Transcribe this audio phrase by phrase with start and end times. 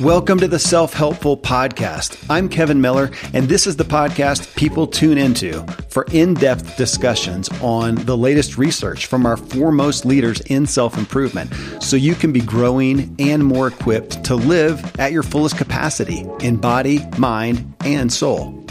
[0.00, 2.22] Welcome to the Self Helpful Podcast.
[2.28, 7.48] I'm Kevin Miller, and this is the podcast people tune into for in depth discussions
[7.62, 12.40] on the latest research from our foremost leaders in self improvement so you can be
[12.40, 18.66] growing and more equipped to live at your fullest capacity in body, mind, and soul.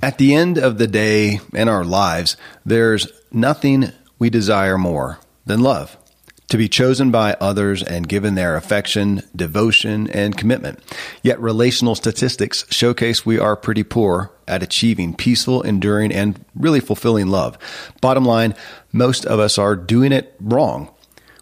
[0.00, 3.90] At the end of the day in our lives, there's nothing
[4.20, 5.96] we desire more than love
[6.52, 10.78] to be chosen by others and given their affection, devotion, and commitment.
[11.22, 17.28] Yet relational statistics showcase we are pretty poor at achieving peaceful, enduring, and really fulfilling
[17.28, 17.56] love.
[18.02, 18.54] Bottom line,
[18.92, 20.90] most of us are doing it wrong.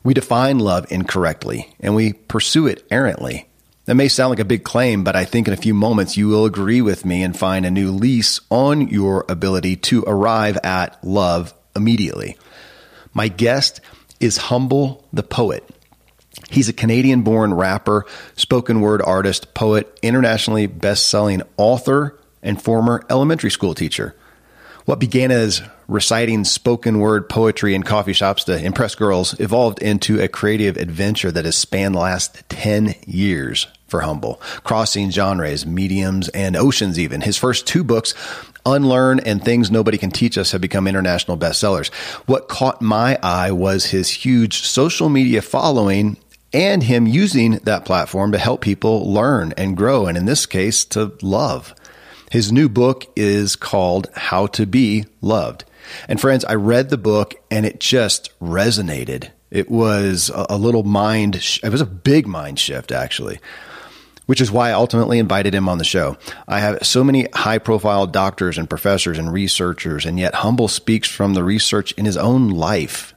[0.05, 3.48] We define love incorrectly and we pursue it errantly.
[3.87, 6.29] That may sound like a big claim, but I think in a few moments you
[6.29, 11.02] will agree with me and find a new lease on your ability to arrive at
[11.02, 12.38] love immediately.
[13.12, 13.80] My guest
[14.20, 15.69] is Humble the Poet.
[16.51, 23.04] He's a Canadian born rapper, spoken word artist, poet, internationally best selling author, and former
[23.10, 24.15] elementary school teacher.
[24.85, 30.21] What began as reciting spoken word poetry in coffee shops to impress girls evolved into
[30.21, 36.29] a creative adventure that has spanned the last 10 years for Humble, crossing genres, mediums,
[36.30, 37.21] and oceans even.
[37.21, 38.15] His first two books,
[38.65, 41.93] Unlearn and Things Nobody Can Teach Us, have become international bestsellers.
[42.27, 46.16] What caught my eye was his huge social media following
[46.52, 50.85] and him using that platform to help people learn and grow, and in this case,
[50.87, 51.75] to love.
[52.30, 55.65] His new book is called How to Be Loved.
[56.09, 59.30] And friends, I read the book and it just resonated.
[59.51, 63.41] It was a, little mind, it was a big mind shift actually
[64.31, 66.16] which is why I ultimately invited him on the show.
[66.47, 71.09] I have so many high profile doctors and professors and researchers, and yet Humble speaks
[71.09, 73.12] from the research in his own life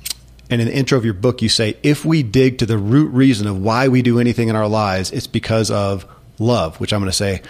[0.48, 3.12] and in the intro of your book you say if we dig to the root
[3.12, 6.06] reason of why we do anything in our lives it's because of
[6.38, 7.42] love which i'm going to say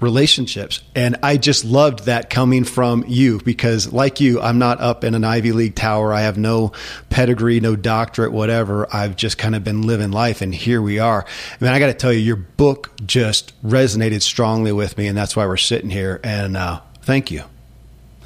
[0.00, 0.80] relationships.
[0.94, 5.14] And I just loved that coming from you because, like you, I'm not up in
[5.14, 6.12] an Ivy League tower.
[6.12, 6.72] I have no
[7.10, 8.86] pedigree, no doctorate, whatever.
[8.94, 11.24] I've just kind of been living life, and here we are.
[11.24, 15.16] I mean, I got to tell you, your book just resonated strongly with me, and
[15.16, 16.20] that's why we're sitting here.
[16.22, 17.44] And uh, thank you.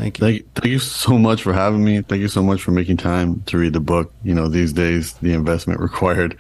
[0.01, 0.27] Thank you.
[0.27, 2.01] Thank, thank you so much for having me.
[2.01, 4.11] Thank you so much for making time to read the book.
[4.23, 6.39] You know, these days, the investment required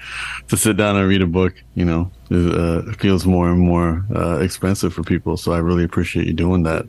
[0.48, 4.04] to sit down and read a book, you know, is, uh, feels more and more
[4.14, 5.36] uh, expensive for people.
[5.36, 6.86] So I really appreciate you doing that.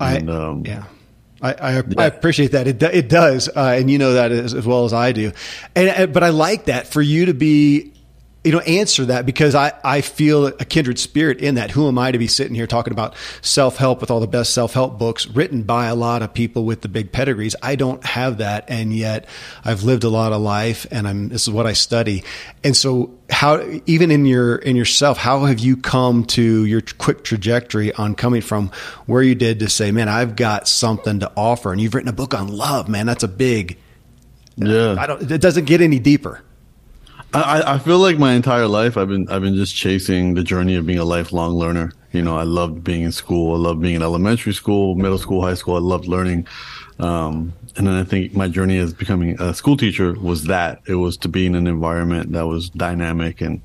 [0.00, 0.84] And, I, um, yeah.
[1.40, 1.82] I, I, yeah.
[1.98, 2.66] I, appreciate that.
[2.66, 3.48] It, it does.
[3.48, 5.32] Uh, and you know that as, as, well as I do.
[5.74, 7.92] And, but I like that for you to be
[8.44, 11.70] you know, answer that because I, I feel a kindred spirit in that.
[11.70, 14.52] Who am I to be sitting here talking about self help with all the best
[14.52, 17.54] self help books written by a lot of people with the big pedigrees?
[17.62, 18.64] I don't have that.
[18.68, 19.28] And yet
[19.64, 22.24] I've lived a lot of life and I'm, this is what I study.
[22.64, 27.22] And so how, even in your, in yourself, how have you come to your quick
[27.22, 28.72] trajectory on coming from
[29.06, 32.12] where you did to say, man, I've got something to offer and you've written a
[32.12, 33.06] book on love, man.
[33.06, 33.78] That's a big,
[34.56, 34.96] yeah.
[34.98, 36.42] I don't, it doesn't get any deeper.
[37.34, 40.76] I, I feel like my entire life I've been I've been just chasing the journey
[40.76, 41.92] of being a lifelong learner.
[42.12, 43.54] You know, I loved being in school.
[43.54, 45.76] I loved being in elementary school, middle school, high school.
[45.76, 46.46] I loved learning.
[46.98, 50.96] Um, and then I think my journey as becoming a school teacher was that it
[50.96, 53.62] was to be in an environment that was dynamic and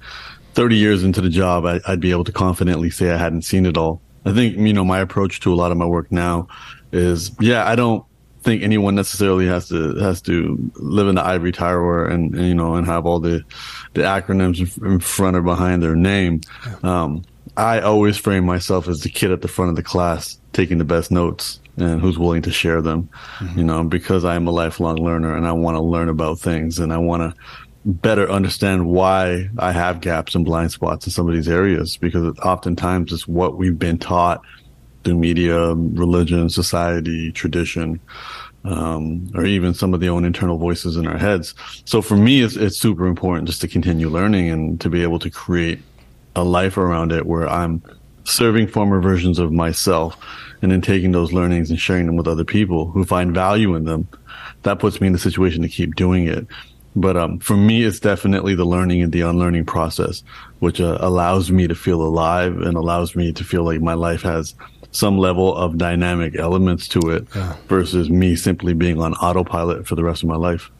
[0.53, 3.65] 30 years into the job, I, I'd be able to confidently say I hadn't seen
[3.65, 4.01] it all.
[4.25, 6.47] I think, you know, my approach to a lot of my work now
[6.91, 8.03] is, yeah, I don't
[8.47, 12.55] think anyone necessarily has to has to live in the ivory tower and, and you
[12.55, 13.43] know and have all the
[13.93, 16.39] the acronyms in front or behind their name.
[16.81, 17.23] Um,
[17.57, 20.85] I always frame myself as the kid at the front of the class taking the
[20.85, 23.09] best notes and who's willing to share them,
[23.39, 23.59] mm-hmm.
[23.59, 26.79] you know, because I am a lifelong learner and I want to learn about things
[26.79, 27.41] and I want to
[27.85, 32.37] better understand why I have gaps and blind spots in some of these areas because
[32.39, 34.41] oftentimes it's what we've been taught
[35.07, 37.97] through media, religion, society, tradition,
[38.65, 41.55] um, or even some of the own internal voices in our heads.
[41.85, 45.19] So for me, it's, it's super important just to continue learning and to be able
[45.19, 45.79] to create
[46.35, 47.81] a life around it where I'm
[48.25, 50.17] serving former versions of myself
[50.61, 53.85] and then taking those learnings and sharing them with other people who find value in
[53.85, 54.09] them.
[54.63, 56.45] That puts me in the situation to keep doing it.
[56.97, 60.23] But um, for me, it's definitely the learning and the unlearning process,
[60.59, 64.23] which uh, allows me to feel alive and allows me to feel like my life
[64.23, 64.55] has
[64.97, 67.55] some level of dynamic elements to it yeah.
[67.67, 70.71] versus me simply being on autopilot for the rest of my life.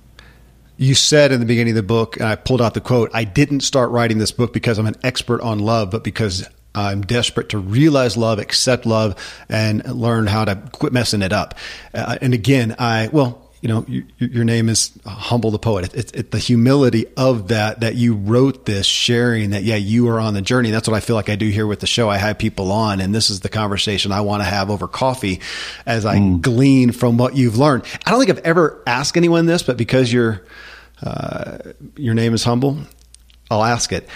[0.78, 3.24] You said in the beginning of the book, and I pulled out the quote, I
[3.24, 7.50] didn't start writing this book because I'm an expert on love, but because I'm desperate
[7.50, 9.16] to realize love, accept love,
[9.50, 11.56] and learn how to quit messing it up.
[11.94, 15.94] Uh, and again, I, well, you know, you, your name is Humble the Poet.
[15.94, 20.07] It's it, it, the humility of that, that you wrote this, sharing that, yeah, you
[20.09, 20.69] are on the journey.
[20.69, 22.07] That's what I feel like I do here with the show.
[22.09, 25.42] I have people on, and this is the conversation I want to have over coffee
[25.86, 26.42] as I mm.
[26.42, 27.83] glean from what you've learned.
[28.06, 30.44] I don't think I've ever asked anyone this, but because your
[31.01, 31.57] uh,
[31.95, 32.80] your name is Humble,
[33.50, 34.07] I'll ask it.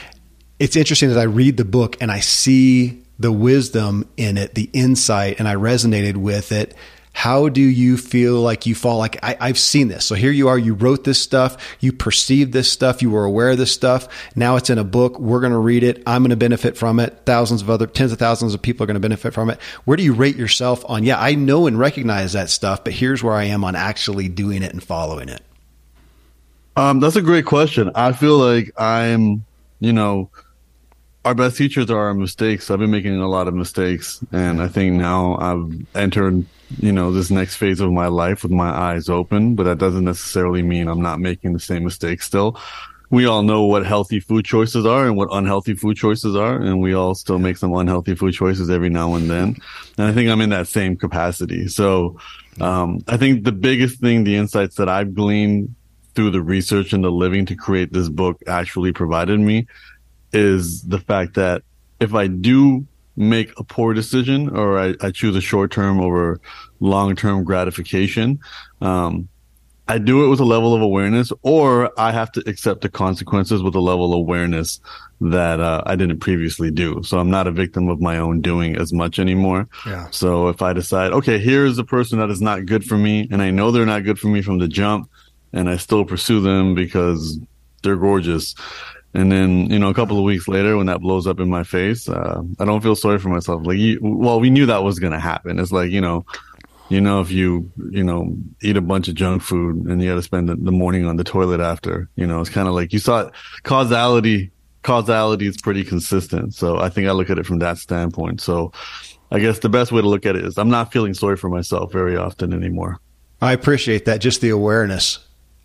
[0.59, 4.69] It's interesting that I read the book and I see the wisdom in it, the
[4.73, 6.75] insight, and I resonated with it
[7.13, 8.97] how do you feel like you fall?
[8.97, 10.05] Like I, have seen this.
[10.05, 13.51] So here you are you wrote this stuff you perceived this stuff you were aware
[13.51, 14.07] of this stuff.
[14.35, 16.99] Now it's in a book we're going to read it i'm going to benefit from
[16.99, 17.21] it.
[17.25, 19.61] Thousands of other tens of thousands of people are going to benefit from it.
[19.85, 23.21] Where do you rate yourself on yeah i know and recognize that stuff but here's
[23.21, 25.41] where i am on actually doing it and following it?
[26.77, 27.91] Um, that's a great question.
[27.93, 29.45] I feel like i'm
[29.79, 30.29] you know
[31.23, 32.71] our best teachers are our mistakes.
[32.71, 36.45] I've been making a lot of mistakes, and I think now I've entered
[36.79, 40.05] you know, this next phase of my life with my eyes open, but that doesn't
[40.05, 42.59] necessarily mean I'm not making the same mistakes still.
[43.09, 46.79] We all know what healthy food choices are and what unhealthy food choices are, and
[46.79, 49.57] we all still make some unhealthy food choices every now and then.
[49.97, 51.67] And I think I'm in that same capacity.
[51.67, 52.17] So,
[52.61, 55.75] um, I think the biggest thing, the insights that I've gleaned
[56.15, 59.67] through the research and the living to create this book actually provided me
[60.33, 61.63] is the fact that
[61.99, 62.87] if I do
[63.21, 66.39] make a poor decision or I, I choose a short term over
[66.79, 68.39] long term gratification.
[68.81, 69.29] Um,
[69.87, 73.61] I do it with a level of awareness, or I have to accept the consequences
[73.61, 74.79] with a level of awareness
[75.19, 77.03] that uh, I didn't previously do.
[77.03, 79.67] So I'm not a victim of my own doing as much anymore.
[79.85, 80.07] Yeah.
[80.11, 83.41] So if I decide, okay, here's a person that is not good for me, and
[83.41, 85.09] I know they're not good for me from the jump,
[85.51, 87.37] and I still pursue them because
[87.83, 88.55] they're gorgeous,
[89.13, 91.63] and then, you know, a couple of weeks later, when that blows up in my
[91.63, 93.65] face, uh, I don't feel sorry for myself.
[93.65, 95.59] Like, you, well, we knew that was going to happen.
[95.59, 96.25] It's like, you know,
[96.87, 100.15] you know, if you, you know, eat a bunch of junk food and you got
[100.15, 102.91] to spend the, the, morning on the toilet after, you know, it's kind of like
[102.93, 104.51] you saw it, causality,
[104.83, 106.53] causality is pretty consistent.
[106.53, 108.41] So I think I look at it from that standpoint.
[108.41, 108.71] So
[109.31, 111.49] I guess the best way to look at it is I'm not feeling sorry for
[111.49, 112.99] myself very often anymore.
[113.41, 114.19] I appreciate that.
[114.19, 115.19] Just the awareness.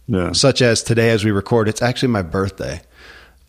[0.07, 0.33] Yeah.
[0.33, 2.81] Such as today, as we record, it's actually my birthday.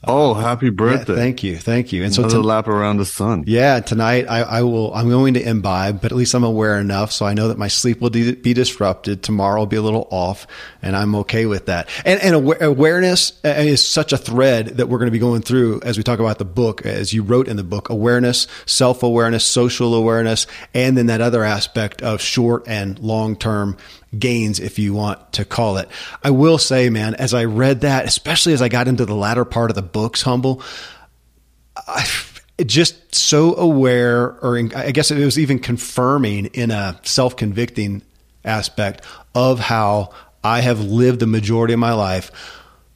[0.07, 1.13] Oh, happy birthday!
[1.13, 2.03] Yeah, thank you, thank you.
[2.03, 3.43] And Another so to, lap around the sun.
[3.45, 4.93] Yeah, tonight I, I, will.
[4.93, 7.67] I'm going to imbibe, but at least I'm aware enough, so I know that my
[7.67, 9.23] sleep will de- be disrupted.
[9.23, 10.47] Tomorrow will be a little off,
[10.81, 11.89] and I'm okay with that.
[12.05, 15.97] And, and awareness is such a thread that we're going to be going through as
[15.97, 19.93] we talk about the book, as you wrote in the book: awareness, self awareness, social
[19.93, 23.77] awareness, and then that other aspect of short and long term
[24.19, 25.89] gains, if you want to call it.
[26.23, 29.45] I will say, man, as I read that, especially as I got into the latter
[29.45, 30.61] part of the books, Humble,
[31.75, 32.05] I
[32.65, 38.01] just so aware, or I guess it was even confirming in a self convicting
[38.43, 39.03] aspect
[39.35, 40.09] of how
[40.43, 42.31] I have lived the majority of my life.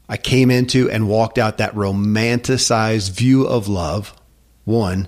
[0.10, 4.14] I came into and walked out that romanticized view of love,
[4.66, 5.08] one,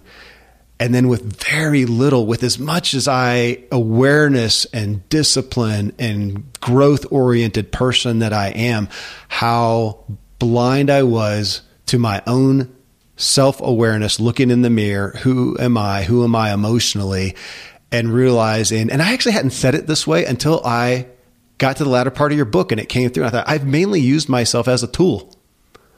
[0.84, 7.06] and then with very little with as much as i awareness and discipline and growth
[7.12, 8.88] oriented person that i am
[9.28, 10.04] how
[10.44, 12.75] blind I was to my own
[13.16, 15.12] self awareness, looking in the mirror.
[15.22, 16.04] Who am I?
[16.04, 17.36] Who am I emotionally?
[17.92, 21.08] And realizing, and I actually hadn't said it this way until I
[21.60, 23.25] got to the latter part of your book and it came through.
[23.25, 25.32] I thought, I've mainly used myself as a tool.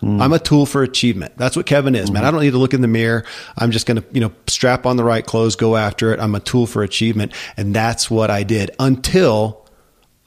[0.02, 0.22] Mm.
[0.22, 1.38] I'm a tool for achievement.
[1.38, 2.14] That's what Kevin is, mm.
[2.14, 2.25] man.
[2.25, 3.24] I don't need to look in the mirror.
[3.58, 6.20] I'm just going to, you know, strap on the right clothes, go after it.
[6.20, 7.32] I'm a tool for achievement.
[7.58, 9.66] And that's what I did until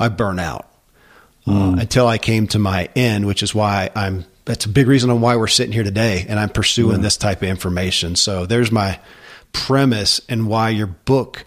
[0.00, 0.68] I burn out.
[1.48, 1.80] Uh, mm.
[1.80, 4.26] until I came to my end, which is why I'm.
[4.44, 7.38] That's a big reason on why we're sitting here today, and I'm pursuing this type
[7.38, 8.16] of information.
[8.16, 8.98] So there's my
[9.52, 11.44] premise and why your book,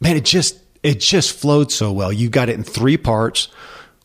[0.00, 2.12] man, it just it just flowed so well.
[2.12, 3.48] You got it in three parts: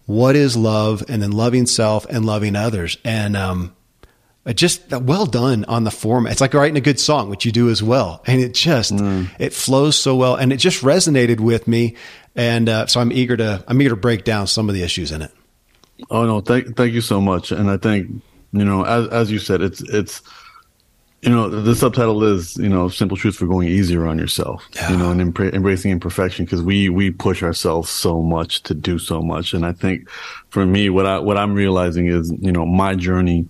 [0.05, 3.75] what is love, and then loving self and loving others, and um,
[4.45, 6.33] it just well done on the format.
[6.33, 9.29] It's like writing a good song, which you do as well, and it just mm.
[9.39, 11.95] it flows so well, and it just resonated with me
[12.35, 15.11] and uh, so I'm eager to I'm eager to break down some of the issues
[15.11, 15.31] in it.
[16.09, 17.51] Oh no, thank thank you so much.
[17.51, 18.09] And I think
[18.51, 20.21] you know, as as you said, it's it's
[21.25, 24.63] you know the subtitle is you know simple truths for going easier on yourself.
[24.73, 24.91] Yeah.
[24.91, 29.21] You know, and embracing imperfection because we we push ourselves so much to do so
[29.21, 29.53] much.
[29.53, 30.07] And I think
[30.49, 33.47] for me, what I what I'm realizing is you know my journey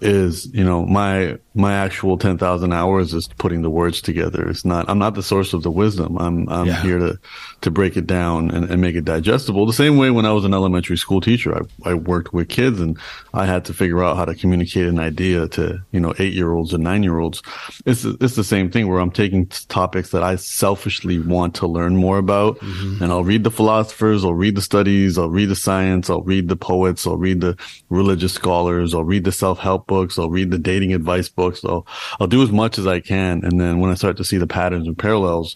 [0.00, 4.48] is you know my my actual 10,000 hours is putting the words together.
[4.48, 6.16] It's not, I'm not the source of the wisdom.
[6.16, 6.82] I'm, I'm yeah.
[6.82, 7.18] here to,
[7.62, 9.66] to break it down and, and make it digestible.
[9.66, 12.80] The same way when I was an elementary school teacher, I, I worked with kids
[12.80, 12.96] and
[13.34, 16.52] I had to figure out how to communicate an idea to, you know, eight year
[16.52, 17.42] olds and nine year olds.
[17.84, 21.96] It's, it's the same thing where I'm taking topics that I selfishly want to learn
[21.96, 23.02] more about mm-hmm.
[23.02, 26.48] and I'll read the philosophers, I'll read the studies, I'll read the science, I'll read
[26.48, 27.56] the poets, I'll read the
[27.88, 31.64] religious scholars, I'll read the self help books, I'll read the dating advice books.
[31.64, 31.86] I'll
[32.20, 34.46] I'll do as much as I can, and then when I start to see the
[34.46, 35.54] patterns and parallels,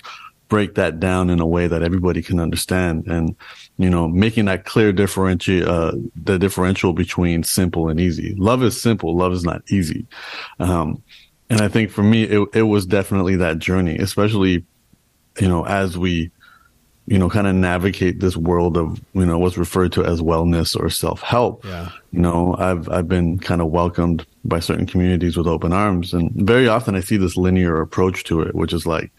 [0.48, 3.36] break that down in a way that everybody can understand, and
[3.78, 5.92] you know, making that clear differentiate uh,
[6.24, 8.34] the differential between simple and easy.
[8.36, 9.16] Love is simple.
[9.16, 10.06] Love is not easy.
[10.58, 11.02] Um,
[11.50, 14.64] and I think for me, it it was definitely that journey, especially
[15.40, 16.30] you know as we
[17.06, 20.78] you know, kind of navigate this world of, you know, what's referred to as wellness
[20.78, 21.64] or self help.
[21.64, 21.90] Yeah.
[22.12, 26.12] You know, I've, I've been kind of welcomed by certain communities with open arms.
[26.12, 29.10] And very often I see this linear approach to it, which is like,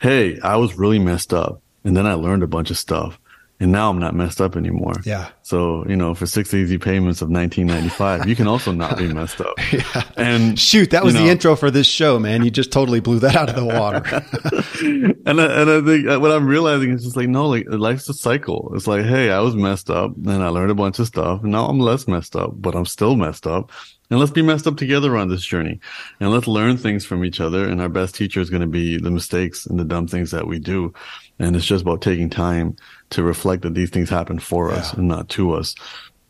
[0.00, 1.62] Hey, I was really messed up.
[1.84, 3.18] And then I learned a bunch of stuff
[3.62, 4.94] and now I'm not messed up anymore.
[5.04, 5.28] Yeah.
[5.42, 9.40] So, you know, for six easy payments of 1995, you can also not be messed
[9.40, 9.54] up.
[9.72, 10.02] yeah.
[10.16, 12.44] And shoot, that was the know, intro for this show, man.
[12.44, 14.02] You just totally blew that out of the water.
[15.26, 18.08] and, I, and I think uh, what I'm realizing is just like, no, like life's
[18.08, 18.72] a cycle.
[18.74, 21.44] It's like, Hey, I was messed up and I learned a bunch of stuff.
[21.44, 23.70] Now I'm less messed up, but I'm still messed up.
[24.10, 25.80] And let's be messed up together on this journey
[26.20, 27.66] and let's learn things from each other.
[27.66, 30.46] And our best teacher is going to be the mistakes and the dumb things that
[30.46, 30.92] we do.
[31.38, 32.76] And it's just about taking time
[33.12, 34.76] to reflect that these things happen for yeah.
[34.76, 35.74] us and not to us.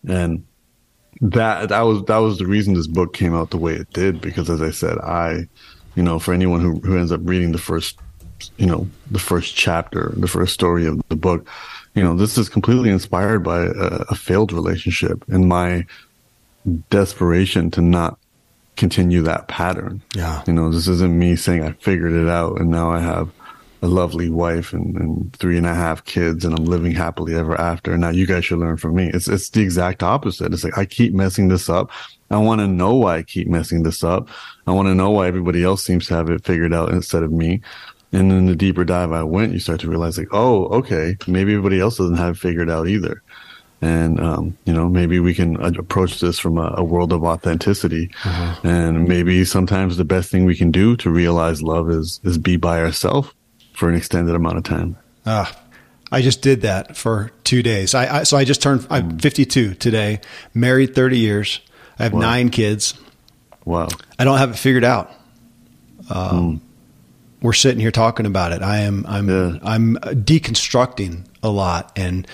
[0.06, 0.44] And
[1.20, 4.20] that, that was, that was the reason this book came out the way it did.
[4.20, 5.48] Because as I said, I,
[5.94, 7.98] you know, for anyone who, who ends up reading the first,
[8.56, 11.48] you know, the first chapter, the first story of the book,
[11.94, 15.86] you know, this is completely inspired by a, a failed relationship and my
[16.90, 18.18] desperation to not
[18.76, 20.02] continue that pattern.
[20.14, 20.42] Yeah.
[20.46, 23.30] You know, this isn't me saying I figured it out and now I have
[23.82, 27.60] a lovely wife and, and, three and a half kids and I'm living happily ever
[27.60, 27.98] after.
[27.98, 29.10] Now you guys should learn from me.
[29.12, 30.52] It's, it's the exact opposite.
[30.52, 31.90] It's like, I keep messing this up.
[32.30, 34.28] I want to know why I keep messing this up.
[34.66, 37.32] I want to know why everybody else seems to have it figured out instead of
[37.32, 37.60] me.
[38.12, 41.52] And then the deeper dive I went, you start to realize like, oh, okay, maybe
[41.52, 43.22] everybody else doesn't have it figured out either
[43.82, 48.08] and um, you know maybe we can approach this from a, a world of authenticity
[48.24, 48.60] uh-huh.
[48.62, 52.56] and maybe sometimes the best thing we can do to realize love is is be
[52.56, 53.34] by ourselves
[53.82, 54.96] for an extended amount of time
[55.26, 55.52] ah
[56.12, 57.94] I just did that for two days.
[57.94, 58.86] I, I so I just turned.
[58.90, 59.22] I'm mm.
[59.22, 60.20] 52 today.
[60.52, 61.60] Married 30 years.
[61.98, 62.20] I have wow.
[62.20, 62.92] nine kids.
[63.64, 63.88] Wow.
[64.18, 65.10] I don't have it figured out.
[66.10, 66.60] Um, mm.
[67.40, 68.60] We're sitting here talking about it.
[68.60, 69.06] I am.
[69.08, 69.28] I'm.
[69.28, 69.58] Yeah.
[69.62, 72.26] I'm deconstructing a lot and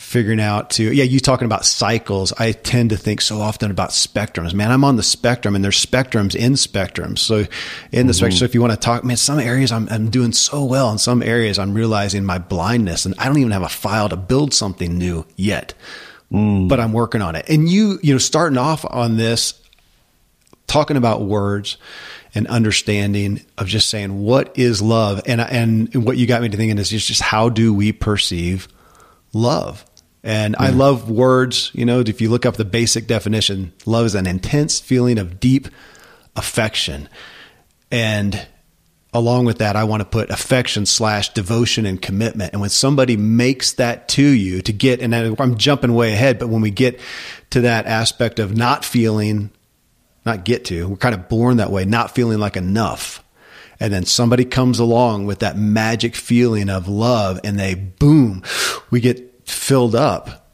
[0.00, 2.32] figuring out to yeah you talking about cycles.
[2.38, 4.54] I tend to think so often about spectrums.
[4.54, 7.18] Man i'm on the spectrum and there's spectrums in spectrums.
[7.18, 8.10] So in the mm-hmm.
[8.12, 10.90] spectrum so if you want to talk man some areas I'm, I'm doing so well.
[10.90, 14.16] In some areas i'm realizing my blindness and i don't even have a file to
[14.16, 15.74] build something new yet.
[16.32, 16.68] Mm.
[16.68, 17.44] but i'm working on it.
[17.48, 19.60] And you you know starting off on this
[20.66, 21.76] talking about words
[22.34, 25.20] and understanding of just saying what is love.
[25.26, 28.66] And and what you got me to thinking is just how do we perceive
[29.32, 29.84] love
[30.22, 30.60] and mm.
[30.60, 31.70] I love words.
[31.74, 35.40] You know, if you look up the basic definition, love is an intense feeling of
[35.40, 35.68] deep
[36.36, 37.08] affection.
[37.90, 38.46] And
[39.12, 42.52] along with that, I want to put affection slash devotion and commitment.
[42.52, 46.48] And when somebody makes that to you to get, and I'm jumping way ahead, but
[46.48, 47.00] when we get
[47.50, 49.50] to that aspect of not feeling,
[50.24, 53.24] not get to, we're kind of born that way, not feeling like enough.
[53.80, 58.42] And then somebody comes along with that magic feeling of love and they boom,
[58.90, 60.48] we get filled up.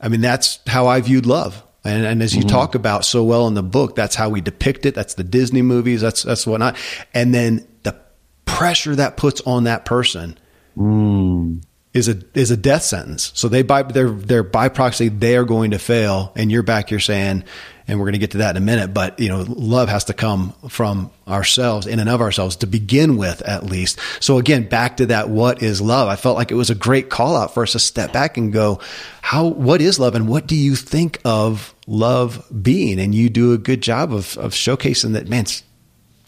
[0.00, 1.62] I mean, that's how I viewed love.
[1.84, 2.50] And, and as you mm-hmm.
[2.50, 4.94] talk about so well in the book, that's how we depict it.
[4.94, 6.00] That's the Disney movies.
[6.00, 6.76] That's, that's whatnot.
[7.14, 7.98] And then the
[8.44, 10.38] pressure that puts on that person
[10.76, 11.62] mm.
[11.94, 13.32] is a, is a death sentence.
[13.34, 16.32] So they by, they're, they're by proxy, they are going to fail.
[16.36, 17.44] And you're back, you're saying,
[17.88, 18.92] and we're going to get to that in a minute.
[18.92, 23.16] But you know, love has to come from ourselves, in and of ourselves, to begin
[23.16, 23.98] with, at least.
[24.20, 26.08] So again, back to that, what is love?
[26.08, 28.52] I felt like it was a great call out for us to step back and
[28.52, 28.80] go,
[29.22, 33.00] how, what is love, and what do you think of love being?
[33.00, 35.46] And you do a good job of of showcasing that, man.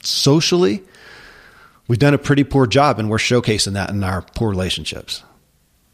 [0.03, 0.83] Socially,
[1.87, 5.23] we've done a pretty poor job, and we're showcasing that in our poor relationships.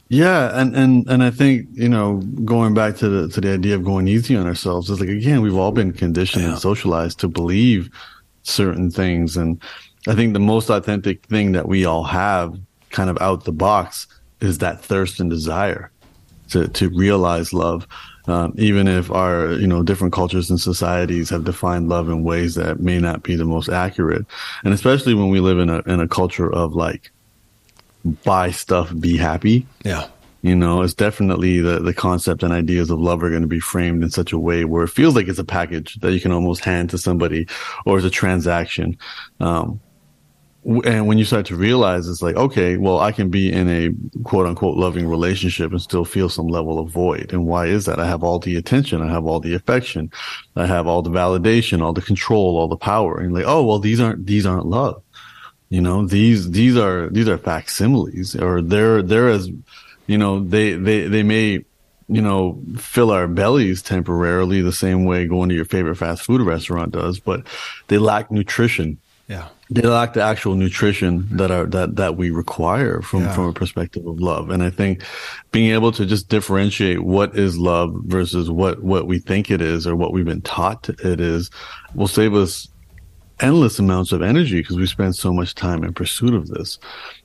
[0.09, 3.75] Yeah, and and and I think you know going back to the to the idea
[3.75, 6.51] of going easy on ourselves is like again we've all been conditioned yeah.
[6.51, 7.91] and socialized to believe
[8.43, 9.61] certain things, and
[10.07, 12.57] I think the most authentic thing that we all have,
[12.91, 14.07] kind of out the box,
[14.41, 15.91] is that thirst and desire
[16.51, 17.87] to to realize love.
[18.29, 22.55] Um, even if our you know different cultures and societies have defined love in ways
[22.55, 24.25] that may not be the most accurate,
[24.65, 27.11] and especially when we live in a in a culture of like
[28.25, 29.67] buy stuff, be happy.
[29.85, 30.09] Yeah.
[30.43, 33.59] You know, it's definitely the, the concept and ideas of love are going to be
[33.59, 36.31] framed in such a way where it feels like it's a package that you can
[36.31, 37.49] almost hand to somebody
[37.85, 38.97] or it's a transaction.
[39.41, 39.81] Um,
[40.85, 43.91] and when you start to realize it's like, okay, well, I can be in a
[44.25, 47.33] quote unquote loving relationship and still feel some level of void.
[47.33, 48.01] And why is that?
[48.01, 49.01] I have all the attention.
[49.01, 50.11] I have all the affection.
[50.57, 53.19] I have all the validation, all the control, all the power.
[53.19, 55.03] And like, oh, well, these aren't, these aren't love.
[55.69, 59.51] You know, these, these are, these are facsimiles or they're, they're as,
[60.07, 61.65] you know, they, they, they may,
[62.09, 66.41] you know, fill our bellies temporarily the same way going to your favorite fast food
[66.41, 67.45] restaurant does, but
[67.89, 68.99] they lack nutrition.
[69.27, 69.49] Yeah.
[69.69, 73.35] They lack the actual nutrition that are, that, that we require from, yeah.
[73.35, 74.51] from a perspective of love.
[74.51, 75.03] And I think
[75.51, 79.85] being able to just differentiate what is love versus what, what we think it is
[79.85, 81.51] or what we've been taught it is
[81.97, 82.69] will save us
[83.41, 86.79] endless amounts of energy because we spend so much time in pursuit of this.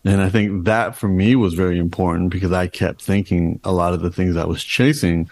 [0.03, 3.93] And I think that for me was very important because I kept thinking a lot
[3.93, 5.29] of the things I was chasing,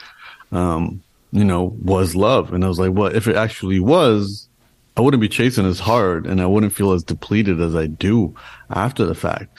[0.51, 2.53] um, you know, was love.
[2.53, 4.47] And I was like, well, if it actually was,
[4.95, 8.33] I wouldn't be chasing as hard and I wouldn't feel as depleted as I do
[8.69, 9.57] after the fact.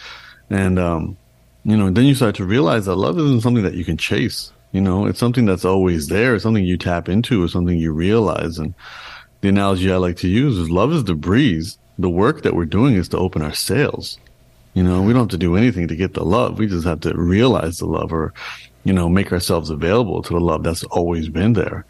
[0.49, 1.17] And, um,
[1.65, 4.53] you know, then you start to realize that love isn't something that you can chase.
[4.73, 6.35] You know, it's something that's always there.
[6.35, 7.43] It's something you tap into.
[7.43, 8.59] or something you realize.
[8.59, 8.75] And,
[9.41, 11.79] the analogy I like to use is love is the breeze.
[11.99, 14.19] The work that we're doing is to open our sails.
[14.75, 16.59] You know, we don't have to do anything to get the love.
[16.59, 18.33] We just have to realize the love or,
[18.85, 21.85] you know, make ourselves available to the love that's always been there.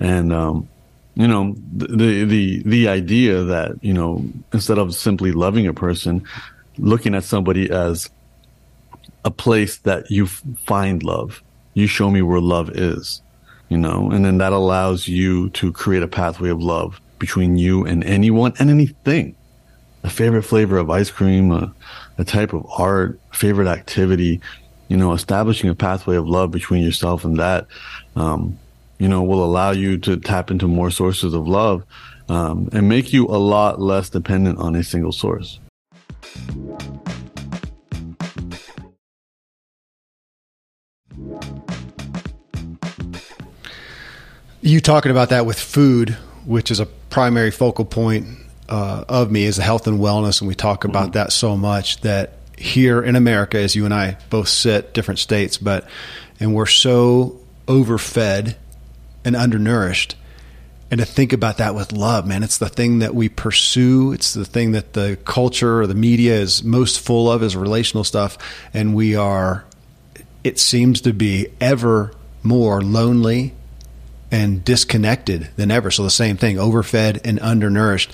[0.00, 0.68] And, um,
[1.14, 6.26] you know, the, the, the idea that, you know, instead of simply loving a person,
[6.78, 8.08] looking at somebody as
[9.24, 11.42] a place that you find love,
[11.74, 13.22] you show me where love is
[13.72, 17.86] you know, and then that allows you to create a pathway of love between you
[17.86, 19.34] and anyone and anything.
[20.04, 21.72] A favorite flavor of ice cream, a,
[22.18, 24.42] a type of art, favorite activity,
[24.88, 27.66] you know, establishing a pathway of love between yourself and that,
[28.14, 28.58] um,
[28.98, 31.82] you know, will allow you to tap into more sources of love,
[32.28, 35.60] um, and make you a lot less dependent on a single source.
[44.64, 46.10] You talking about that with food,
[46.46, 48.28] which is a primary focal point
[48.68, 51.12] uh, of me, is health and wellness, and we talk about mm-hmm.
[51.14, 55.58] that so much that here in America, as you and I both sit different states,
[55.58, 55.88] but
[56.38, 58.54] and we're so overfed
[59.24, 60.14] and undernourished.
[60.92, 64.12] And to think about that with love, man, it's the thing that we pursue.
[64.12, 68.04] It's the thing that the culture or the media is most full of is relational
[68.04, 68.38] stuff.
[68.72, 69.64] And we are,
[70.44, 72.12] it seems to be ever
[72.44, 73.54] more lonely
[74.32, 75.90] and disconnected than ever.
[75.90, 78.10] So the same thing, overfed and undernourished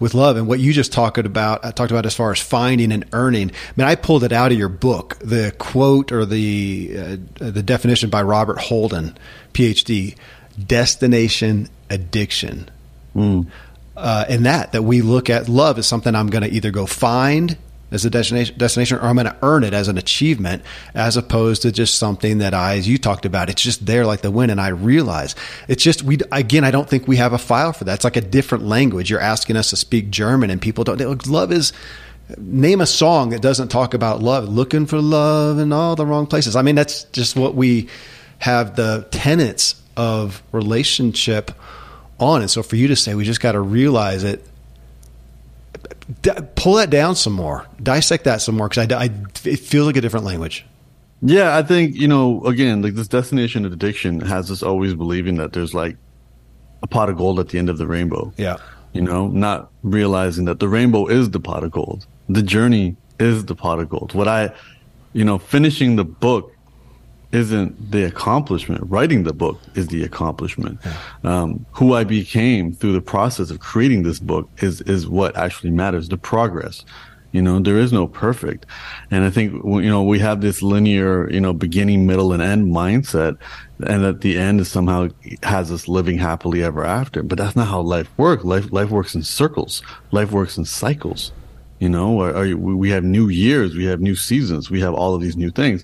[0.00, 0.36] with love.
[0.36, 3.50] And what you just talked about, I talked about as far as finding and earning.
[3.50, 7.62] I mean, I pulled it out of your book, the quote or the uh, the
[7.62, 9.16] definition by Robert Holden,
[9.54, 10.16] PhD,
[10.66, 12.68] destination addiction.
[13.14, 13.46] Mm.
[13.96, 16.86] Uh, and that that we look at love as something I'm going to either go
[16.86, 17.56] find
[17.90, 20.62] as a destination, or I'm going to earn it as an achievement,
[20.94, 24.20] as opposed to just something that I, as you talked about, it's just there like
[24.20, 24.50] the wind.
[24.50, 25.34] And I realize
[25.68, 26.64] it's just we again.
[26.64, 27.94] I don't think we have a file for that.
[27.94, 29.10] It's like a different language.
[29.10, 31.26] You're asking us to speak German, and people don't.
[31.26, 31.72] Love is
[32.38, 36.26] name a song that doesn't talk about love, looking for love in all the wrong
[36.26, 36.54] places.
[36.54, 37.88] I mean, that's just what we
[38.38, 41.50] have the tenets of relationship
[42.18, 42.42] on.
[42.42, 44.46] And so for you to say, we just got to realize it,
[46.22, 49.10] d- pull that down some more, dissect that some more, because I, I,
[49.44, 50.64] it feels like a different language.
[51.22, 55.36] Yeah, I think, you know, again, like this destination of addiction has us always believing
[55.36, 55.96] that there's like
[56.82, 58.32] a pot of gold at the end of the rainbow.
[58.36, 58.56] Yeah.
[58.92, 62.06] You know, not realizing that the rainbow is the pot of gold.
[62.28, 64.14] The journey is the pot of gold.
[64.14, 64.52] What I,
[65.12, 66.54] you know, finishing the book
[67.32, 68.82] isn't the accomplishment.
[68.86, 70.80] Writing the book is the accomplishment.
[71.24, 75.70] Um, who I became through the process of creating this book is is what actually
[75.70, 76.08] matters.
[76.08, 76.84] The progress.
[77.32, 78.66] You know, there is no perfect.
[79.12, 82.66] And I think, you know, we have this linear, you know, beginning, middle, and end
[82.74, 83.36] mindset.
[83.86, 85.10] And at the end is somehow
[85.44, 87.22] has us living happily ever after.
[87.22, 88.44] But that's not how life works.
[88.44, 89.80] Life, life works in circles.
[90.10, 91.30] Life works in cycles.
[91.78, 95.14] You know, or, or we have new years, we have new seasons, we have all
[95.14, 95.82] of these new things.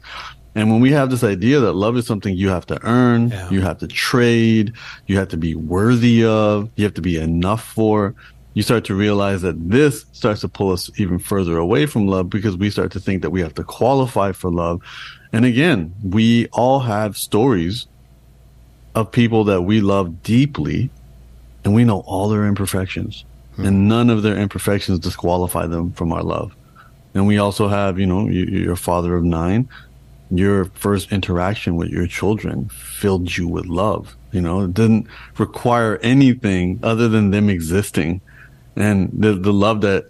[0.57, 3.51] And when we have this idea that love is something you have to earn, yeah.
[3.51, 4.73] you have to trade,
[5.07, 8.15] you have to be worthy of, you have to be enough for,
[8.55, 12.31] you start to realize that this starts to pull us even further away from love
[12.31, 14.81] because we start to think that we have to qualify for love.
[15.31, 17.87] And again, we all have stories
[18.95, 20.89] of people that we love deeply
[21.65, 23.67] and we know all their imperfections hmm.
[23.67, 26.57] and none of their imperfections disqualify them from our love.
[27.13, 29.69] And we also have, you know, you're a father of nine
[30.31, 34.17] your first interaction with your children filled you with love.
[34.33, 35.07] You know, it didn't
[35.39, 38.21] require anything other than them existing
[38.77, 40.07] and the, the love that,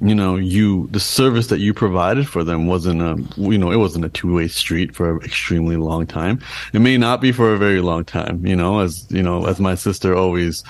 [0.00, 3.76] you know, you, the service that you provided for them wasn't a, you know, it
[3.76, 6.40] wasn't a two way street for an extremely long time.
[6.72, 9.60] It may not be for a very long time, you know, as, you know, as
[9.60, 10.62] my sister always,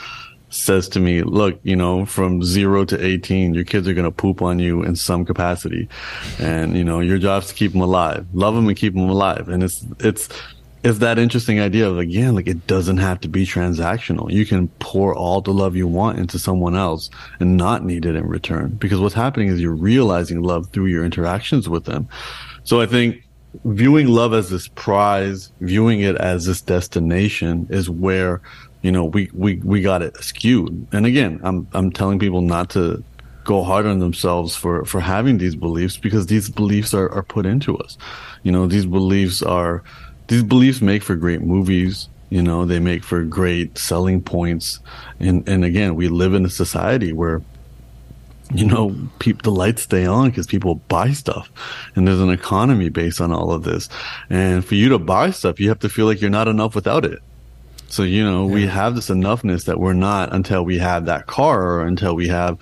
[0.53, 4.11] says to me, look, you know, from zero to 18, your kids are going to
[4.11, 5.89] poop on you in some capacity.
[6.39, 9.49] And, you know, your job's to keep them alive, love them and keep them alive.
[9.49, 10.29] And it's, it's,
[10.85, 14.31] it's that interesting idea of again, like it doesn't have to be transactional.
[14.31, 18.17] You can pour all the love you want into someone else and not need it
[18.17, 22.09] in return because what's happening is you're realizing love through your interactions with them.
[22.65, 23.23] So I think
[23.65, 28.41] viewing love as this prize, viewing it as this destination is where
[28.83, 30.87] you know, we, we, we got it skewed.
[30.93, 33.03] And again, I'm, I'm telling people not to
[33.45, 37.47] go hard on themselves for, for having these beliefs because these beliefs are, are put
[37.47, 37.97] into us.
[38.43, 39.83] You know, these beliefs are,
[40.29, 42.09] these beliefs make for great movies.
[42.31, 44.81] You know, they make for great selling points.
[45.21, 47.43] And, and again, we live in a society where,
[48.55, 51.51] you know, the lights stay on because people buy stuff
[51.95, 53.89] and there's an economy based on all of this.
[54.29, 57.05] And for you to buy stuff, you have to feel like you're not enough without
[57.05, 57.21] it.
[57.93, 58.55] So, you know, yeah.
[58.55, 62.27] we have this enoughness that we're not until we have that car or until we
[62.29, 62.59] have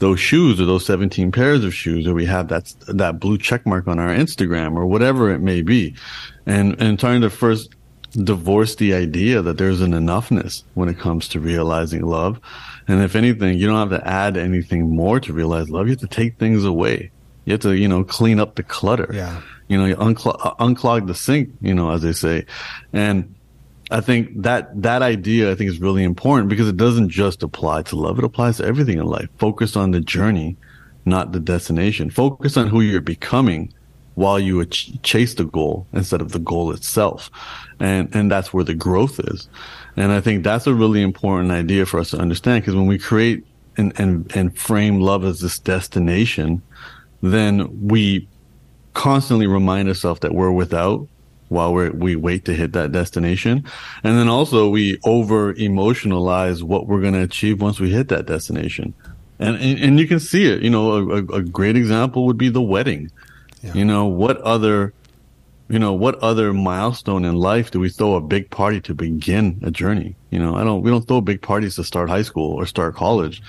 [0.00, 3.64] those shoes or those 17 pairs of shoes or we have that, that blue check
[3.64, 5.94] mark on our Instagram or whatever it may be.
[6.46, 7.70] And, and trying to first
[8.10, 12.40] divorce the idea that there's an enoughness when it comes to realizing love.
[12.88, 15.86] And if anything, you don't have to add anything more to realize love.
[15.86, 17.12] You have to take things away.
[17.44, 19.12] You have to, you know, clean up the clutter.
[19.14, 19.42] Yeah.
[19.68, 22.46] You know, you unclog, unclog the sink, you know, as they say.
[22.92, 23.36] And,
[23.92, 27.82] I think that that idea I think is really important because it doesn't just apply
[27.82, 29.28] to love; it applies to everything in life.
[29.38, 30.56] Focus on the journey,
[31.04, 32.10] not the destination.
[32.10, 33.72] Focus on who you're becoming
[34.14, 37.30] while you ch- chase the goal instead of the goal itself,
[37.80, 39.48] and and that's where the growth is.
[39.96, 42.98] And I think that's a really important idea for us to understand because when we
[42.98, 43.44] create
[43.76, 46.62] and and and frame love as this destination,
[47.20, 48.26] then we
[48.94, 51.06] constantly remind ourselves that we're without
[51.52, 53.64] while we we wait to hit that destination.
[54.02, 58.26] And then also we over emotionalize what we're going to achieve once we hit that
[58.26, 58.94] destination.
[59.38, 62.48] And, and, and you can see it, you know, a, a great example would be
[62.48, 63.10] the wedding.
[63.62, 63.74] Yeah.
[63.74, 64.92] You know, what other,
[65.68, 69.60] you know, what other milestone in life do we throw a big party to begin
[69.62, 70.14] a journey?
[70.30, 72.94] You know, I don't, we don't throw big parties to start high school or start
[72.94, 73.42] college.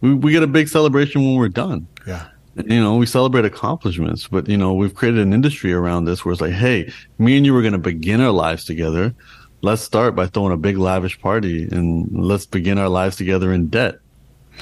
[0.00, 1.86] We, we get a big celebration when we're done.
[2.06, 2.28] Yeah
[2.64, 6.32] you know, we celebrate accomplishments, but you know, we've created an industry around this where
[6.32, 9.14] it's like, hey, me and you were going to begin our lives together.
[9.62, 13.68] Let's start by throwing a big lavish party and let's begin our lives together in
[13.68, 13.96] debt.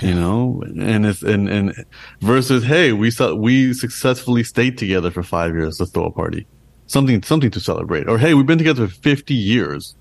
[0.00, 1.72] You know, and it's and and
[2.20, 5.78] versus, hey, we we successfully stayed together for five years.
[5.78, 6.48] Let's throw a party,
[6.86, 8.08] something something to celebrate.
[8.08, 9.94] Or hey, we've been together for fifty years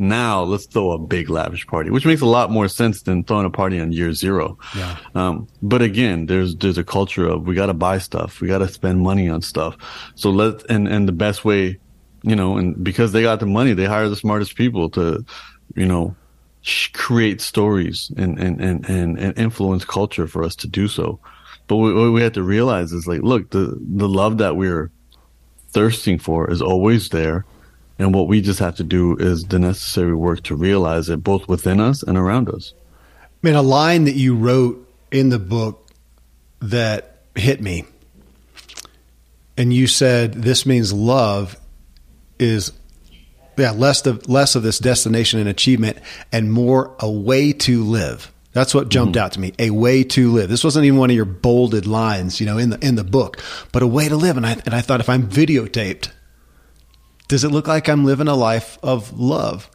[0.00, 3.44] now let's throw a big lavish party, which makes a lot more sense than throwing
[3.44, 4.58] a party on year zero.
[4.74, 4.96] Yeah.
[5.14, 8.40] Um, but again, there's, there's a culture of we got to buy stuff.
[8.40, 9.76] We got to spend money on stuff.
[10.14, 11.78] So let, and, and the best way,
[12.22, 15.22] you know, and because they got the money, they hire the smartest people to,
[15.76, 16.16] you know,
[16.94, 21.20] create stories and, and, and, and, and influence culture for us to do so.
[21.66, 24.90] But what we have to realize is like, look, the, the love that we're
[25.68, 27.44] thirsting for is always there.
[28.00, 31.46] And what we just have to do is the necessary work to realize it both
[31.48, 32.72] within us and around us.
[33.22, 35.86] I mean, a line that you wrote in the book
[36.60, 37.84] that hit me.
[39.58, 41.58] And you said this means love
[42.38, 42.72] is
[43.58, 45.98] yeah, less of less of this destination and achievement
[46.32, 48.32] and more a way to live.
[48.52, 49.24] That's what jumped mm-hmm.
[49.24, 49.52] out to me.
[49.58, 50.48] A way to live.
[50.48, 53.42] This wasn't even one of your bolded lines, you know, in the in the book,
[53.72, 54.38] but a way to live.
[54.38, 56.10] And I and I thought if I'm videotaped,
[57.30, 59.70] does it look like I'm living a life of love?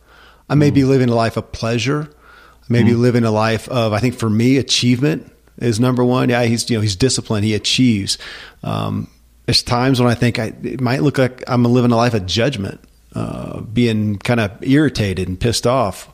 [0.50, 0.76] I may mm-hmm.
[0.76, 2.10] be living a life of pleasure.
[2.12, 2.90] I may mm-hmm.
[2.90, 6.28] be living a life of I think for me achievement is number one.
[6.28, 7.46] Yeah, he's you know he's disciplined.
[7.46, 8.18] He achieves.
[8.62, 9.08] Um,
[9.46, 12.26] there's times when I think I, it might look like I'm living a life of
[12.26, 12.82] judgment,
[13.14, 16.10] uh, being kind of irritated and pissed off.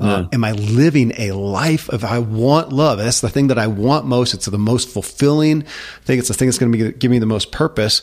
[0.00, 0.28] Uh, yeah.
[0.32, 2.98] Am I living a life of I want love?
[2.98, 4.32] That's the thing that I want most.
[4.32, 5.62] It's the most fulfilling
[6.04, 6.18] thing.
[6.18, 8.00] It's the thing that's going to give me the most purpose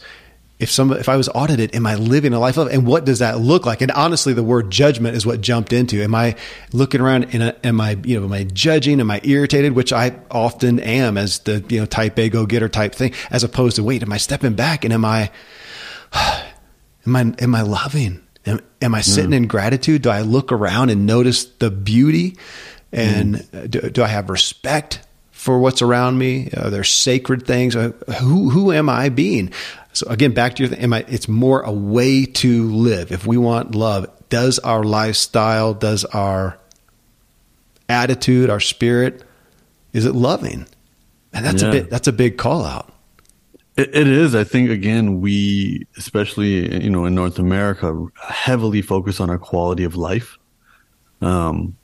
[0.64, 3.20] if some if I was audited, am I living a life of and what does
[3.20, 3.82] that look like?
[3.82, 6.02] And honestly, the word judgment is what jumped into.
[6.02, 6.36] Am I
[6.72, 9.00] looking around and am I you know am I judging?
[9.00, 9.74] Am I irritated?
[9.74, 13.44] Which I often am as the you know type A go getter type thing, as
[13.44, 15.30] opposed to wait, am I stepping back and am I
[17.06, 18.22] am I am I loving?
[18.46, 19.38] Am, am I sitting mm.
[19.38, 20.02] in gratitude?
[20.02, 22.38] Do I look around and notice the beauty?
[22.92, 23.70] And mm.
[23.70, 26.50] do, do I have respect for what's around me?
[26.56, 27.76] Are there sacred things?
[27.76, 29.52] Uh, who who am I being?
[29.94, 33.12] So again, back to your thing, I, it's more a way to live.
[33.12, 36.58] If we want love, does our lifestyle, does our
[37.88, 39.24] attitude, our spirit,
[39.94, 40.66] is it loving?
[41.32, 41.70] And that's yeah.
[41.70, 42.92] a bit, that's a big call out.
[43.78, 44.36] It, it is.
[44.36, 49.84] I think again, we, especially, you know, in North America, heavily focus on our quality
[49.84, 50.38] of life.
[51.22, 51.78] Um,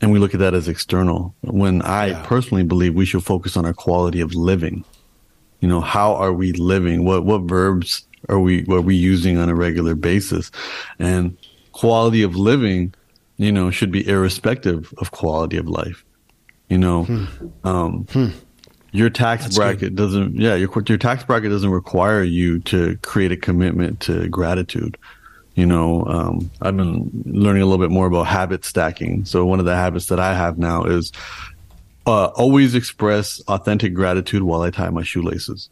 [0.00, 2.22] and we look at that as external when I yeah.
[2.26, 4.84] personally believe we should focus on our quality of living
[5.62, 7.04] you know, how are we living?
[7.04, 10.50] What, what verbs are we, are we using on a regular basis?
[10.98, 11.38] And
[11.70, 12.92] quality of living,
[13.36, 16.04] you know, should be irrespective of quality of life.
[16.68, 17.26] You know, hmm.
[17.64, 18.28] um, hmm.
[18.90, 19.96] your tax That's bracket good.
[19.96, 24.98] doesn't, yeah, your, your tax bracket doesn't require you to create a commitment to gratitude.
[25.54, 29.26] You know, um, I've been learning a little bit more about habit stacking.
[29.26, 31.12] So one of the habits that I have now is
[32.06, 35.68] uh, always express authentic gratitude while I tie my shoelaces.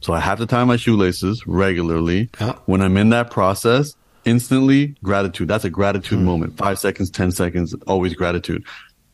[0.00, 2.30] So I have to tie my shoelaces regularly.
[2.66, 5.48] When I'm in that process, instantly gratitude.
[5.48, 6.24] That's a gratitude mm.
[6.24, 6.58] moment.
[6.58, 8.64] Five seconds, 10 seconds, always gratitude.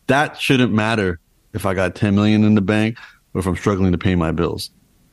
[0.09, 1.21] That shouldn't matter
[1.53, 2.99] if I got 10 million in the bank
[3.35, 4.71] or if I'm struggling to pay my bills.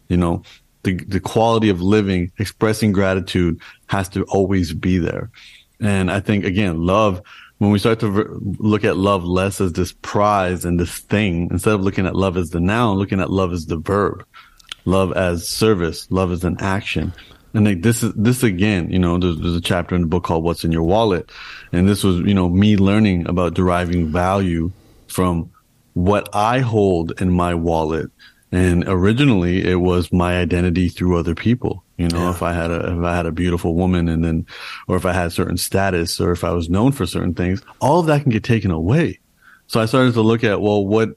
[0.08, 0.42] You know,
[0.84, 5.30] the, the quality of living, expressing gratitude has to always be there.
[5.82, 7.22] And I think again, love
[7.60, 8.08] when we start to
[8.58, 12.38] look at love less as this prize and this thing, instead of looking at love
[12.38, 14.26] as the noun, looking at love as the verb,
[14.86, 17.14] love as service, love as an action.
[17.54, 20.24] And like this is, this again, you know, there's, there's a chapter in the book
[20.24, 21.32] called What's in Your Wallet.
[21.74, 24.72] And this was, you know, me learning about deriving value
[25.08, 25.52] from
[25.96, 28.10] what I hold in my wallet.
[28.52, 31.84] And originally it was my identity through other people.
[31.98, 32.30] You know, yeah.
[32.32, 34.48] if I had a if I had a beautiful woman and then
[34.88, 38.00] or if I had certain status or if I was known for certain things, all
[38.00, 39.20] of that can get taken away.
[39.68, 41.10] So I started to look at, well, what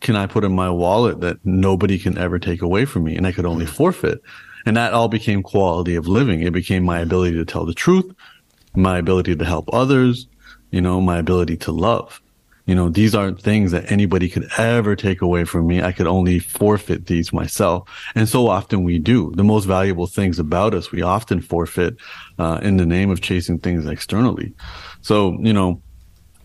[0.00, 3.26] can I put in my wallet that nobody can ever take away from me and
[3.26, 3.70] I could only mm.
[3.70, 4.20] forfeit?
[4.66, 6.42] And that all became quality of living.
[6.42, 8.12] It became my ability to tell the truth,
[8.74, 10.26] my ability to help others,
[10.70, 12.20] you know, my ability to love.
[12.70, 15.82] You know, these aren't things that anybody could ever take away from me.
[15.82, 17.90] I could only forfeit these myself.
[18.14, 19.32] And so often we do.
[19.34, 21.96] The most valuable things about us, we often forfeit
[22.38, 24.54] uh, in the name of chasing things externally.
[25.02, 25.82] So, you know,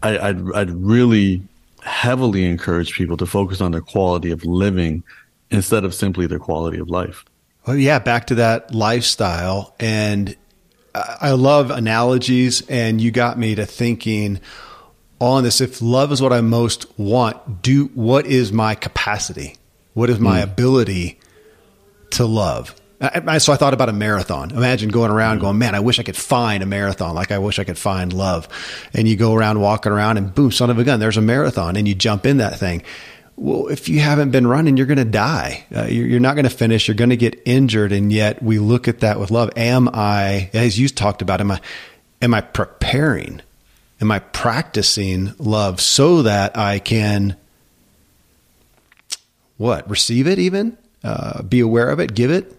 [0.02, 1.44] I, I'd, I'd really
[1.84, 5.04] heavily encourage people to focus on their quality of living
[5.52, 7.24] instead of simply their quality of life.
[7.68, 9.76] Well, yeah, back to that lifestyle.
[9.80, 10.36] And
[10.96, 14.40] I love analogies, and you got me to thinking
[15.20, 19.56] on this if love is what I most want, do what is my capacity?
[19.94, 20.44] What is my mm.
[20.44, 21.20] ability
[22.12, 22.76] to love?
[23.02, 24.52] I, so I thought about a marathon.
[24.52, 27.14] Imagine going around going, man, I wish I could find a marathon.
[27.14, 28.48] Like I wish I could find love.
[28.94, 31.76] And you go around walking around and boom, son of a gun, there's a marathon
[31.76, 32.84] and you jump in that thing.
[33.36, 35.66] Well, if you haven't been running, you're going to die.
[35.76, 36.88] Uh, you're, you're, not going to finish.
[36.88, 37.92] You're going to get injured.
[37.92, 39.50] And yet we look at that with love.
[39.58, 41.60] Am I, as you talked about, am I,
[42.22, 43.42] am I preparing?
[44.02, 47.38] Am I practicing love so that I can
[49.58, 52.52] what receive it even uh, be aware of it give it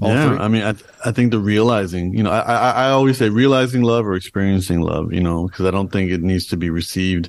[0.00, 0.38] yeah three?
[0.38, 3.28] i mean I, th- I think the realizing you know I, I, I always say
[3.28, 6.70] realizing love or experiencing love you know because i don't think it needs to be
[6.70, 7.28] received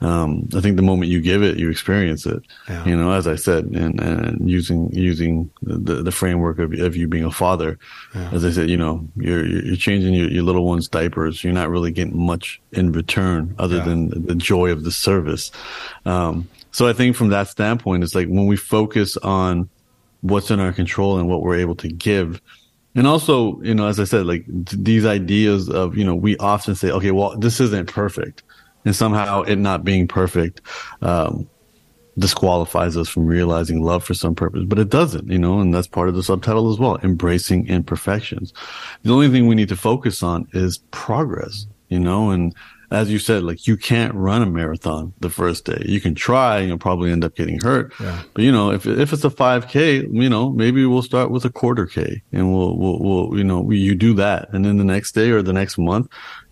[0.00, 2.42] um, I think the moment you give it, you experience it.
[2.68, 2.84] Yeah.
[2.84, 7.08] You know, as I said, and, and using using the, the framework of, of you
[7.08, 7.78] being a father,
[8.14, 8.30] yeah.
[8.30, 11.42] as I said, you know, you're you're changing your, your little one's diapers.
[11.42, 13.84] You're not really getting much in return other yeah.
[13.84, 15.50] than the joy of the service.
[16.04, 19.68] Um, so I think from that standpoint, it's like when we focus on
[20.20, 22.40] what's in our control and what we're able to give.
[22.94, 26.74] And also, you know, as I said, like these ideas of, you know, we often
[26.74, 28.42] say, okay, well, this isn't perfect
[28.88, 30.62] and somehow it not being perfect
[31.02, 31.46] um,
[32.16, 35.86] disqualifies us from realizing love for some purpose, but it doesn't, you know, and that's
[35.86, 38.54] part of the subtitle as well, embracing imperfections.
[39.02, 42.54] The only thing we need to focus on is progress, you know, and
[42.90, 45.82] as you said, like you can't run a marathon the first day.
[45.84, 47.92] You can try and you'll probably end up getting hurt.
[48.00, 48.22] Yeah.
[48.32, 51.50] But you know, if, if it's a 5k, you know, maybe we'll start with a
[51.50, 54.48] quarter K and we'll, we'll, we'll, you know, you do that.
[54.54, 56.08] And then the next day or the next month,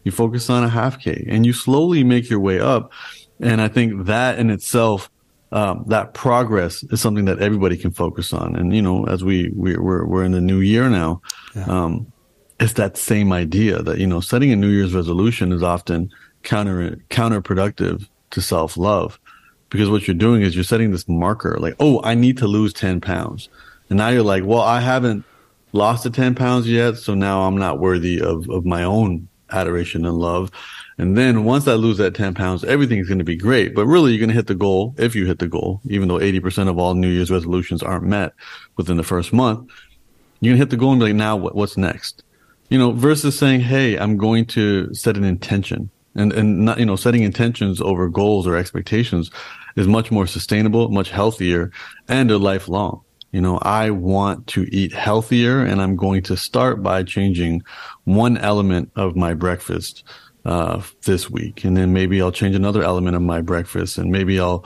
[0.06, 2.92] you focus on a half K and you slowly make your way up.
[3.40, 5.10] And I think that in itself,
[5.50, 8.54] um, that progress is something that everybody can focus on.
[8.54, 11.20] And, you know, as we, we are we're, we're in the new year now,
[11.56, 11.64] yeah.
[11.64, 12.12] um,
[12.60, 16.12] it's that same idea that, you know, setting a New Year's resolution is often
[16.44, 19.18] counter, counterproductive to self love
[19.70, 22.72] because what you're doing is you're setting this marker like, oh, I need to lose
[22.72, 23.48] 10 pounds.
[23.90, 25.24] And now you're like, well, I haven't
[25.72, 26.96] lost the 10 pounds yet.
[26.96, 30.50] So now I'm not worthy of, of my own adoration and love.
[30.98, 33.74] And then once I lose that 10 pounds, everything's going to be great.
[33.74, 36.18] But really, you're going to hit the goal if you hit the goal, even though
[36.18, 38.32] 80% of all New Year's resolutions aren't met
[38.76, 39.70] within the first month.
[40.40, 42.22] You're going to hit the goal and be like, now what, what's next?
[42.68, 46.86] You know, versus saying, Hey, I'm going to set an intention and, and not, you
[46.86, 49.30] know, setting intentions over goals or expectations
[49.76, 51.70] is much more sustainable, much healthier
[52.08, 53.02] and a lifelong.
[53.32, 57.62] You know, I want to eat healthier and I'm going to start by changing
[58.04, 60.04] one element of my breakfast,
[60.44, 61.64] uh, this week.
[61.64, 64.64] And then maybe I'll change another element of my breakfast and maybe I'll,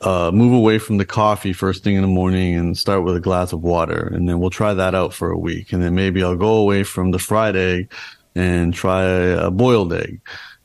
[0.00, 3.20] uh, move away from the coffee first thing in the morning and start with a
[3.20, 4.10] glass of water.
[4.14, 5.72] And then we'll try that out for a week.
[5.72, 7.92] And then maybe I'll go away from the fried egg
[8.34, 10.20] and try a boiled egg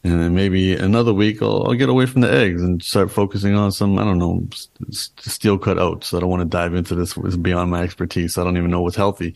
[0.05, 3.55] and then maybe another week I'll, I'll, get away from the eggs and start focusing
[3.55, 4.47] on some I don't know
[4.91, 6.13] steel cut oats.
[6.13, 8.37] I don't want to dive into this; it's beyond my expertise.
[8.37, 9.33] I don't even know what's healthy,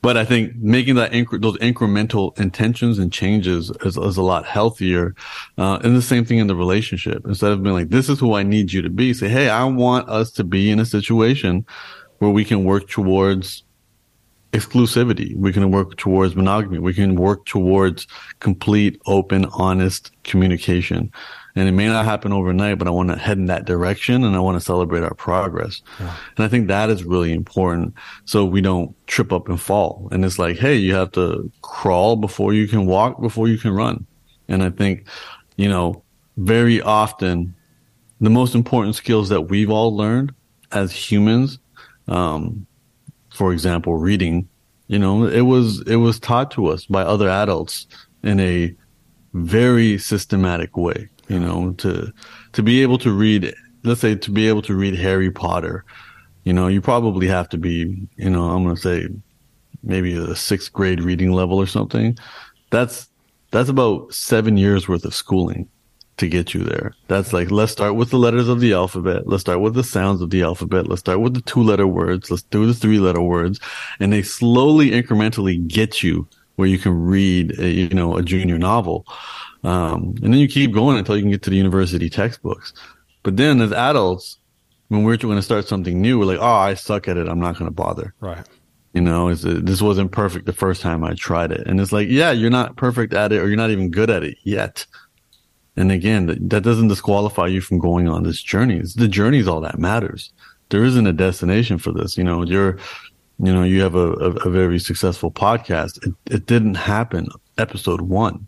[0.00, 4.46] but I think making that inc- those incremental intentions and changes is, is a lot
[4.46, 5.16] healthier.
[5.58, 7.26] Uh, and the same thing in the relationship.
[7.26, 9.64] Instead of being like, "This is who I need you to be," say, "Hey, I
[9.64, 11.66] want us to be in a situation
[12.18, 13.64] where we can work towards."
[14.52, 15.34] Exclusivity.
[15.36, 16.78] We can work towards monogamy.
[16.78, 18.06] We can work towards
[18.40, 21.10] complete, open, honest communication.
[21.54, 24.36] And it may not happen overnight, but I want to head in that direction and
[24.36, 25.82] I want to celebrate our progress.
[26.00, 26.16] Yeah.
[26.36, 27.94] And I think that is really important.
[28.24, 30.08] So we don't trip up and fall.
[30.12, 33.72] And it's like, Hey, you have to crawl before you can walk, before you can
[33.72, 34.06] run.
[34.48, 35.06] And I think,
[35.56, 36.02] you know,
[36.36, 37.54] very often
[38.20, 40.32] the most important skills that we've all learned
[40.70, 41.58] as humans,
[42.08, 42.66] um,
[43.42, 44.48] for example, reading,
[44.86, 47.88] you know, it was, it was taught to us by other adults
[48.22, 48.72] in a
[49.32, 52.12] very systematic way, you know, to,
[52.52, 53.52] to be able to read,
[53.82, 55.84] let's say to be able to read Harry Potter,
[56.44, 59.08] you know, you probably have to be, you know, I'm going to say
[59.82, 62.16] maybe a sixth grade reading level or something.
[62.70, 63.08] That's,
[63.50, 65.68] that's about seven years worth of schooling
[66.18, 66.94] to get you there.
[67.08, 69.26] That's like, let's start with the letters of the alphabet.
[69.26, 70.86] Let's start with the sounds of the alphabet.
[70.86, 72.30] Let's start with the two letter words.
[72.30, 73.60] Let's do the three letter words.
[73.98, 78.58] And they slowly incrementally get you where you can read, a, you know, a junior
[78.58, 79.06] novel.
[79.64, 82.74] Um, and then you keep going until you can get to the university textbooks.
[83.22, 84.38] But then as adults,
[84.88, 87.28] when we're going to start something new, we're like, oh, I suck at it.
[87.28, 88.14] I'm not going to bother.
[88.20, 88.46] Right.
[88.92, 91.66] You know, this wasn't perfect the first time I tried it.
[91.66, 94.22] And it's like, yeah, you're not perfect at it or you're not even good at
[94.22, 94.84] it yet.
[95.76, 98.76] And again, that doesn't disqualify you from going on this journey.
[98.78, 100.32] It's the journey is all that matters.
[100.68, 102.18] There isn't a destination for this.
[102.18, 102.78] You know, you're,
[103.38, 106.06] you know, you have a, a, a very successful podcast.
[106.06, 108.46] It, it didn't happen episode one.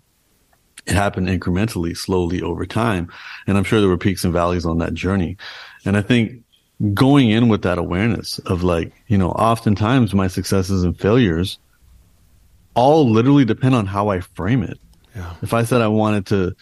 [0.86, 3.10] It happened incrementally, slowly over time.
[3.46, 5.38] And I'm sure there were peaks and valleys on that journey.
[5.86, 6.42] And I think
[6.92, 11.58] going in with that awareness of like, you know, oftentimes my successes and failures
[12.74, 14.78] all literally depend on how I frame it.
[15.16, 15.32] Yeah.
[15.42, 16.54] If I said I wanted to,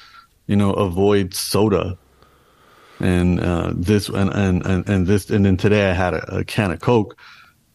[0.53, 1.97] you know, avoid soda.
[3.01, 6.45] And uh, this and, and, and, and this and then today I had a, a
[6.45, 7.19] can of Coke.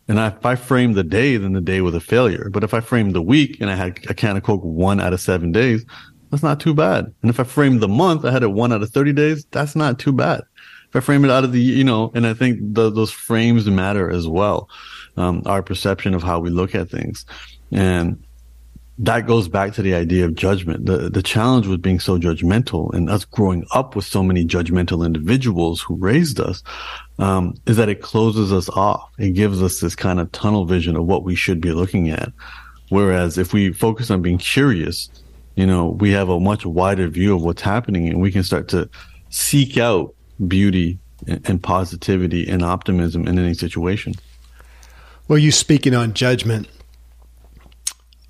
[0.08, 2.52] And I, if I frame the day, then the day was a failure.
[2.52, 5.12] But if I frame the week and I had a can of Coke one out
[5.12, 5.86] of seven days,
[6.30, 7.12] that's not too bad.
[7.24, 9.76] And if I frame the month, I had it one out of 30 days, that's
[9.76, 10.42] not too bad.
[10.90, 13.68] If I frame it out of the, you know, and I think the, those frames
[13.68, 14.70] matter as well.
[15.18, 17.26] Um, our perception of how we look at things.
[17.72, 18.24] And
[19.00, 20.86] that goes back to the idea of judgment.
[20.86, 25.06] The the challenge with being so judgmental and us growing up with so many judgmental
[25.06, 26.64] individuals who raised us
[27.20, 29.12] um, is that it closes us off.
[29.18, 32.32] It gives us this kind of tunnel vision of what we should be looking at.
[32.90, 35.10] Whereas if we focus on being curious,
[35.56, 38.68] you know, we have a much wider view of what's happening and we can start
[38.70, 38.90] to
[39.30, 40.16] seek out
[40.48, 44.14] beauty and positivity and optimism in any situation.
[45.28, 46.68] Well, you speaking on judgment,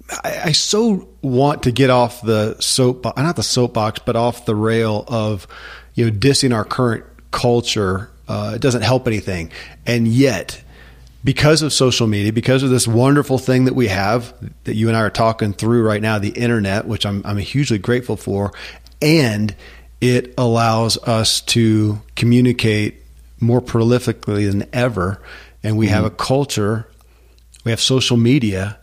[0.09, 4.55] I, I so want to get off the soapbox, not the soapbox, but off the
[4.55, 5.47] rail of,
[5.93, 8.09] you know, dissing our current culture.
[8.27, 9.51] Uh, it doesn't help anything.
[9.85, 10.61] And yet,
[11.23, 14.33] because of social media, because of this wonderful thing that we have
[14.63, 17.77] that you and I are talking through right now, the internet, which I'm, I'm hugely
[17.77, 18.53] grateful for,
[19.01, 19.55] and
[19.99, 23.03] it allows us to communicate
[23.39, 25.21] more prolifically than ever.
[25.63, 25.95] And we mm-hmm.
[25.95, 26.87] have a culture,
[27.63, 28.79] we have social media.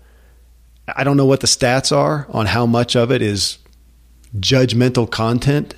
[0.88, 3.58] I don't know what the stats are on how much of it is
[4.36, 5.74] judgmental content,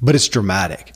[0.00, 0.92] but it's dramatic.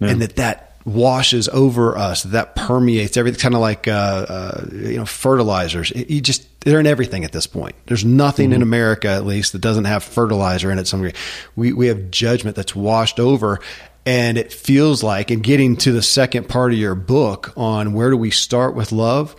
[0.00, 0.08] Yeah.
[0.08, 4.96] And that that washes over us, that permeates everything, kind of like uh, uh, you
[4.96, 5.90] know fertilizers.
[5.92, 7.76] It, you just they're in everything at this point.
[7.86, 8.56] There's nothing mm-hmm.
[8.56, 10.86] in America, at least, that doesn't have fertilizer in it.
[10.86, 11.10] Some
[11.56, 13.60] we we have judgment that's washed over,
[14.06, 15.30] and it feels like.
[15.30, 18.92] And getting to the second part of your book on where do we start with
[18.92, 19.36] love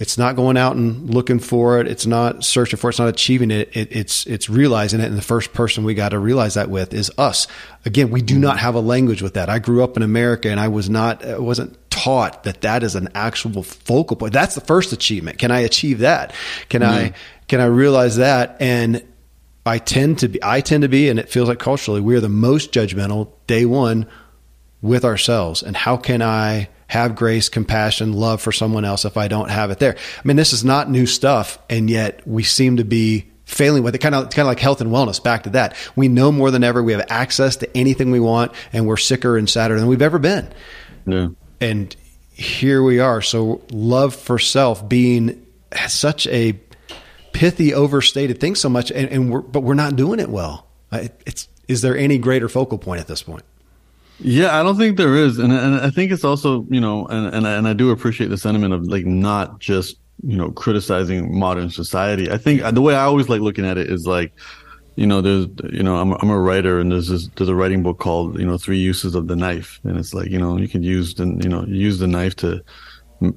[0.00, 1.86] it's not going out and looking for it.
[1.86, 2.92] It's not searching for it.
[2.92, 3.76] It's not achieving it.
[3.76, 5.04] it it's it's realizing it.
[5.04, 7.46] And the first person we got to realize that with is us.
[7.84, 9.50] Again, we do not have a language with that.
[9.50, 12.94] I grew up in America, and I was not I wasn't taught that that is
[12.94, 14.32] an actual focal point.
[14.32, 15.38] That's the first achievement.
[15.38, 16.32] Can I achieve that?
[16.70, 16.90] Can mm-hmm.
[16.90, 17.12] I
[17.46, 18.56] can I realize that?
[18.58, 19.04] And
[19.66, 22.20] I tend to be I tend to be, and it feels like culturally we are
[22.20, 24.06] the most judgmental day one
[24.80, 25.62] with ourselves.
[25.62, 29.70] And how can I have grace, compassion, love for someone else if I don't have
[29.70, 29.94] it there.
[29.96, 33.94] I mean, this is not new stuff, and yet we seem to be failing with
[33.94, 33.98] it.
[33.98, 35.22] Kind of, kind of like health and wellness.
[35.22, 36.82] Back to that, we know more than ever.
[36.82, 40.18] We have access to anything we want, and we're sicker and sadder than we've ever
[40.18, 40.52] been.
[41.06, 41.28] Yeah.
[41.60, 41.94] And
[42.32, 43.22] here we are.
[43.22, 45.46] So, love for self being
[45.86, 46.58] such a
[47.32, 50.66] pithy, overstated thing so much, and, and we're, but we're not doing it well.
[50.90, 53.44] It's is there any greater focal point at this point?
[54.22, 57.34] Yeah, I don't think there is, and and I think it's also you know, and
[57.34, 61.70] and and I do appreciate the sentiment of like not just you know criticizing modern
[61.70, 62.30] society.
[62.30, 64.34] I think the way I always like looking at it is like,
[64.96, 67.82] you know, there's you know, I'm I'm a writer, and there's this, there's a writing
[67.82, 70.68] book called you know Three Uses of the Knife, and it's like you know you
[70.68, 72.62] can use the you know use the knife to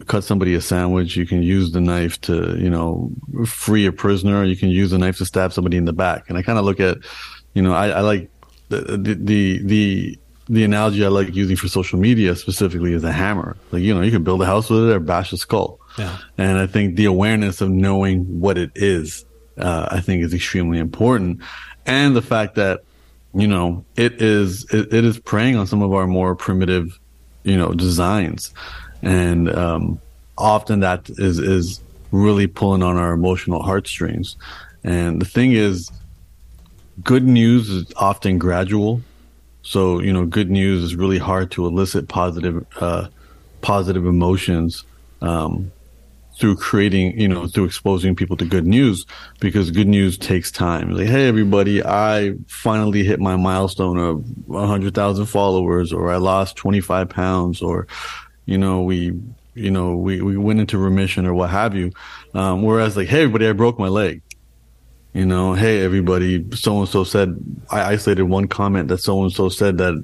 [0.08, 1.16] cut somebody a sandwich.
[1.16, 3.10] You can use the knife to you know
[3.46, 4.44] free a prisoner.
[4.44, 6.26] You can use the knife to stab somebody in the back.
[6.30, 6.98] And I kind of look at,
[7.54, 8.30] you know, I, I like
[8.70, 10.20] the the the, the
[10.50, 13.56] the analogy I like using for social media specifically is a hammer.
[13.72, 15.80] Like, you know, you can build a house with it or bash a skull.
[15.98, 16.18] Yeah.
[16.38, 19.26] And I think the awareness of knowing what it is,
[19.58, 21.42] uh, I think is extremely important.
[21.86, 22.84] And the fact that,
[23.34, 27.00] you know, it is, it, it is preying on some of our more primitive,
[27.44, 28.54] you know, designs.
[29.02, 30.00] And, um,
[30.38, 31.80] often that is, is
[32.12, 34.36] really pulling on our emotional heartstrings.
[34.84, 35.92] And the thing is,
[37.04, 39.02] good news is often gradual
[39.64, 43.08] so, you know, good news is really hard to elicit positive, uh,
[43.62, 44.84] positive emotions,
[45.22, 45.72] um,
[46.38, 49.06] through creating, you know, through exposing people to good news
[49.40, 50.92] because good news takes time.
[50.92, 57.10] Like, hey, everybody, I finally hit my milestone of 100,000 followers, or I lost 25
[57.10, 57.88] pounds, or,
[58.46, 59.14] you know, we,
[59.54, 61.92] you know, we, we went into remission or what have you.
[62.34, 64.22] Um, whereas like, hey, everybody, I broke my leg.
[65.14, 67.38] You know, hey, everybody, so and so said,
[67.70, 70.04] I isolated one comment that so and so said that,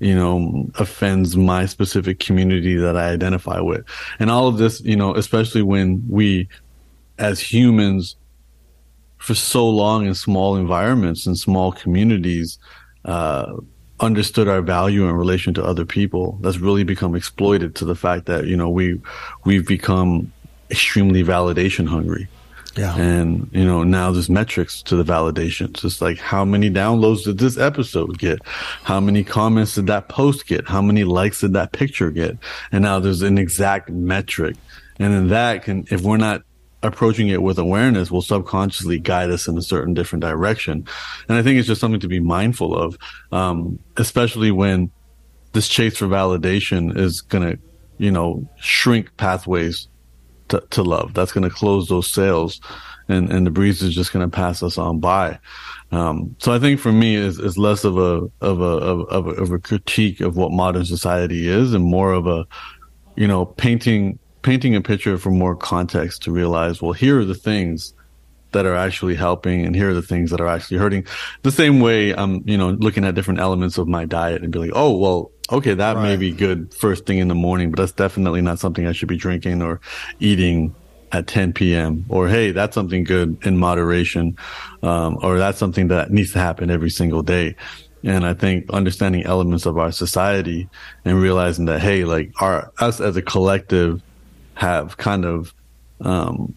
[0.00, 3.84] you know, offends my specific community that I identify with.
[4.18, 6.48] And all of this, you know, especially when we
[7.18, 8.16] as humans
[9.18, 12.58] for so long in small environments and small communities,
[13.04, 13.54] uh,
[14.00, 16.38] understood our value in relation to other people.
[16.40, 19.00] That's really become exploited to the fact that, you know, we,
[19.44, 20.32] we've become
[20.70, 22.28] extremely validation hungry.
[22.78, 22.96] Yeah.
[22.96, 25.84] And, you know, now there's metrics to the validations.
[25.84, 28.38] It's like how many downloads did this episode get?
[28.84, 30.68] How many comments did that post get?
[30.68, 32.38] How many likes did that picture get?
[32.70, 34.54] And now there's an exact metric.
[35.00, 36.42] And then that can, if we're not
[36.84, 40.86] approaching it with awareness, will subconsciously guide us in a certain different direction.
[41.28, 42.96] And I think it's just something to be mindful of,
[43.32, 44.92] um, especially when
[45.52, 47.62] this chase for validation is going to,
[47.98, 49.88] you know, shrink pathways
[50.48, 51.14] to, to love.
[51.14, 52.60] That's going to close those sails,
[53.08, 55.38] and and the breeze is just going to pass us on by.
[55.90, 59.30] Um, so I think for me is is less of a of a of a,
[59.30, 62.46] of a critique of what modern society is, and more of a
[63.16, 67.34] you know painting painting a picture for more context to realize well here are the
[67.34, 67.92] things
[68.52, 71.06] that are actually helping and here are the things that are actually hurting.
[71.42, 74.58] The same way I'm, you know, looking at different elements of my diet and be
[74.58, 76.02] like, oh, well, okay, that right.
[76.02, 79.08] may be good first thing in the morning, but that's definitely not something I should
[79.08, 79.80] be drinking or
[80.20, 80.74] eating
[81.12, 82.04] at 10 p.m.
[82.08, 84.36] or hey, that's something good in moderation,
[84.82, 87.56] um, or that's something that needs to happen every single day.
[88.04, 90.68] And I think understanding elements of our society
[91.04, 94.02] and realizing that hey, like our us as a collective
[94.54, 95.52] have kind of
[96.00, 96.54] um,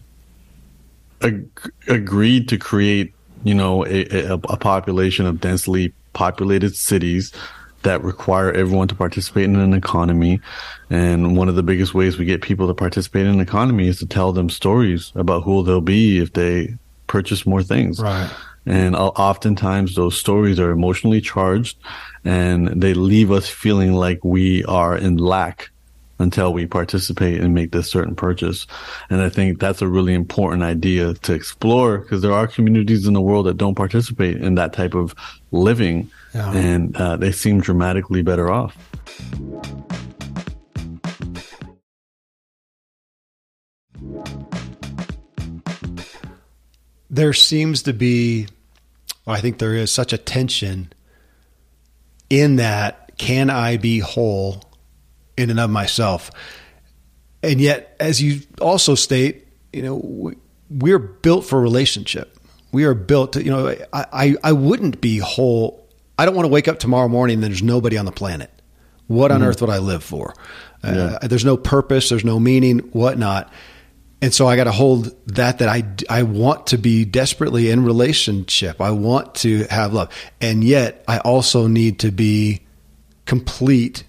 [1.22, 1.48] ag-
[1.88, 3.12] agreed to create,
[3.42, 7.32] you know, a, a, a population of densely populated cities
[7.82, 10.40] that require everyone to participate in an economy.
[10.90, 13.98] And one of the biggest ways we get people to participate in an economy is
[13.98, 16.76] to tell them stories about who they'll be if they
[17.06, 18.00] purchase more things.
[18.00, 18.30] Right.
[18.64, 21.76] And oftentimes those stories are emotionally charged
[22.24, 25.70] and they leave us feeling like we are in lack
[26.20, 28.68] until we participate and make this certain purchase.
[29.10, 33.14] And I think that's a really important idea to explore because there are communities in
[33.14, 35.14] the world that don't participate in that type of
[35.50, 36.52] living yeah.
[36.52, 38.76] and uh, they seem dramatically better off.
[47.10, 48.46] There seems to be,
[49.26, 50.92] I think there is such a tension
[52.30, 54.62] in that can I be whole
[55.36, 56.30] in and of myself?
[57.42, 60.32] And yet, as you also state, you know,
[60.70, 62.38] we're built for relationship.
[62.72, 65.81] We are built to, you know, I, I, I wouldn't be whole
[66.22, 68.48] I don't want to wake up tomorrow morning and there's nobody on the planet.
[69.08, 69.48] What on mm-hmm.
[69.48, 70.36] earth would I live for?
[70.80, 71.18] Uh.
[71.26, 72.10] There's no purpose.
[72.10, 72.78] There's no meaning.
[72.78, 73.52] Whatnot.
[74.20, 77.84] And so I got to hold that that I I want to be desperately in
[77.84, 78.80] relationship.
[78.80, 82.60] I want to have love, and yet I also need to be
[83.26, 84.04] complete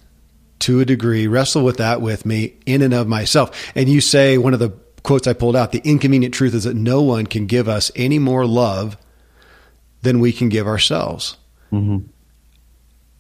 [0.60, 1.26] to a degree.
[1.26, 3.72] Wrestle with that with me in and of myself.
[3.74, 4.70] And you say one of the
[5.02, 8.20] quotes I pulled out: the inconvenient truth is that no one can give us any
[8.20, 8.98] more love
[10.04, 11.38] than we can give ourselves.
[11.74, 11.98] Mm-hmm.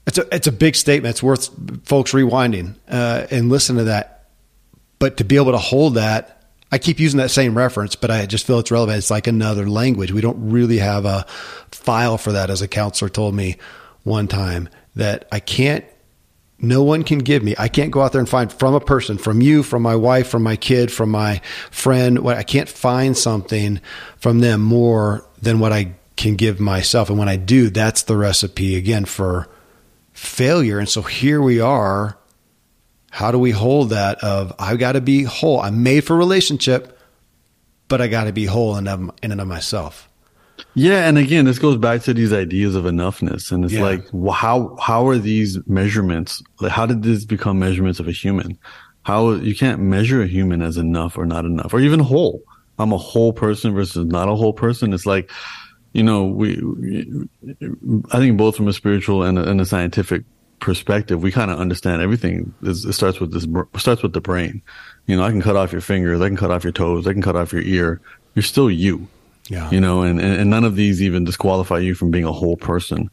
[0.05, 1.11] It's a it's a big statement.
[1.11, 1.49] It's worth
[1.85, 4.29] folks rewinding uh, and listen to that.
[4.99, 8.25] But to be able to hold that, I keep using that same reference, but I
[8.25, 8.97] just feel it's relevant.
[8.97, 10.11] It's like another language.
[10.11, 11.25] We don't really have a
[11.71, 12.49] file for that.
[12.49, 13.57] As a counselor told me
[14.03, 15.85] one time that I can't.
[16.59, 17.55] No one can give me.
[17.57, 20.29] I can't go out there and find from a person, from you, from my wife,
[20.29, 21.41] from my kid, from my
[21.71, 22.19] friend.
[22.19, 23.81] What I can't find something
[24.17, 27.09] from them more than what I can give myself.
[27.09, 29.49] And when I do, that's the recipe again for
[30.13, 30.79] failure.
[30.79, 32.17] And so here we are.
[33.11, 35.59] How do we hold that of I've got to be whole.
[35.59, 36.97] I'm made for relationship,
[37.87, 40.09] but I got to be whole in, of, in and of myself.
[40.75, 43.81] Yeah, and again, this goes back to these ideas of enoughness, and it's yeah.
[43.81, 46.41] like, well, how how are these measurements?
[46.61, 48.57] Like, how did this become measurements of a human?
[49.01, 52.43] How you can't measure a human as enough or not enough, or even whole.
[52.79, 54.93] I'm a whole person versus not a whole person.
[54.93, 55.29] It's like
[55.93, 56.55] you know, we,
[58.11, 60.23] I think both from a spiritual and a, and a scientific
[60.59, 62.53] perspective, we kind of understand everything.
[62.63, 63.47] it starts with this,
[63.79, 64.61] starts with the brain.
[65.05, 67.13] You know, I can cut off your fingers, I can cut off your toes, I
[67.13, 68.01] can cut off your ear.
[68.35, 69.07] You're still you.
[69.49, 69.69] Yeah.
[69.71, 73.09] You know, and, and none of these even disqualify you from being a whole person,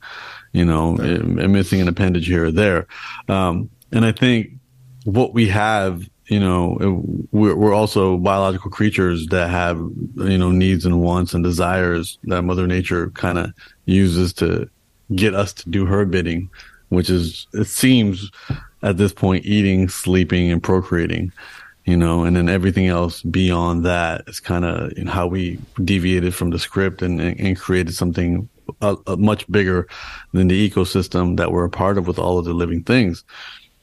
[0.53, 1.11] you know, right.
[1.11, 2.87] and missing an appendage here or there.
[3.29, 4.53] Um, and I think
[5.05, 6.79] what we have you know,
[7.33, 12.43] we're, we're also biological creatures that have, you know, needs and wants and desires that
[12.43, 13.53] Mother Nature kind of
[13.87, 14.71] uses to
[15.17, 16.49] get us to do her bidding,
[16.89, 18.31] which is, it seems
[18.85, 21.33] at this point, eating, sleeping, and procreating,
[21.85, 25.59] you know, and then everything else beyond that is kind of you know, how we
[25.83, 28.49] deviated from the script and, and created something
[28.83, 29.89] a, a much bigger
[30.33, 33.25] than the ecosystem that we're a part of with all of the living things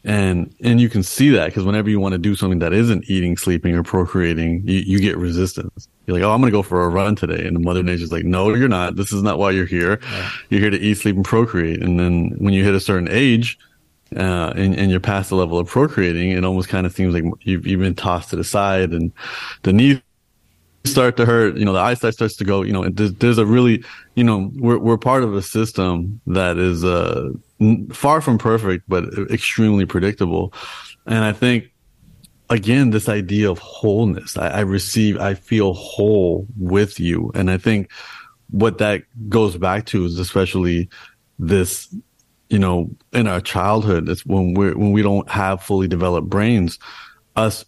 [0.08, 3.10] and and you can see that because whenever you want to do something that isn't
[3.10, 5.89] eating, sleeping, or procreating, you, you get resistance.
[6.05, 8.14] You're like, oh, I'm going to go for a run today, and the mother nature's
[8.14, 8.95] like, no, you're not.
[8.95, 9.99] This is not why you're here.
[10.01, 10.30] Yeah.
[10.49, 11.84] You're here to eat, sleep, and procreate.
[11.84, 13.60] And then when you hit a certain age,
[14.16, 17.26] uh, and, and you're past the level of procreating, it almost kind of seems like
[17.41, 19.12] you've, you've been tossed to the side, and
[19.64, 19.99] the knees
[20.86, 21.58] start to hurt.
[21.58, 22.62] You know, the eyesight starts to go.
[22.62, 23.84] You know, there's, there's a really,
[24.16, 27.32] you know, we're we're part of a system that is uh
[27.91, 30.53] far from perfect, but extremely predictable.
[31.05, 31.72] And I think,
[32.49, 37.32] again, this idea of wholeness, I, I receive, I feel whole with you.
[37.34, 37.91] And I think
[38.49, 40.89] what that goes back to is especially
[41.39, 41.93] this,
[42.49, 46.80] you know, in our childhood, it's when we're, when we don't have fully developed brains,
[47.36, 47.66] us,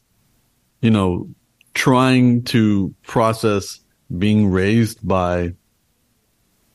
[0.82, 1.28] you know,
[1.74, 3.80] trying to process
[4.18, 5.54] being raised by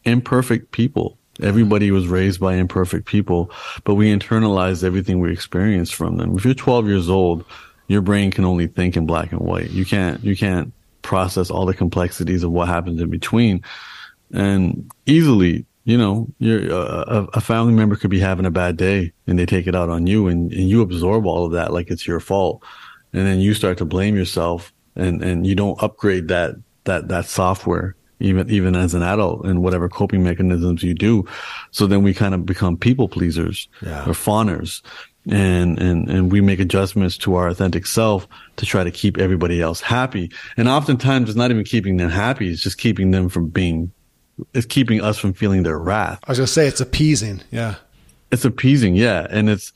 [0.05, 3.51] imperfect people Everybody was raised by imperfect people,
[3.85, 6.37] but we internalize everything we experience from them.
[6.37, 7.45] If you're 12 years old,
[7.89, 9.71] your brain can only think in black and white.
[9.71, 10.73] You can't, you can't
[11.03, 13.63] process all the complexities of what happens in between.
[14.33, 18.77] And easily, you know, you're, uh, a, a, family member could be having a bad
[18.77, 21.73] day and they take it out on you and, and you absorb all of that
[21.73, 22.63] like it's your fault.
[23.13, 26.55] And then you start to blame yourself and, and you don't upgrade that,
[26.85, 31.25] that, that software even even as an adult and whatever coping mechanisms you do.
[31.71, 34.09] So then we kind of become people pleasers yeah.
[34.09, 34.83] or fawners
[35.31, 39.61] and and and we make adjustments to our authentic self to try to keep everybody
[39.61, 40.31] else happy.
[40.57, 43.93] And oftentimes it's not even keeping them happy; it's just keeping them from being.
[44.53, 46.19] It's keeping us from feeling their wrath.
[46.25, 47.41] I was gonna say it's appeasing.
[47.51, 47.77] Yeah,
[48.31, 48.97] it's appeasing.
[48.97, 49.73] Yeah, and it's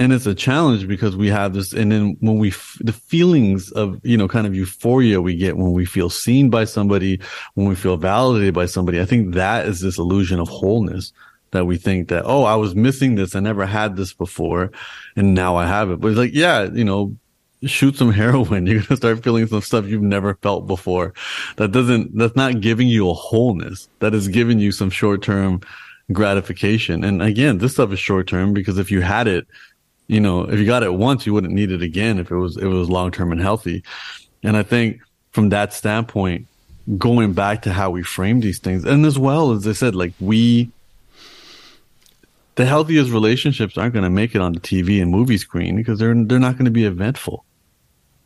[0.00, 3.70] and it's a challenge because we have this and then when we f- the feelings
[3.72, 7.20] of you know kind of euphoria we get when we feel seen by somebody
[7.54, 11.12] when we feel validated by somebody i think that is this illusion of wholeness
[11.54, 13.34] that we think that, oh, I was missing this.
[13.34, 14.70] I never had this before.
[15.16, 16.00] And now I have it.
[16.00, 17.16] But it's like, yeah, you know,
[17.64, 18.66] shoot some heroin.
[18.66, 21.14] You're to start feeling some stuff you've never felt before.
[21.56, 23.88] That doesn't, that's not giving you a wholeness.
[24.00, 25.60] That is giving you some short term
[26.12, 27.02] gratification.
[27.04, 29.46] And again, this stuff is short term because if you had it,
[30.06, 32.56] you know, if you got it once, you wouldn't need it again if it was,
[32.56, 33.82] if it was long term and healthy.
[34.42, 35.00] And I think
[35.30, 36.46] from that standpoint,
[36.98, 40.12] going back to how we frame these things, and as well as I said, like
[40.20, 40.70] we
[42.56, 45.98] the healthiest relationships aren't going to make it on the TV and movie screen because
[45.98, 47.44] they're they're not going to be eventful.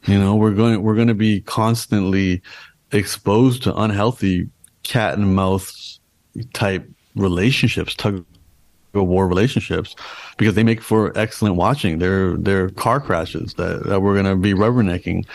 [0.07, 2.43] You know, we're going we're going to be constantly
[2.93, 4.49] exposed to unhealthy
[4.83, 6.01] cat and mouse
[6.53, 8.25] type relationships, tug
[9.05, 9.95] war relationships,
[10.37, 11.99] because they make for excellent watching.
[11.99, 15.27] They're they're car crashes that, that we're going to be rubbernecking,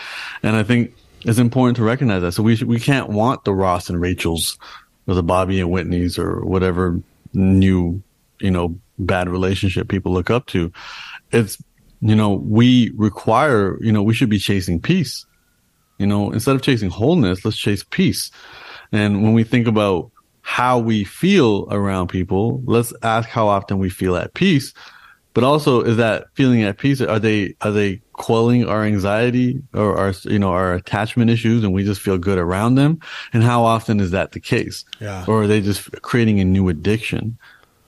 [0.42, 0.94] and I think
[1.24, 2.32] it's important to recognize that.
[2.32, 4.58] So we we can't want the Ross and Rachels
[5.06, 7.00] or the Bobby and Whitneys or whatever
[7.32, 8.02] new
[8.40, 10.72] you know bad relationship people look up to.
[11.32, 11.62] It's,
[12.00, 15.26] you know, we require, you know, we should be chasing peace.
[15.98, 18.30] You know, instead of chasing wholeness, let's chase peace.
[18.92, 20.10] And when we think about
[20.44, 24.74] how we feel around people, let's ask how often we feel at peace.
[25.32, 27.00] But also, is that feeling at peace?
[27.00, 31.72] Are they are they quelling our anxiety or our you know our attachment issues, and
[31.72, 33.00] we just feel good around them?
[33.32, 34.84] And how often is that the case?
[35.00, 35.24] Yeah.
[35.26, 37.38] Or are they just creating a new addiction?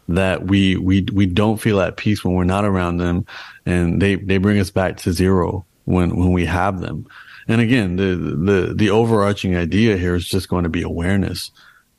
[0.09, 3.27] that we we we don't feel at peace when we're not around them,
[3.67, 7.07] and they they bring us back to zero when when we have them.
[7.49, 11.51] And again, the the the overarching idea here is just going to be awareness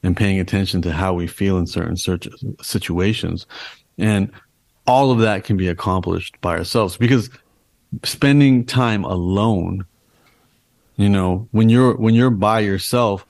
[0.04, 1.98] and paying attention to how we feel in certain
[2.62, 3.46] situations,
[3.98, 4.32] and
[4.86, 7.30] all of that can be accomplished by ourselves because
[8.04, 9.86] spending time alone
[10.98, 13.26] you know when you're when you're by yourself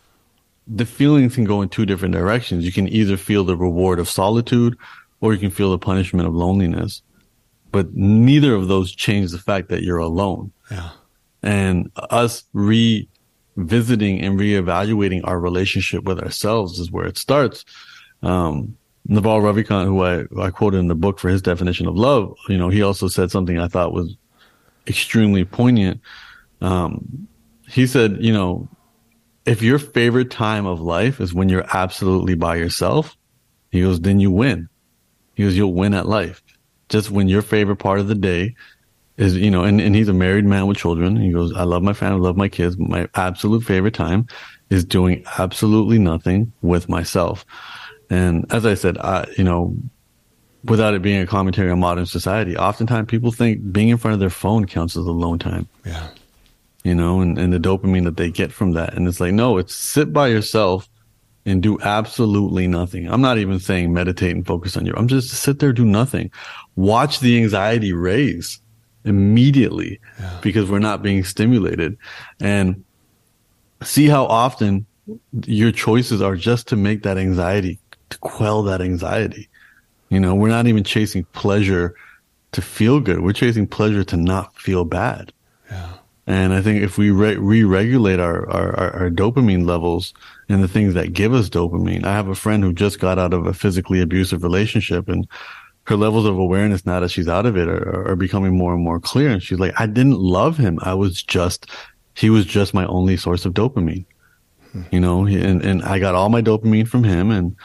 [0.67, 2.65] the feelings can go in two different directions.
[2.65, 4.77] You can either feel the reward of solitude
[5.21, 7.01] or you can feel the punishment of loneliness.
[7.71, 10.51] But neither of those change the fact that you're alone.
[10.69, 10.89] Yeah.
[11.41, 12.43] And us
[13.57, 17.65] revisiting and reevaluating our relationship with ourselves is where it starts.
[18.23, 18.77] Um,
[19.07, 22.57] Naval Ravikant, who I, I quoted in the book for his definition of love, you
[22.57, 24.15] know, he also said something I thought was
[24.85, 26.01] extremely poignant.
[26.61, 27.27] Um,
[27.67, 28.69] he said, you know,
[29.45, 33.17] if your favorite time of life is when you're absolutely by yourself,
[33.71, 34.69] he goes, then you win.
[35.35, 36.43] He goes, you'll win at life.
[36.89, 38.55] Just when your favorite part of the day
[39.17, 41.15] is, you know, and, and he's a married man with children.
[41.15, 42.77] He goes, I love my family, love my kids.
[42.77, 44.27] My absolute favorite time
[44.69, 47.45] is doing absolutely nothing with myself.
[48.09, 49.75] And as I said, I, you know,
[50.63, 54.19] without it being a commentary on modern society, oftentimes people think being in front of
[54.19, 55.67] their phone counts as alone time.
[55.85, 56.09] Yeah
[56.87, 58.93] you know, and, and the dopamine that they get from that.
[58.93, 60.87] And it's like, no, it's sit by yourself
[61.45, 63.11] and do absolutely nothing.
[63.11, 64.93] I'm not even saying meditate and focus on you.
[64.95, 66.31] I'm just sit there, do nothing.
[66.77, 68.61] Watch the anxiety raise
[69.07, 70.39] immediately yeah.
[70.41, 71.97] because we're not being stimulated
[72.39, 72.83] and
[73.83, 74.85] see how often
[75.45, 77.79] your choices are just to make that anxiety,
[78.09, 79.49] to quell that anxiety.
[80.09, 81.95] You know, we're not even chasing pleasure
[82.53, 83.21] to feel good.
[83.21, 85.33] We're chasing pleasure to not feel bad.
[85.69, 85.93] Yeah.
[86.25, 90.13] And I think if we re regulate our, our, our, dopamine levels
[90.49, 93.33] and the things that give us dopamine, I have a friend who just got out
[93.33, 95.25] of a physically abusive relationship and
[95.87, 98.83] her levels of awareness now that she's out of it are, are becoming more and
[98.83, 99.29] more clear.
[99.29, 100.79] And she's like, I didn't love him.
[100.81, 101.67] I was just,
[102.13, 104.05] he was just my only source of dopamine,
[104.73, 104.81] hmm.
[104.91, 107.31] you know, and, and I got all my dopamine from him.
[107.31, 107.55] And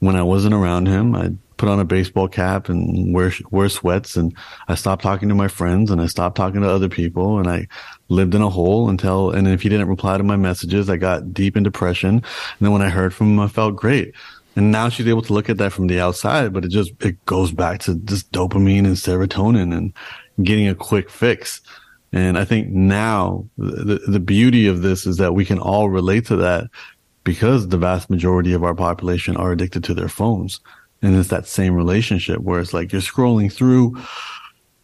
[0.00, 4.16] when I wasn't around him, I put on a baseball cap and wear wear sweats
[4.16, 4.34] and
[4.68, 7.66] I stopped talking to my friends and I stopped talking to other people and I
[8.08, 11.34] lived in a hole until and if he didn't reply to my messages I got
[11.34, 12.24] deep in depression and
[12.60, 14.14] then when I heard from him I felt great
[14.58, 17.24] and now she's able to look at that from the outside but it just it
[17.24, 19.92] goes back to this dopamine and serotonin and
[20.42, 21.62] getting a quick fix
[22.12, 26.26] And I think now the, the beauty of this is that we can all relate
[26.26, 26.68] to that
[27.24, 30.60] because the vast majority of our population are addicted to their phones.
[31.02, 33.96] And it's that same relationship where it's like you're scrolling through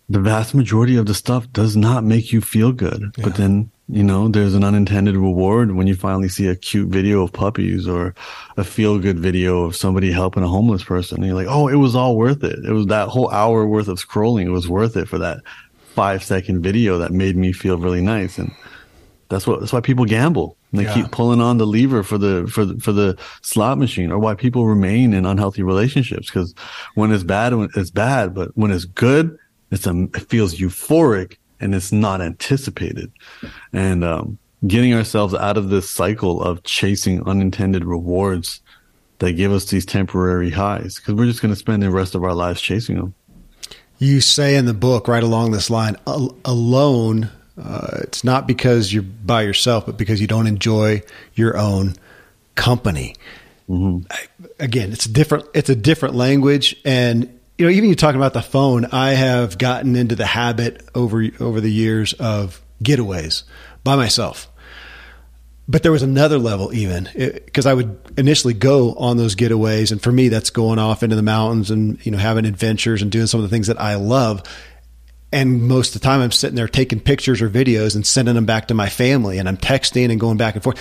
[0.08, 3.12] the vast majority of the stuff does not make you feel good.
[3.16, 3.24] Yeah.
[3.24, 7.22] But then, you know, there's an unintended reward when you finally see a cute video
[7.22, 8.14] of puppies or
[8.56, 11.18] a feel good video of somebody helping a homeless person.
[11.18, 12.64] And you're like, oh, it was all worth it.
[12.64, 14.46] It was that whole hour worth of scrolling.
[14.46, 15.40] It was worth it for that
[15.94, 18.38] five second video that made me feel really nice.
[18.38, 18.52] And
[19.28, 20.56] that's what, that's why people gamble.
[20.70, 20.94] And they yeah.
[20.94, 24.34] keep pulling on the lever for the, for the, for the slot machine or why
[24.34, 26.30] people remain in unhealthy relationships.
[26.30, 26.54] Cause
[26.94, 29.38] when it's bad, it's bad, but when it's good,
[29.70, 33.10] it's a, it feels euphoric and it's not anticipated.
[33.72, 38.60] And, um, getting ourselves out of this cycle of chasing unintended rewards
[39.18, 42.24] that give us these temporary highs because we're just going to spend the rest of
[42.24, 43.14] our lives chasing them.
[43.98, 47.30] You say in the book, right along this line, alone,
[47.62, 51.02] uh, it's not because you're by yourself, but because you don't enjoy
[51.34, 51.94] your own
[52.54, 53.14] company.
[53.68, 54.06] Mm-hmm.
[54.58, 55.46] Again, it's different.
[55.54, 59.58] It's a different language, and you know, even you talking about the phone, I have
[59.58, 63.44] gotten into the habit over over the years of getaways
[63.84, 64.50] by myself.
[65.66, 70.02] But there was another level even because I would initially go on those getaways, and
[70.02, 73.26] for me, that's going off into the mountains and you know having adventures and doing
[73.26, 74.42] some of the things that I love.
[75.32, 78.46] And most of the time, I'm sitting there taking pictures or videos and sending them
[78.46, 80.78] back to my family, and I'm texting and going back and forth.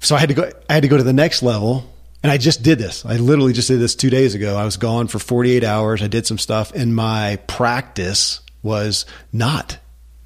[0.00, 0.50] So I had to go.
[0.68, 1.84] I had to go to the next level
[2.22, 3.04] and I just did this.
[3.04, 4.56] I literally just did this two days ago.
[4.56, 6.02] I was gone for 48 hours.
[6.02, 9.78] I did some stuff, and my practice was not,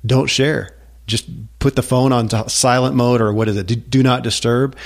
[0.05, 0.77] don't share.
[1.07, 1.29] Just
[1.59, 3.91] put the phone on silent mode or what is it?
[3.91, 4.77] Do, not disturb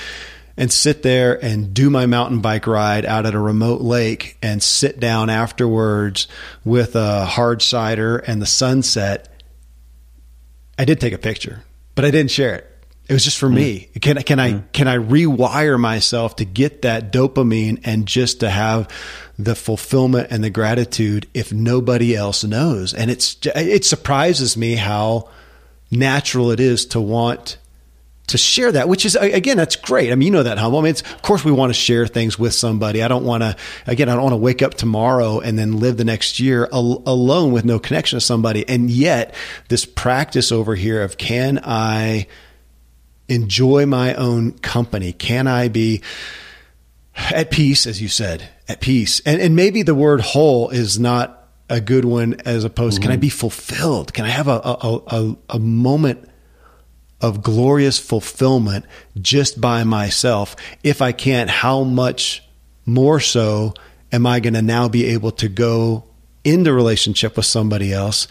[0.55, 4.61] and sit there and do my mountain bike ride out at a remote lake and
[4.61, 6.27] sit down afterwards
[6.63, 9.29] with a hard cider and the sunset.
[10.77, 11.63] I did take a picture,
[11.95, 12.70] but I didn't share it.
[13.11, 13.55] It was just for mm.
[13.55, 13.89] me.
[13.99, 14.71] Can can I mm.
[14.71, 18.87] can I rewire myself to get that dopamine and just to have
[19.37, 22.93] the fulfillment and the gratitude if nobody else knows?
[22.93, 25.27] And it's it surprises me how
[25.91, 27.57] natural it is to want
[28.27, 30.13] to share that, which is again, that's great.
[30.13, 30.79] I mean, you know that humble.
[30.79, 33.03] I mean, of course we want to share things with somebody.
[33.03, 33.57] I don't want to,
[33.87, 37.03] again, I don't want to wake up tomorrow and then live the next year al-
[37.05, 38.63] alone with no connection to somebody.
[38.69, 39.35] And yet
[39.67, 42.27] this practice over here of can I
[43.31, 45.13] enjoy my own company?
[45.13, 46.01] Can I be
[47.15, 49.21] at peace, as you said, at peace?
[49.25, 53.03] And, and maybe the word whole is not a good one as opposed mm-hmm.
[53.03, 53.21] can I mm-hmm.
[53.21, 54.13] be fulfilled?
[54.13, 56.27] Can I have a, a, a, a moment
[57.21, 58.85] of glorious fulfillment
[59.19, 60.55] just by myself?
[60.83, 62.43] If I can't, how much
[62.85, 63.73] more so
[64.11, 66.03] am I going to now be able to go
[66.43, 68.27] into relationship with somebody else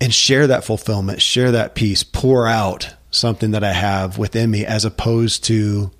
[0.00, 4.64] and share that fulfillment, share that peace, pour out something that I have within me
[4.66, 5.90] as opposed to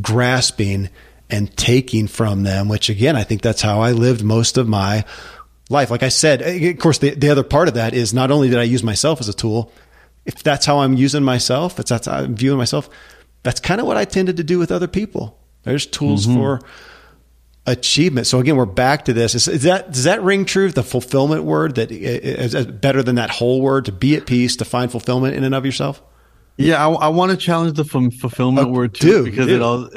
[0.00, 0.88] grasping
[1.30, 5.04] and taking from them, which again, I think that's how I lived most of my
[5.70, 5.90] life.
[5.90, 8.50] Like I said, eh, of course, the, the other part of that is not only
[8.50, 9.72] did I use myself as a tool,
[10.24, 12.88] if that's how I'm using myself, if that's how I'm viewing myself,
[13.42, 15.38] that's kind of what I tended to do with other people.
[15.64, 16.36] There's tools mm-hmm.
[16.36, 16.60] for
[17.66, 18.26] achievement.
[18.26, 19.34] So again, we're back to this.
[19.34, 20.70] Is, is, that does that ring true?
[20.70, 24.26] The fulfillment word that eh, eh, is better than that whole word to be at
[24.26, 26.02] peace, to find fulfillment in and of yourself.
[26.56, 29.88] Yeah, I, I want to challenge the f- fulfillment oh, word too, because it all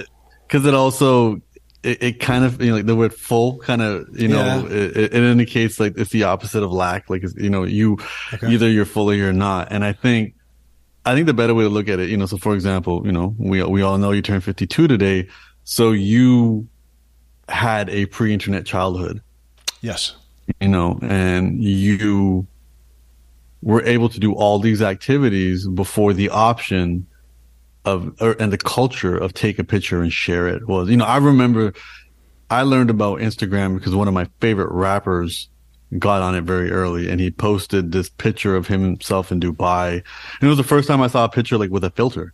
[0.48, 1.42] because it also
[1.86, 4.76] it, it, kind of you know like the word full kind of you know yeah.
[4.76, 7.98] it, it, indicates like it's the opposite of lack like you know you
[8.34, 8.52] okay.
[8.52, 10.34] either you're full or you're not and i think
[11.06, 13.12] i think the better way to look at it you know so for example you
[13.12, 15.28] know we we all know you turned 52 today
[15.64, 16.68] so you
[17.50, 19.22] had a pre-internet childhood
[19.82, 20.16] yes
[20.60, 22.48] you know and you
[23.66, 27.08] were able to do all these activities before the option
[27.84, 30.68] of or, and the culture of take a picture and share it.
[30.68, 31.74] Was you know i remember
[32.50, 35.50] i learned about instagram because one of my favorite rappers
[35.98, 39.94] got on it very early and he posted this picture of himself in dubai.
[39.94, 42.34] And it was the first time i saw a picture like with a filter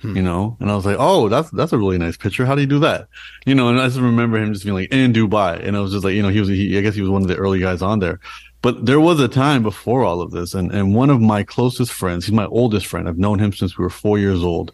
[0.00, 0.16] hmm.
[0.16, 0.56] you know?
[0.60, 2.46] And i was like oh that's that's a really nice picture.
[2.46, 3.08] How do you do that?
[3.44, 5.62] You know and i just remember him just being like in dubai.
[5.62, 7.20] And i was just like you know he was he, i guess he was one
[7.20, 8.18] of the early guys on there
[8.62, 11.92] but there was a time before all of this, and, and one of my closest
[11.92, 13.08] friends, he's my oldest friend.
[13.08, 14.72] I've known him since we were four years old.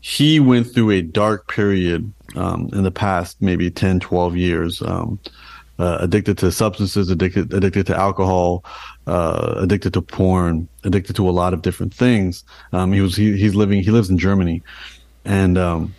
[0.00, 4.82] He went through a dark period um, in the past maybe 10, 12 years.
[4.82, 5.18] Um,
[5.78, 8.64] uh, addicted to substances, addicted addicted to alcohol,
[9.06, 12.44] uh, addicted to porn, addicted to a lot of different things.
[12.72, 14.62] Um, he was he, he's living he lives in Germany,
[15.24, 15.92] and um,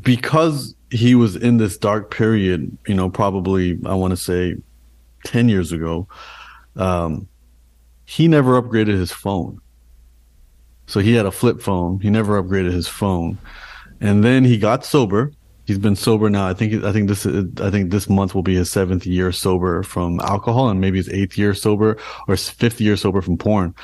[0.00, 4.56] because he was in this dark period, you know, probably I want to say
[5.24, 6.08] 10 years ago,
[6.76, 7.28] um,
[8.04, 9.60] he never upgraded his phone.
[10.86, 12.00] So he had a flip phone.
[12.00, 13.38] He never upgraded his phone.
[14.00, 15.32] And then he got sober.
[15.66, 16.48] He's been sober now.
[16.48, 19.82] I think I think this I think this month will be his seventh year sober
[19.82, 23.74] from alcohol, and maybe his eighth year sober or his fifth year sober from porn.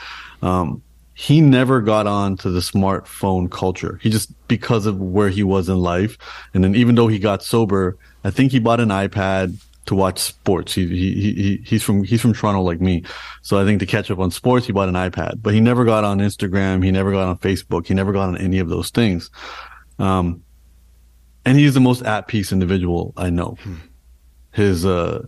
[0.41, 0.83] Um,
[1.13, 4.01] he never got on to the smartphone culture.
[4.03, 6.17] He just because of where he was in life,
[6.55, 10.19] and then even though he got sober, I think he bought an iPad to watch
[10.19, 10.75] sports.
[10.75, 13.05] He, he, he, he's from, he's from Toronto like me.
[13.43, 15.85] So I think to catch up on sports, he bought an iPad, but he never
[15.85, 16.85] got on Instagram.
[16.85, 17.87] He never got on Facebook.
[17.87, 19.31] He never got on any of those things.
[19.99, 20.43] Um,
[21.45, 23.57] and he's the most at peace individual I know.
[23.63, 23.75] Hmm.
[24.53, 25.23] His, uh,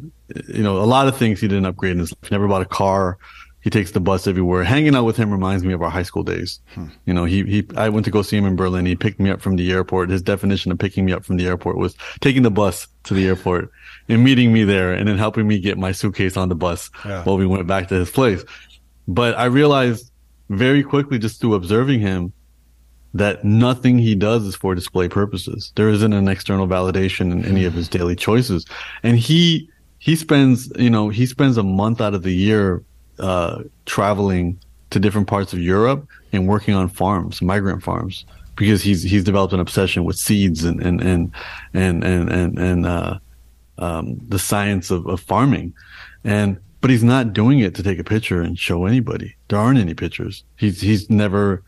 [0.49, 2.29] you know, a lot of things he didn't upgrade in his life.
[2.29, 3.19] He never bought a car.
[3.67, 4.63] He takes the bus everywhere.
[4.63, 6.61] Hanging out with him reminds me of our high school days.
[6.75, 6.87] Hmm.
[7.05, 8.87] You know, he, he, I went to go see him in Berlin.
[8.87, 10.09] He picked me up from the airport.
[10.09, 13.27] His definition of picking me up from the airport was taking the bus to the
[13.27, 13.73] airport
[14.09, 17.25] and meeting me there and then helping me get my suitcase on the bus yeah.
[17.25, 18.45] while we went back to his place.
[19.09, 20.13] But I realized
[20.49, 22.33] very quickly just through observing him
[23.15, 25.73] that nothing he does is for display purposes.
[25.75, 28.65] There isn't an external validation in any of his daily choices.
[29.03, 32.85] And he, he spends, you know, he spends a month out of the year
[33.19, 34.59] uh, traveling
[34.91, 38.25] to different parts of Europe and working on farms, migrant farms,
[38.57, 41.33] because he's he's developed an obsession with seeds and and and
[41.75, 43.19] and and and, and uh,
[43.79, 45.75] um, the science of, of farming,
[46.25, 49.35] and but he's not doing it to take a picture and show anybody.
[49.49, 50.45] There aren't any pictures.
[50.57, 51.63] He's he's never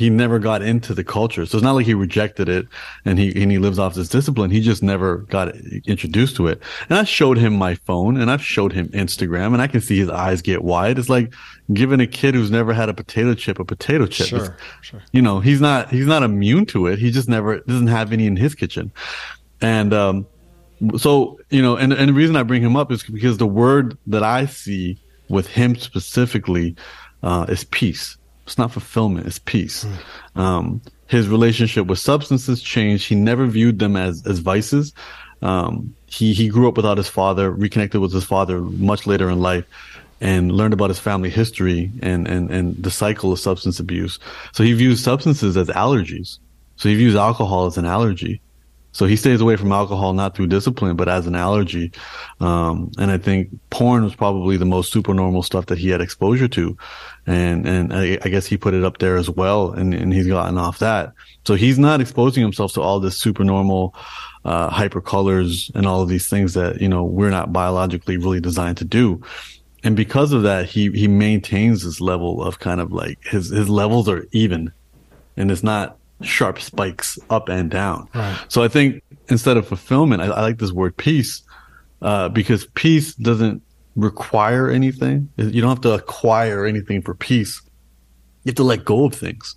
[0.00, 1.44] he never got into the culture.
[1.44, 2.66] So it's not like he rejected it
[3.04, 4.50] and he, and he lives off this discipline.
[4.50, 6.62] He just never got introduced to it.
[6.88, 9.98] And I showed him my phone and I've showed him Instagram and I can see
[9.98, 10.98] his eyes get wide.
[10.98, 11.34] It's like
[11.74, 14.28] giving a kid who's never had a potato chip a potato chip.
[14.28, 15.02] Sure, sure.
[15.12, 16.98] You know, he's not, he's not immune to it.
[16.98, 18.92] He just never doesn't have any in his kitchen.
[19.60, 20.26] And, um,
[20.96, 23.98] so, you know, and, and the reason I bring him up is because the word
[24.06, 24.98] that I see
[25.28, 26.74] with him specifically,
[27.22, 28.16] uh, is peace
[28.50, 29.28] it's not fulfillment.
[29.28, 29.86] It's peace.
[30.34, 30.40] Mm.
[30.40, 33.06] Um, his relationship with substances changed.
[33.06, 34.92] He never viewed them as, as vices.
[35.40, 39.38] Um, he, he grew up without his father, reconnected with his father much later in
[39.38, 39.64] life
[40.20, 44.18] and learned about his family history and, and, and the cycle of substance abuse.
[44.52, 46.38] So he views substances as allergies.
[46.74, 48.40] So he views alcohol as an allergy.
[48.92, 51.92] So he stays away from alcohol not through discipline, but as an allergy.
[52.40, 56.48] Um, and I think porn was probably the most supernormal stuff that he had exposure
[56.48, 56.76] to.
[57.26, 59.72] And, and I, I, guess he put it up there as well.
[59.72, 61.12] And, and he's gotten off that.
[61.46, 63.94] So he's not exposing himself to all this supernormal,
[64.44, 68.40] uh, hyper colors and all of these things that, you know, we're not biologically really
[68.40, 69.22] designed to do.
[69.84, 73.68] And because of that, he, he maintains this level of kind of like his, his
[73.68, 74.72] levels are even
[75.40, 78.08] and it's not sharp spikes up and down.
[78.14, 78.38] Right.
[78.48, 81.42] So I think instead of fulfillment, I, I like this word peace,
[82.02, 83.62] uh, because peace doesn't
[83.96, 85.28] require anything.
[85.36, 87.60] You don't have to acquire anything for peace.
[88.44, 89.56] You have to let go of things.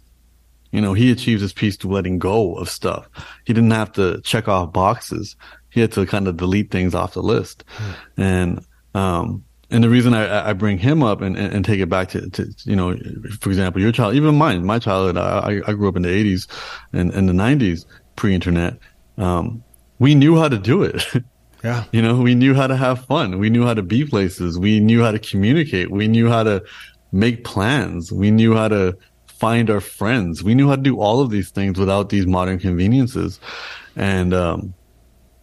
[0.71, 3.07] You know, he achieves his peace through letting go of stuff.
[3.45, 5.35] He didn't have to check off boxes.
[5.69, 7.63] He had to kind of delete things off the list.
[7.77, 7.95] Mm.
[8.17, 8.65] And,
[8.95, 12.29] um, and the reason I, I bring him up and, and, take it back to,
[12.29, 12.95] to, you know,
[13.39, 16.47] for example, your child, even mine, my childhood, I, I grew up in the 80s
[16.91, 18.77] and, and the 90s, pre internet.
[19.17, 19.63] Um,
[19.97, 21.03] we knew how to do it.
[21.63, 21.85] Yeah.
[21.91, 23.39] You know, we knew how to have fun.
[23.39, 24.59] We knew how to be places.
[24.59, 25.91] We knew how to communicate.
[25.91, 26.63] We knew how to
[27.11, 28.11] make plans.
[28.11, 28.97] We knew how to
[29.27, 30.43] find our friends.
[30.43, 33.39] We knew how to do all of these things without these modern conveniences.
[33.95, 34.73] And, um,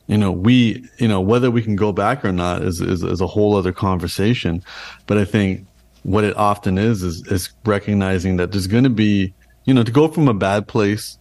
[0.08, 3.20] you know, we, you know, whether we can go back or not is, is, is
[3.20, 4.62] a whole other conversation.
[5.06, 5.66] But I think
[6.02, 9.32] what it often is, is, is recognizing that there's going to be,
[9.64, 11.18] you know, to go from a bad place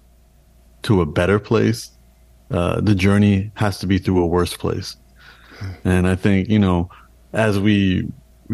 [0.83, 1.91] to a better place,
[2.51, 4.95] uh, the journey has to be through a worse place.
[5.83, 6.89] And I think, you know,
[7.33, 8.07] as we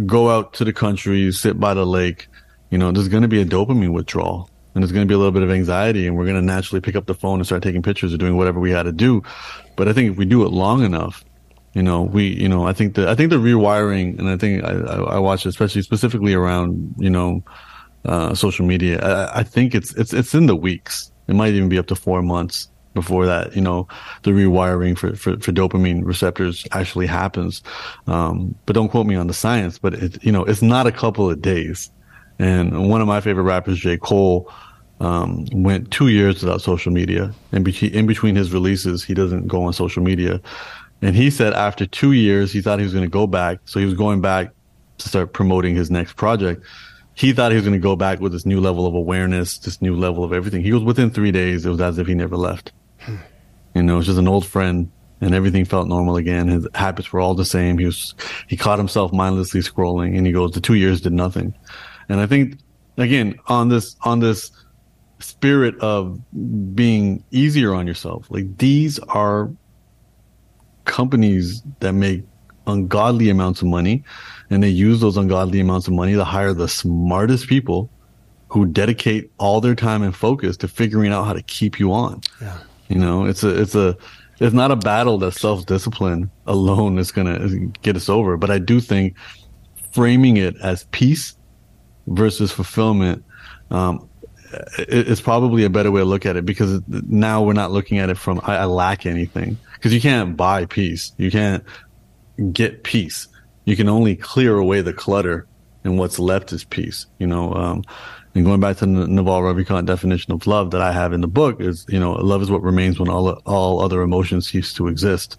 [0.05, 2.27] go out to the country, sit by the lake,
[2.71, 5.17] you know, there's going to be a dopamine withdrawal and there's going to be a
[5.17, 7.63] little bit of anxiety and we're going to naturally pick up the phone and start
[7.63, 9.23] taking pictures or doing whatever we had to do.
[9.75, 11.23] But I think if we do it long enough,
[11.73, 14.63] you know, we, you know, I think the, I think the rewiring and I think
[14.63, 17.43] I, I, I watch it, especially specifically around, you know,
[18.03, 18.99] uh, social media.
[18.99, 21.11] I, I think it's, it's, it's in the weeks.
[21.27, 23.87] It might even be up to four months before that, you know,
[24.23, 27.61] the rewiring for, for, for dopamine receptors actually happens.
[28.07, 30.91] Um, but don't quote me on the science, but it, you know, it's not a
[30.91, 31.91] couple of days.
[32.39, 33.97] And one of my favorite rappers, J.
[33.97, 34.51] Cole,
[34.99, 37.33] um, went two years without social media.
[37.51, 40.41] And in between his releases, he doesn't go on social media.
[41.01, 43.59] And he said after two years, he thought he was going to go back.
[43.65, 44.51] So he was going back
[44.99, 46.63] to start promoting his next project.
[47.13, 49.81] He thought he was going to go back with this new level of awareness, this
[49.81, 50.63] new level of everything.
[50.63, 51.65] He was within three days.
[51.65, 52.71] It was as if he never left.
[53.75, 54.91] You know, it was just an old friend
[55.21, 56.47] and everything felt normal again.
[56.47, 57.77] His habits were all the same.
[57.77, 58.13] He was,
[58.47, 61.53] he caught himself mindlessly scrolling and he goes, the two years did nothing.
[62.09, 62.59] And I think
[62.97, 64.51] again on this on this
[65.19, 66.19] spirit of
[66.75, 69.51] being easier on yourself, like these are
[70.85, 72.23] companies that make
[72.67, 74.03] ungodly amounts of money
[74.49, 77.89] and they use those ungodly amounts of money to hire the smartest people
[78.49, 82.21] who dedicate all their time and focus to figuring out how to keep you on.
[82.41, 82.57] Yeah.
[82.87, 83.97] You know, it's a, it's a,
[84.39, 88.37] it's not a battle that self discipline alone is to get us over.
[88.37, 89.15] But I do think
[89.91, 91.35] framing it as peace
[92.07, 93.23] versus fulfillment,
[93.71, 94.09] um,
[94.87, 98.09] is probably a better way to look at it because now we're not looking at
[98.09, 101.11] it from I, I lack anything because you can't buy peace.
[101.17, 101.63] You can't
[102.51, 103.27] get peace.
[103.65, 105.47] You can only clear away the clutter
[105.83, 107.05] and what's left is peace.
[107.19, 107.83] You know, um,
[108.35, 111.27] and going back to the Naval Ravikant definition of love that I have in the
[111.27, 114.89] book is, you know, love is what remains when all, all other emotions cease to
[114.89, 115.37] exist.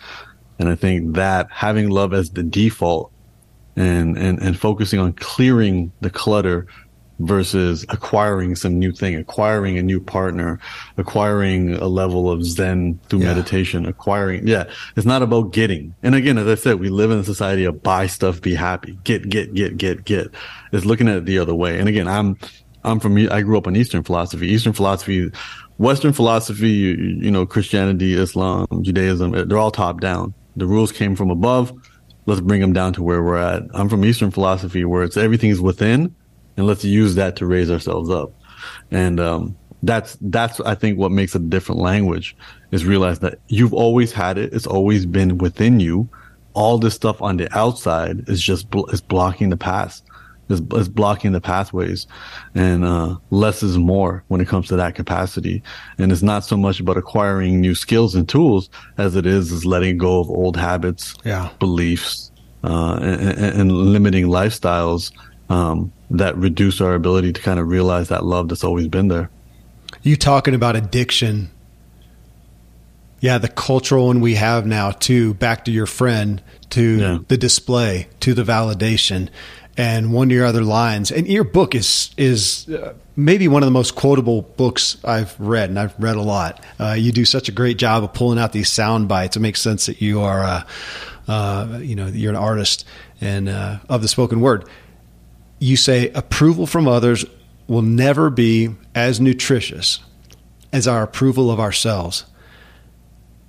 [0.59, 3.13] And I think that having love as the default
[3.77, 6.67] and, and, and focusing on clearing the clutter
[7.19, 10.59] versus acquiring some new thing, acquiring a new partner,
[10.97, 13.27] acquiring a level of Zen through yeah.
[13.27, 14.65] meditation, acquiring, yeah,
[14.97, 15.95] it's not about getting.
[16.03, 18.99] And again, as I said, we live in a society of buy stuff, be happy,
[19.05, 20.29] get, get, get, get, get.
[20.73, 21.79] It's looking at it the other way.
[21.79, 22.39] And again, I'm,
[22.87, 24.47] I'm from, I grew up in Eastern philosophy.
[24.49, 25.31] Eastern philosophy,
[25.79, 30.33] Western philosophy, you, you know, Christianity, Islam, Judaism, they're all top down.
[30.57, 31.73] The rules came from above.
[32.27, 33.63] Let's bring them down to where we're at.
[33.75, 36.15] I'm from Eastern philosophy where it's everything is within
[36.57, 38.33] and let's use that to raise ourselves up.
[38.91, 42.37] And um, that's that's I think what makes a different language
[42.71, 44.53] is realize that you've always had it.
[44.53, 46.09] It's always been within you.
[46.55, 50.05] All this stuff on the outside is just bl- is blocking the past.
[50.49, 52.07] Is, is blocking the pathways,
[52.55, 55.61] and uh, less is more when it comes to that capacity.
[55.99, 59.65] And it's not so much about acquiring new skills and tools as it is is
[59.65, 61.51] letting go of old habits, yeah.
[61.59, 62.31] beliefs,
[62.63, 65.13] uh, and, and, limiting lifestyles
[65.49, 69.31] um, that reduce our ability to kind of realize that love that's always been there.
[70.03, 71.51] You talking about addiction.
[73.21, 77.19] Yeah, the cultural one we have now too, back to your friend, to yeah.
[77.29, 79.31] the display, to the validation.
[79.79, 83.67] And one of your other lines, and your book is is uh, maybe one of
[83.67, 86.65] the most quotable books I've read, and I've read a lot.
[86.81, 89.37] Uh, you do such a great job of pulling out these sound bites.
[89.37, 90.63] It makes sense that you are, uh,
[91.29, 92.87] uh you know, you're an artist
[93.21, 94.67] and uh, of the spoken word
[95.59, 97.25] you say approval from others
[97.67, 100.01] will never be as nutritious
[100.73, 102.25] as our approval of ourselves.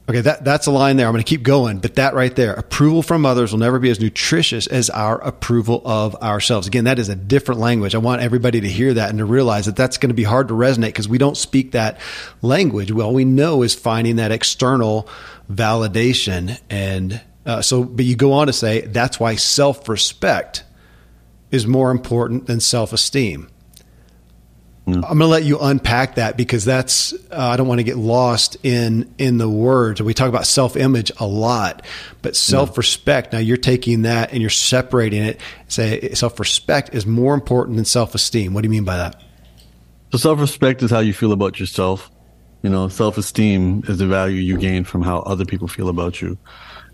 [0.09, 1.05] Okay, that, that's a line there.
[1.05, 3.89] I'm going to keep going, but that right there, approval from others will never be
[3.89, 6.65] as nutritious as our approval of ourselves.
[6.65, 7.93] Again, that is a different language.
[7.93, 10.47] I want everybody to hear that and to realize that that's going to be hard
[10.47, 11.99] to resonate because we don't speak that
[12.41, 12.89] language.
[12.89, 15.09] Well, we know is finding that external
[15.51, 16.57] validation.
[16.69, 20.63] And uh, so, but you go on to say that's why self respect
[21.51, 23.49] is more important than self esteem.
[24.87, 24.95] Mm.
[24.95, 27.97] I'm going to let you unpack that because that's uh, I don't want to get
[27.97, 30.01] lost in in the words.
[30.01, 31.85] We talk about self image a lot,
[32.21, 33.33] but self respect.
[33.33, 35.41] Now you're taking that and you're separating it.
[35.67, 38.53] Say self respect is more important than self esteem.
[38.53, 39.21] What do you mean by that?
[40.13, 42.09] So self respect is how you feel about yourself.
[42.61, 46.21] You know, self esteem is the value you gain from how other people feel about
[46.21, 46.37] you.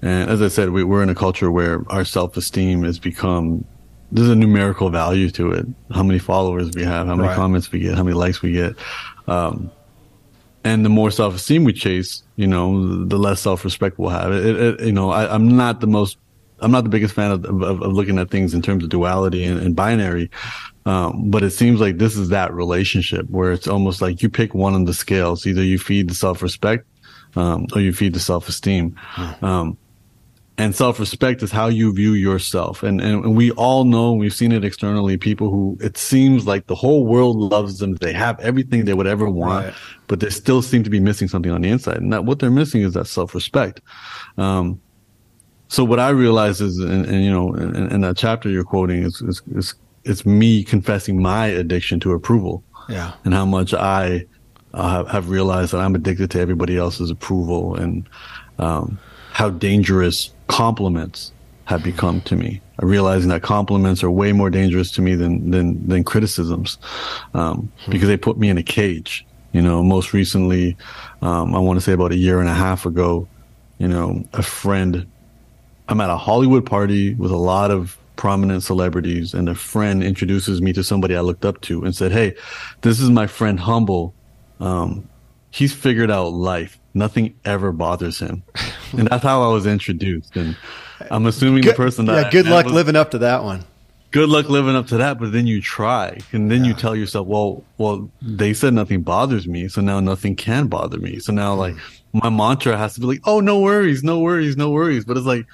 [0.01, 3.65] And as I said, we, are in a culture where our self esteem has become
[4.13, 5.65] there's a numerical value to it.
[5.91, 7.35] How many followers we have, how many right.
[7.35, 8.75] comments we get, how many likes we get.
[9.27, 9.71] Um,
[10.63, 14.31] and the more self esteem we chase, you know, the less self respect we'll have.
[14.31, 16.19] It, it, you know, I, am not the most,
[16.59, 19.45] I'm not the biggest fan of, of, of looking at things in terms of duality
[19.45, 20.29] and, and binary.
[20.85, 24.53] Um, but it seems like this is that relationship where it's almost like you pick
[24.53, 25.47] one on the scales.
[25.47, 26.85] Either you feed the self respect,
[27.35, 28.95] um, or you feed the self esteem.
[28.99, 29.45] Hmm.
[29.45, 29.77] Um,
[30.57, 32.83] and self-respect is how you view yourself.
[32.83, 36.75] And, and we all know we've seen it externally people who it seems like the
[36.75, 37.95] whole world loves them.
[37.95, 39.73] They have everything they would ever want right.
[40.07, 41.97] but they still seem to be missing something on the inside.
[41.97, 43.81] And that what they're missing is that self-respect.
[44.37, 44.79] Um,
[45.69, 49.01] so what i realize is and, and you know in, in, that chapter you're quoting
[49.01, 49.73] is, is, is
[50.03, 52.63] it's me confessing my addiction to approval.
[52.89, 53.13] Yeah.
[53.25, 54.25] And how much i
[54.73, 58.07] uh, have realized that i'm addicted to everybody else's approval and
[58.59, 58.99] um,
[59.31, 61.31] how dangerous compliments
[61.65, 62.61] have become to me.
[62.79, 66.77] Realizing that compliments are way more dangerous to me than than than criticisms,
[67.33, 67.91] um, hmm.
[67.91, 69.25] because they put me in a cage.
[69.51, 70.75] You know, most recently,
[71.21, 73.27] um, I want to say about a year and a half ago,
[73.77, 75.05] you know, a friend.
[75.87, 80.61] I'm at a Hollywood party with a lot of prominent celebrities, and a friend introduces
[80.61, 82.35] me to somebody I looked up to and said, "Hey,
[82.81, 84.13] this is my friend Humble.
[84.59, 85.07] Um,
[85.51, 88.43] he's figured out life nothing ever bothers him.
[88.97, 90.35] and that's how I was introduced.
[90.35, 90.55] And
[91.11, 93.63] I'm assuming good, the person that yeah, good luck was, living up to that one.
[94.11, 95.19] good luck living up to that.
[95.19, 96.69] But then you try, and then yeah.
[96.69, 100.97] you tell yourself, well, well, they said nothing bothers me, so now nothing can bother
[100.99, 101.19] me.
[101.19, 101.75] So now, like,
[102.13, 105.05] my mantra has to be like, oh, no worries, no worries, no worries.
[105.05, 105.45] But it's like,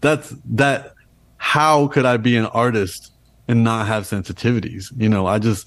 [0.00, 0.94] that's that.
[1.36, 3.12] How could I be an artist
[3.48, 4.92] and not have sensitivities?
[4.94, 5.66] You know, I just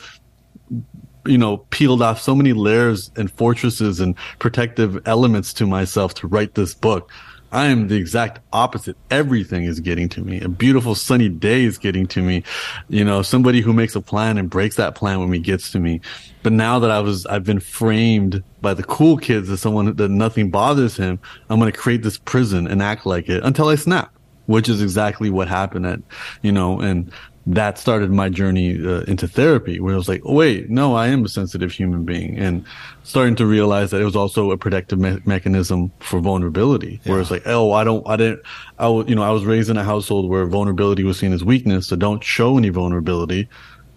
[1.25, 6.27] you know, peeled off so many layers and fortresses and protective elements to myself to
[6.27, 7.11] write this book.
[7.53, 8.97] I am the exact opposite.
[9.11, 10.41] Everything is getting to me.
[10.41, 12.43] A beautiful sunny day is getting to me.
[12.89, 15.79] You know, somebody who makes a plan and breaks that plan when he gets to
[15.79, 16.01] me.
[16.41, 20.09] But now that I was, I've been framed by the cool kids as someone that
[20.09, 23.75] nothing bothers him, I'm going to create this prison and act like it until I
[23.75, 24.11] snap,
[24.47, 25.99] which is exactly what happened at,
[26.41, 27.11] you know, and
[27.45, 31.07] that started my journey uh, into therapy where I was like, oh, wait, no, I
[31.07, 32.63] am a sensitive human being and
[33.03, 37.11] starting to realize that it was also a protective me- mechanism for vulnerability yeah.
[37.11, 38.43] where it's like, oh, I don't, I didn't,
[38.79, 41.43] I was, you know, I was raised in a household where vulnerability was seen as
[41.43, 41.87] weakness.
[41.87, 43.49] So don't show any vulnerability.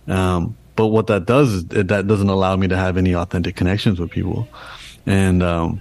[0.08, 3.54] Um, but what that does is it, that doesn't allow me to have any authentic
[3.54, 4.48] connections with people.
[5.06, 5.80] And, um,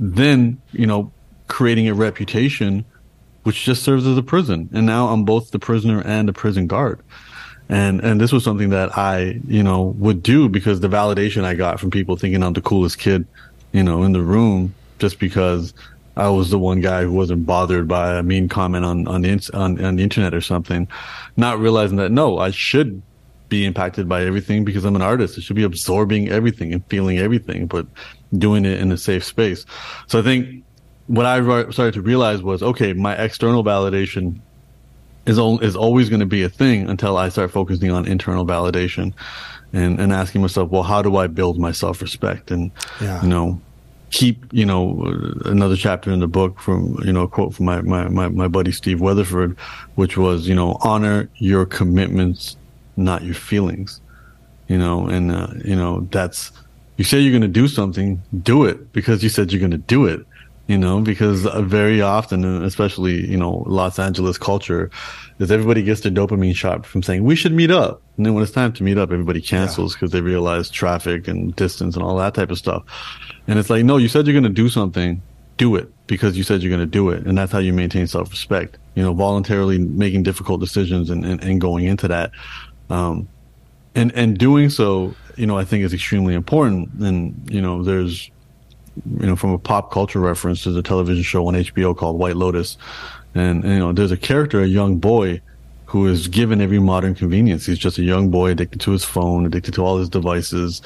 [0.00, 1.12] then, you know,
[1.46, 2.84] creating a reputation
[3.44, 4.68] which just serves as a prison.
[4.72, 7.00] And now I'm both the prisoner and the prison guard.
[7.68, 11.54] And, and this was something that I, you know, would do because the validation I
[11.54, 13.26] got from people thinking I'm the coolest kid,
[13.72, 15.72] you know, in the room just because
[16.16, 19.50] I was the one guy who wasn't bothered by a mean comment on, on the,
[19.54, 20.88] on, on the internet or something,
[21.36, 23.02] not realizing that no, I should
[23.48, 25.38] be impacted by everything because I'm an artist.
[25.38, 27.86] I should be absorbing everything and feeling everything, but
[28.36, 29.64] doing it in a safe space.
[30.06, 30.64] So I think
[31.06, 31.40] what I
[31.70, 34.40] started to realize was, okay, my external validation
[35.26, 39.12] is is always going to be a thing until I start focusing on internal validation
[39.72, 43.22] and, and asking myself, well, how do I build my self respect and, yeah.
[43.22, 43.60] you know,
[44.10, 45.02] keep, you know,
[45.44, 48.48] another chapter in the book from, you know, a quote from my, my, my, my
[48.48, 49.58] buddy Steve Weatherford,
[49.96, 52.56] which was, you know, honor your commitments,
[52.96, 54.00] not your feelings,
[54.68, 56.52] you know, and, uh, you know, that's,
[56.96, 59.78] you say you're going to do something, do it because you said you're going to
[59.78, 60.24] do it
[60.66, 64.90] you know, because very often, especially, you know, Los Angeles culture
[65.38, 68.00] is everybody gets their dopamine shot from saying we should meet up.
[68.16, 70.20] And then when it's time to meet up, everybody cancels because yeah.
[70.20, 72.82] they realize traffic and distance and all that type of stuff.
[73.46, 75.20] And it's like, no, you said you're going to do something,
[75.58, 77.26] do it because you said you're going to do it.
[77.26, 81.42] And that's how you maintain self respect, you know, voluntarily making difficult decisions and, and,
[81.44, 82.30] and going into that.
[82.88, 83.28] Um,
[83.94, 86.90] and, and doing so, you know, I think is extremely important.
[87.00, 88.30] And, you know, there's,
[89.18, 92.36] you know, from a pop culture reference, there's a television show on HBO called White
[92.36, 92.76] Lotus.
[93.34, 95.40] And, and, you know, there's a character, a young boy,
[95.86, 97.66] who is given every modern convenience.
[97.66, 100.82] He's just a young boy addicted to his phone, addicted to all his devices,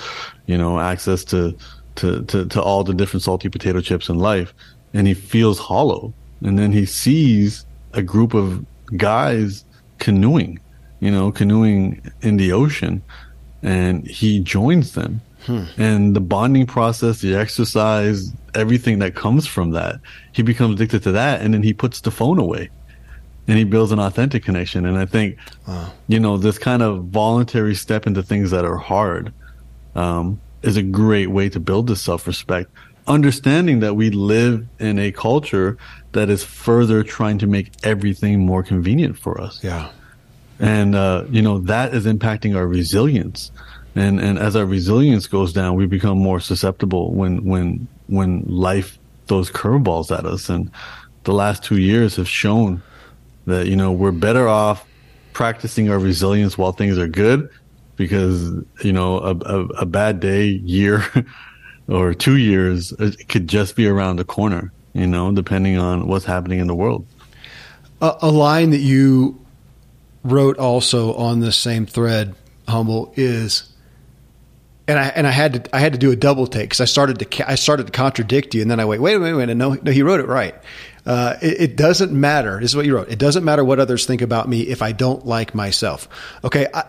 [0.46, 1.56] you know, access to,
[1.96, 4.52] to, to, to all the different salty potato chips in life.
[4.92, 6.12] And he feels hollow.
[6.42, 8.64] And then he sees a group of
[8.98, 9.64] guys
[9.98, 10.60] canoeing,
[11.00, 13.02] you know, canoeing in the ocean.
[13.62, 15.64] And he joins them Hmm.
[15.76, 20.00] And the bonding process, the exercise, everything that comes from that,
[20.32, 21.40] he becomes addicted to that.
[21.40, 22.70] And then he puts the phone away
[23.46, 24.84] and he builds an authentic connection.
[24.84, 25.92] And I think, wow.
[26.06, 29.32] you know, this kind of voluntary step into things that are hard
[29.94, 32.70] um, is a great way to build this self respect.
[33.06, 35.78] Understanding that we live in a culture
[36.12, 39.64] that is further trying to make everything more convenient for us.
[39.64, 39.90] Yeah.
[40.58, 43.50] And, uh, you know, that is impacting our resilience
[43.94, 48.98] and and as our resilience goes down, we become more susceptible when when when life
[49.26, 50.48] throws curveballs at us.
[50.48, 50.70] And
[51.24, 52.82] the last two years have shown
[53.46, 54.84] that you know we're better off
[55.32, 57.48] practicing our resilience while things are good,
[57.96, 58.50] because
[58.82, 61.04] you know a, a, a bad day, year,
[61.88, 62.92] or two years
[63.28, 64.72] could just be around the corner.
[64.94, 67.06] You know, depending on what's happening in the world.
[68.00, 69.40] A, a line that you
[70.24, 72.34] wrote also on this same thread,
[72.66, 73.67] humble, is
[74.88, 76.86] and I and I had to I had to do a double take because I
[76.86, 79.58] started to I started to contradict you, and then I wait wait wait wait and
[79.58, 80.54] no no he wrote it right.
[81.06, 82.60] Uh, it, it, doesn't matter.
[82.60, 83.08] This is what you wrote.
[83.08, 86.06] It doesn't matter what others think about me if I don't like myself.
[86.44, 86.84] Okay, I,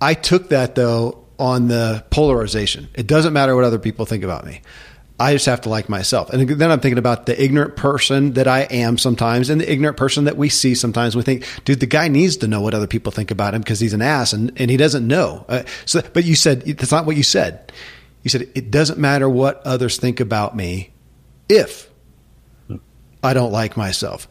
[0.00, 2.88] I took that though on the polarization.
[2.94, 4.60] It doesn't matter what other people think about me.
[5.18, 6.30] I just have to like myself.
[6.30, 9.96] And then I'm thinking about the ignorant person that I am sometimes and the ignorant
[9.96, 11.14] person that we see sometimes.
[11.14, 13.78] We think, dude, the guy needs to know what other people think about him because
[13.78, 15.44] he's an ass and, and he doesn't know.
[15.48, 17.72] Uh, so, but you said, that's not what you said.
[18.24, 20.92] You said, it doesn't matter what others think about me
[21.48, 21.88] if
[23.22, 24.26] I don't like myself.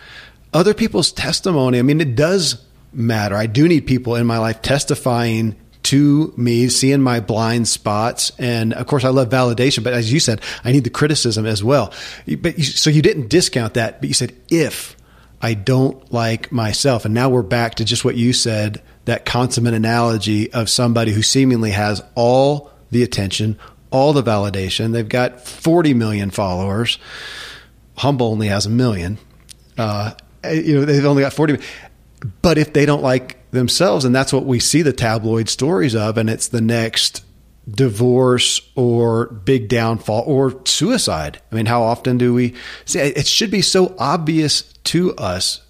[0.54, 3.36] Other people's testimony, I mean, it does matter.
[3.36, 8.32] I do need people in my life testifying to me, seeing my blind spots.
[8.40, 11.64] And of course, I love validation, but as you said, I need the criticism as
[11.64, 11.94] well.
[12.40, 14.96] But you, so you didn't discount that, but you said, if
[15.44, 17.04] I don't like myself.
[17.04, 21.22] And now we're back to just what you said that consummate analogy of somebody who
[21.22, 23.60] seemingly has all the attention,
[23.92, 24.94] all the validation.
[24.94, 26.98] They've got 40 million followers.
[27.98, 29.18] Humble only has a million.
[29.78, 30.14] Uh,
[30.50, 31.60] you know, they've only got 40.
[32.42, 36.18] But if they don't like themselves, and that's what we see the tabloid stories of,
[36.18, 37.24] and it's the next
[37.70, 41.42] divorce or big downfall or suicide.
[41.52, 42.56] I mean, how often do we
[42.86, 45.62] see it should be so obvious to us,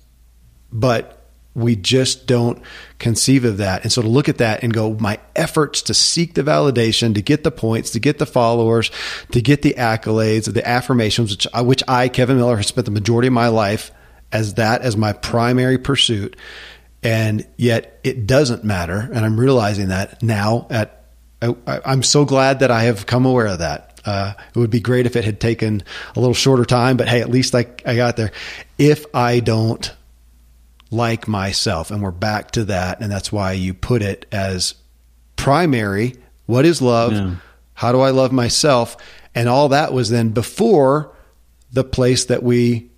[0.72, 1.20] but
[1.56, 2.64] we just don't
[2.98, 3.84] conceive of that.
[3.84, 7.22] And so to look at that and go, my efforts to seek the validation, to
[7.22, 8.90] get the points, to get the followers,
[9.32, 12.92] to get the accolades, the affirmations, which I, which I, Kevin Miller, have spent the
[12.92, 13.92] majority of my life
[14.32, 16.36] as that as my primary pursuit.
[17.04, 19.10] And yet it doesn't matter.
[19.14, 21.04] And I'm realizing that now at
[21.44, 24.02] I, am so glad that I have come aware of that.
[24.06, 25.84] Uh, it would be great if it had taken
[26.16, 28.32] a little shorter time, but hey, at least I, I got there.
[28.78, 29.94] If I don't
[30.92, 34.76] like myself, and we're back to that, and that's why you put it as
[35.36, 36.16] primary.
[36.46, 37.14] What is love?
[37.14, 37.36] Yeah.
[37.74, 38.96] How do I love myself?
[39.34, 41.16] And all that was then before
[41.72, 42.92] the place that we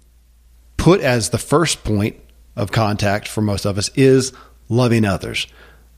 [0.76, 2.18] put as the first point
[2.56, 4.34] of contact for most of us is
[4.70, 5.48] loving others.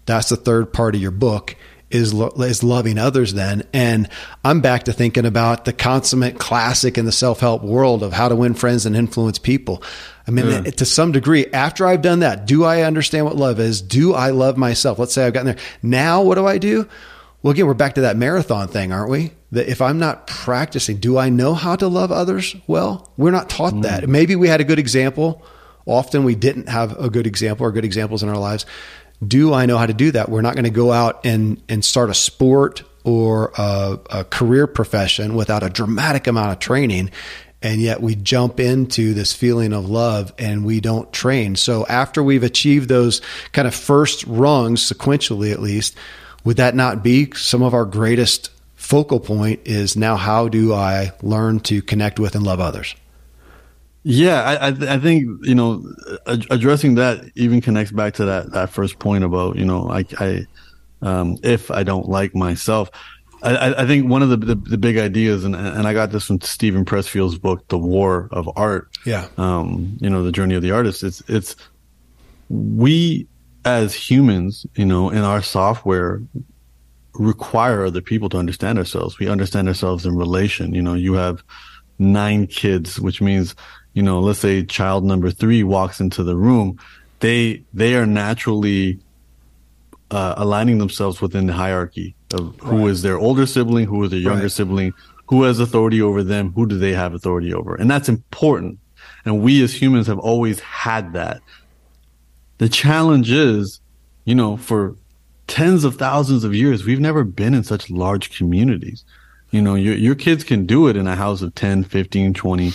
[0.05, 1.55] That's the third part of your book
[1.89, 3.63] is is loving others then.
[3.73, 4.09] And
[4.43, 8.35] i'm back to thinking about the consummate classic in the self-help world of how to
[8.35, 9.81] win friends and influence people.
[10.27, 10.71] I mean yeah.
[10.71, 13.81] to some degree after i've done that do i understand what love is?
[13.81, 14.99] Do i love myself?
[14.99, 15.65] Let's say i've gotten there.
[15.81, 16.87] Now what do i do?
[17.41, 19.31] Well again we're back to that marathon thing aren't we?
[19.51, 22.55] That if i'm not practicing do i know how to love others?
[22.67, 23.83] Well we're not taught mm.
[23.83, 25.45] that maybe we had a good example
[25.87, 28.65] often we didn't have a good example or good examples in our lives
[29.25, 30.29] do I know how to do that?
[30.29, 34.67] We're not going to go out and, and start a sport or a, a career
[34.67, 37.11] profession without a dramatic amount of training.
[37.61, 41.55] And yet we jump into this feeling of love and we don't train.
[41.55, 43.21] So after we've achieved those
[43.53, 45.95] kind of first rungs, sequentially at least,
[46.43, 51.11] would that not be some of our greatest focal point is now how do I
[51.23, 52.93] learn to connect with and love others?
[54.09, 55.83] Yeah, I, I think you know
[56.25, 60.45] addressing that even connects back to that that first point about you know I, I
[61.01, 62.89] um, if I don't like myself.
[63.43, 66.23] I, I think one of the, the, the big ideas, and and I got this
[66.23, 68.87] from Steven Pressfield's book, The War of Art.
[69.05, 69.27] Yeah.
[69.37, 71.03] Um, you know, the journey of the artist.
[71.03, 71.57] It's it's
[72.47, 73.27] we
[73.65, 76.21] as humans, you know, in our software
[77.13, 79.19] require other people to understand ourselves.
[79.19, 80.73] We understand ourselves in relation.
[80.73, 81.43] You know, you have
[81.99, 83.55] nine kids, which means
[83.97, 86.77] you know, let's say child number three walks into the room,
[87.19, 88.99] they they are naturally
[90.11, 92.91] uh, aligning themselves within the hierarchy of who right.
[92.91, 94.51] is their older sibling, who is their younger right.
[94.51, 94.93] sibling,
[95.25, 98.77] who has authority over them, who do they have authority over, and that's important.
[99.25, 101.41] And we as humans have always had that.
[102.59, 103.81] The challenge is,
[104.25, 104.95] you know, for
[105.47, 109.03] tens of thousands of years, we've never been in such large communities.
[109.49, 112.73] You know, your, your kids can do it in a house of 10, 15, 20.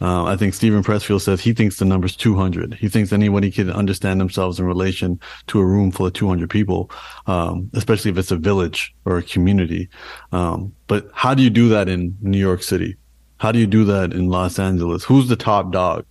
[0.00, 2.74] Uh, I think Steven Pressfield says he thinks the number's 200.
[2.74, 5.18] He thinks anybody can understand themselves in relation
[5.48, 6.90] to a room full of 200 people,
[7.26, 9.88] um, especially if it's a village or a community.
[10.32, 12.96] Um, but how do you do that in New York City?
[13.38, 15.04] How do you do that in Los Angeles?
[15.04, 16.04] Who's the top dog?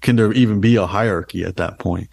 [0.00, 2.08] Can there even be a hierarchy at that point?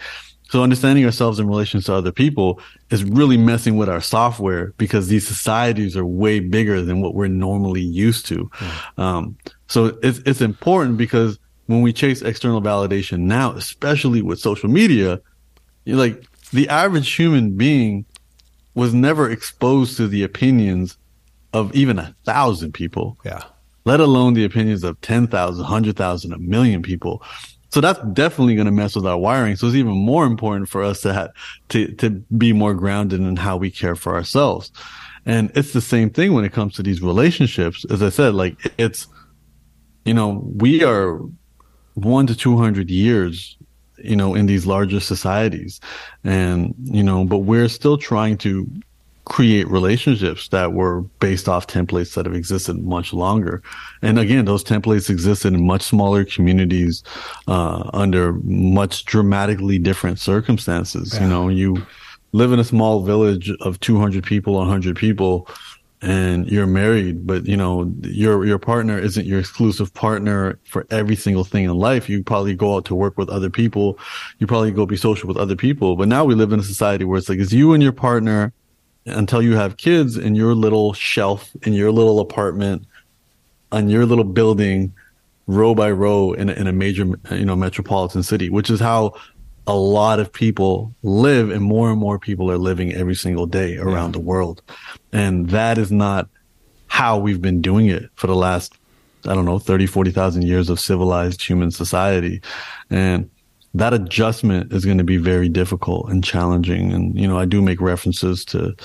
[0.49, 2.59] So understanding ourselves in relation to other people
[2.91, 7.27] is really messing with our software because these societies are way bigger than what we're
[7.27, 8.49] normally used to.
[8.49, 8.99] Mm.
[8.99, 9.37] Um,
[9.67, 15.21] so it's, it's important because when we chase external validation now, especially with social media,
[15.85, 18.05] you're like the average human being
[18.73, 20.97] was never exposed to the opinions
[21.53, 23.17] of even a thousand people.
[23.23, 23.43] Yeah.
[23.85, 27.23] Let alone the opinions of 10,000, 100,000, a million people.
[27.71, 29.55] So that's definitely going to mess with our wiring.
[29.55, 31.31] So it's even more important for us to have,
[31.69, 34.71] to, to be more grounded in how we care for ourselves.
[35.25, 37.85] And it's the same thing when it comes to these relationships.
[37.89, 39.07] As I said, like it's,
[40.03, 41.21] you know, we are
[41.93, 43.57] one to 200 years,
[43.97, 45.79] you know, in these larger societies.
[46.23, 48.69] And, you know, but we're still trying to
[49.31, 53.63] create relationships that were based off templates that have existed much longer.
[54.01, 57.01] And again, those templates existed in much smaller communities,
[57.47, 61.13] uh, under much dramatically different circumstances.
[61.13, 61.21] Yeah.
[61.21, 61.81] You know, you
[62.33, 65.47] live in a small village of 200 people, 100 people,
[66.01, 71.15] and you're married, but you know, your, your partner isn't your exclusive partner for every
[71.15, 72.09] single thing in life.
[72.09, 73.97] You probably go out to work with other people.
[74.39, 75.95] You probably go be social with other people.
[75.95, 78.51] But now we live in a society where it's like, it's you and your partner
[79.05, 82.85] until you have kids in your little shelf in your little apartment
[83.71, 84.93] on your little building
[85.47, 89.13] row by row in a, in a major, you know, metropolitan city, which is how
[89.67, 93.77] a lot of people live and more and more people are living every single day
[93.77, 94.13] around yeah.
[94.13, 94.61] the world.
[95.11, 96.29] And that is not
[96.87, 98.73] how we've been doing it for the last,
[99.25, 102.41] I don't know, 30, 40,000 years of civilized human society.
[102.89, 103.29] And
[103.73, 106.91] that adjustment is going to be very difficult and challenging.
[106.91, 108.75] And, you know, I do make references to,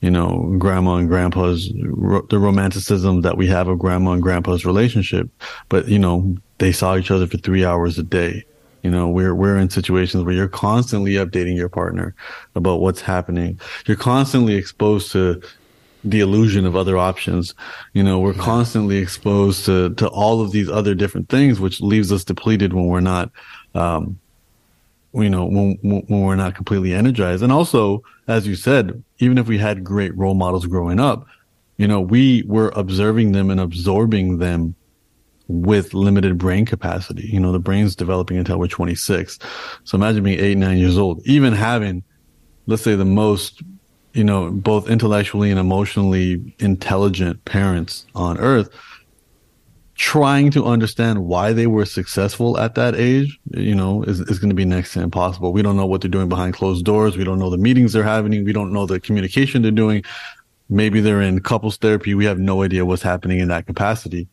[0.00, 4.66] you know, grandma and grandpa's, ro- the romanticism that we have of grandma and grandpa's
[4.66, 5.28] relationship.
[5.68, 8.44] But, you know, they saw each other for three hours a day.
[8.82, 12.14] You know, we're, we're in situations where you're constantly updating your partner
[12.54, 13.58] about what's happening.
[13.86, 15.40] You're constantly exposed to
[16.02, 17.54] the illusion of other options.
[17.94, 22.12] You know, we're constantly exposed to, to all of these other different things, which leaves
[22.12, 23.30] us depleted when we're not,
[23.74, 24.18] um,
[25.14, 27.42] you know, when, when we're not completely energized.
[27.42, 31.26] And also, as you said, even if we had great role models growing up,
[31.76, 34.74] you know, we were observing them and absorbing them
[35.46, 37.28] with limited brain capacity.
[37.28, 39.38] You know, the brain's developing until we're 26.
[39.84, 42.02] So imagine being eight, nine years old, even having,
[42.66, 43.62] let's say the most,
[44.14, 48.70] you know, both intellectually and emotionally intelligent parents on earth
[49.94, 54.48] trying to understand why they were successful at that age, you know, is, is going
[54.48, 55.52] to be next to impossible.
[55.52, 57.16] We don't know what they're doing behind closed doors.
[57.16, 58.44] We don't know the meetings they're having.
[58.44, 60.02] We don't know the communication they're doing.
[60.68, 62.14] Maybe they're in couples therapy.
[62.14, 64.26] We have no idea what's happening in that capacity.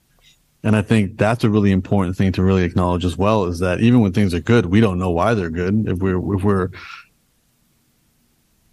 [0.63, 3.81] And I think that's a really important thing to really acknowledge as well is that
[3.81, 5.87] even when things are good, we don't know why they're good.
[5.87, 6.69] If we're, if we're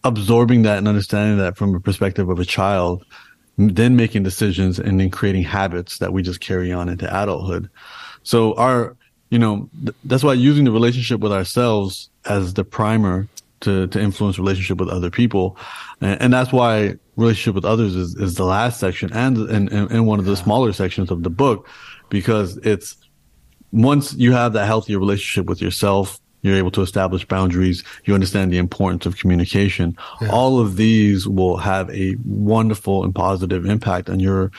[0.05, 3.05] absorbing that and understanding that from a perspective of a child,
[3.59, 7.68] then making decisions and then creating habits that we just carry on into adulthood.
[8.22, 8.97] So our,
[9.30, 13.26] you know, th- that's why using the relationship with ourselves as the primer
[13.60, 15.56] to, to influence relationship with other people.
[16.01, 20.06] And, and that's why relationship with others is, is the last section and, and, and
[20.06, 21.68] one of the smaller sections of the book,
[22.10, 22.97] because it's
[23.72, 27.85] once you have that healthier relationship with yourself, you're able to establish boundaries.
[28.05, 29.97] You understand the importance of communication.
[30.20, 30.31] Yeah.
[30.31, 34.51] All of these will have a wonderful and positive impact on your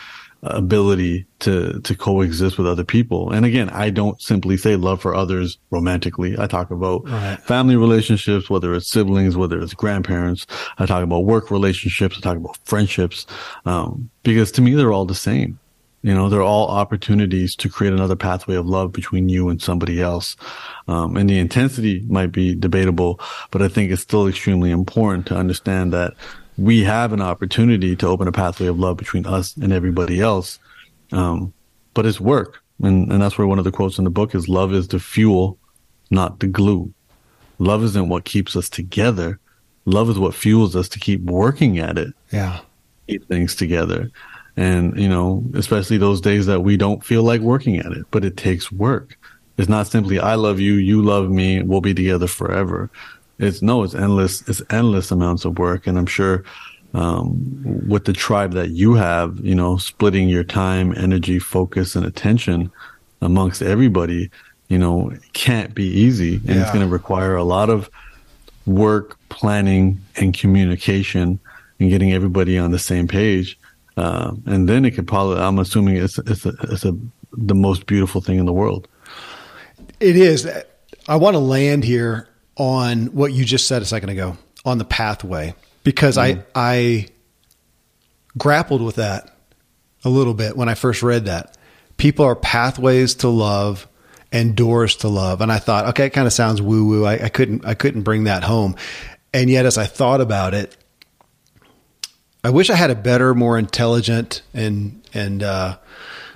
[0.43, 3.31] ability to to coexist with other people.
[3.31, 6.37] And again, I don't simply say love for others romantically.
[6.39, 7.37] I talk about right.
[7.41, 10.47] family relationships, whether it's siblings, whether it's grandparents.
[10.77, 12.17] I talk about work relationships.
[12.17, 13.25] I talk about friendships,
[13.65, 15.59] um, because to me they're all the same.
[16.01, 20.01] You know, they're all opportunities to create another pathway of love between you and somebody
[20.01, 20.37] else.
[20.87, 23.19] Um, and the intensity might be debatable,
[23.51, 26.13] but I think it's still extremely important to understand that
[26.57, 30.59] we have an opportunity to open a pathway of love between us and everybody else.
[31.11, 31.53] Um,
[31.93, 32.61] but it's work.
[32.81, 34.99] And, and that's where one of the quotes in the book is love is the
[34.99, 35.57] fuel,
[36.09, 36.93] not the glue.
[37.57, 39.39] Love isn't what keeps us together.
[39.85, 42.13] Love is what fuels us to keep working at it.
[42.31, 42.61] Yeah.
[43.07, 44.11] Keep things together.
[44.57, 48.25] And, you know, especially those days that we don't feel like working at it, but
[48.25, 49.17] it takes work.
[49.57, 52.89] It's not simply I love you, you love me, we'll be together forever.
[53.39, 54.47] It's no, it's endless.
[54.49, 56.43] It's endless amounts of work, and I'm sure
[56.93, 62.05] um, with the tribe that you have, you know, splitting your time, energy, focus, and
[62.05, 62.71] attention
[63.21, 64.29] amongst everybody,
[64.67, 66.61] you know, can't be easy, and yeah.
[66.61, 67.89] it's going to require a lot of
[68.65, 71.39] work, planning, and communication,
[71.79, 73.57] and getting everybody on the same page.
[73.99, 76.97] Uh, and then it could probably, I'm assuming it's it's a, it's a
[77.33, 78.87] the most beautiful thing in the world.
[79.99, 80.47] It is.
[81.07, 84.85] I want to land here on what you just said a second ago on the
[84.85, 85.53] pathway
[85.83, 86.21] because mm.
[86.21, 87.07] I I
[88.37, 89.35] grappled with that
[90.05, 91.57] a little bit when I first read that.
[91.97, 93.85] People are pathways to love
[94.31, 95.41] and doors to love.
[95.41, 97.05] And I thought, okay, it kind of sounds woo woo.
[97.05, 98.75] I, I couldn't I couldn't bring that home.
[99.33, 100.77] And yet as I thought about it,
[102.43, 105.77] I wish I had a better, more intelligent and and uh,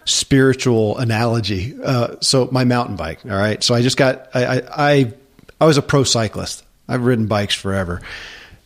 [0.05, 1.75] spiritual analogy.
[1.81, 3.19] Uh, so my mountain bike.
[3.25, 3.63] All right.
[3.63, 5.13] So I just got, I, I,
[5.59, 6.63] I, was a pro cyclist.
[6.88, 8.01] I've ridden bikes forever.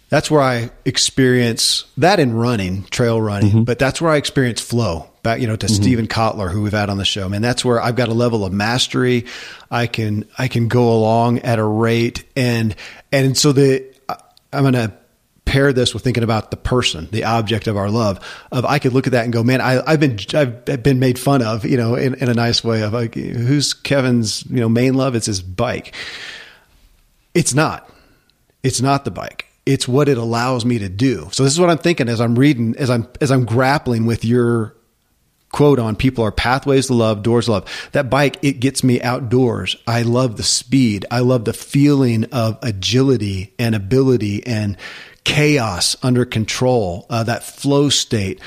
[0.09, 3.63] That's where I experience that in running, trail running, mm-hmm.
[3.63, 5.83] but that's where I experience flow back, you know, to mm-hmm.
[5.83, 8.45] Steven Kotler, who we've had on the show, man, that's where I've got a level
[8.45, 9.25] of mastery.
[9.69, 12.73] I can, I can go along at a rate and,
[13.11, 13.85] and so the,
[14.53, 14.93] I'm going to
[15.57, 18.19] pair this with thinking about the person, the object of our love.
[18.51, 21.17] Of I could look at that and go, man, I, have been I've been made
[21.17, 22.83] fun of, you know, in, in a nice way.
[22.83, 25.15] Of like, who's Kevin's, you know, main love?
[25.15, 25.95] It's his bike.
[27.33, 27.89] It's not.
[28.61, 29.47] It's not the bike.
[29.65, 31.27] It's what it allows me to do.
[31.31, 34.23] So this is what I'm thinking as I'm reading, as I'm as I'm grappling with
[34.23, 34.75] your
[35.51, 37.89] quote on people are pathways to love, doors to love.
[37.93, 39.75] That bike, it gets me outdoors.
[39.87, 41.07] I love the speed.
[41.09, 44.77] I love the feeling of agility and ability and
[45.27, 48.39] chaos under control, uh, that flow state.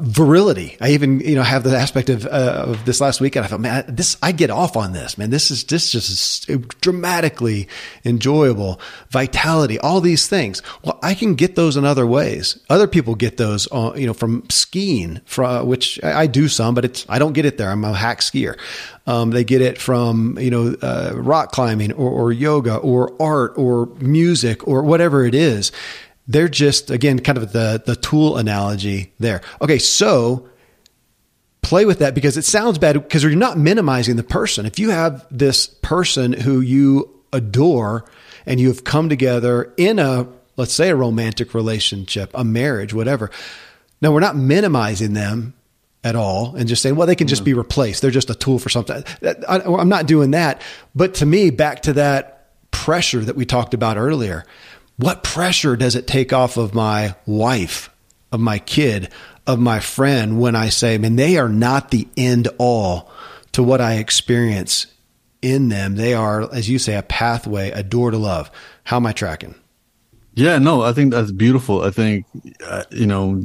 [0.00, 0.76] virility.
[0.80, 3.44] I even, you know, have the aspect of, uh, of this last weekend.
[3.44, 5.28] I thought, man, this, I get off on this, man.
[5.30, 7.68] This is, this just is dramatically
[8.04, 8.80] enjoyable.
[9.10, 10.62] Vitality, all these things.
[10.82, 12.58] Well, I can get those in other ways.
[12.70, 16.86] Other people get those, uh, you know, from skiing, from, which I do some, but
[16.86, 17.70] it's, I don't get it there.
[17.70, 18.58] I'm a hack skier.
[19.06, 23.52] Um, they get it from, you know, uh, rock climbing or, or yoga or art
[23.58, 25.70] or music or whatever it is
[26.26, 29.42] they're just again kind of the the tool analogy there.
[29.60, 30.48] Okay, so
[31.62, 34.66] play with that because it sounds bad because you're not minimizing the person.
[34.66, 38.04] If you have this person who you adore
[38.46, 43.30] and you have come together in a let's say a romantic relationship, a marriage, whatever.
[44.00, 45.54] Now we're not minimizing them
[46.04, 48.02] at all and just saying, well, they can just be replaced.
[48.02, 49.04] They're just a tool for something.
[49.48, 50.60] I'm not doing that.
[50.94, 54.44] But to me, back to that pressure that we talked about earlier
[54.96, 57.90] what pressure does it take off of my wife,
[58.30, 59.08] of my kid,
[59.46, 63.10] of my friend when I say, man, they are not the end all
[63.52, 64.86] to what I experience
[65.40, 65.96] in them.
[65.96, 68.50] They are, as you say, a pathway, a door to love.
[68.84, 69.54] How am I tracking?
[70.34, 71.82] Yeah, no, I think that's beautiful.
[71.82, 72.24] I think,
[72.64, 73.42] uh, you know,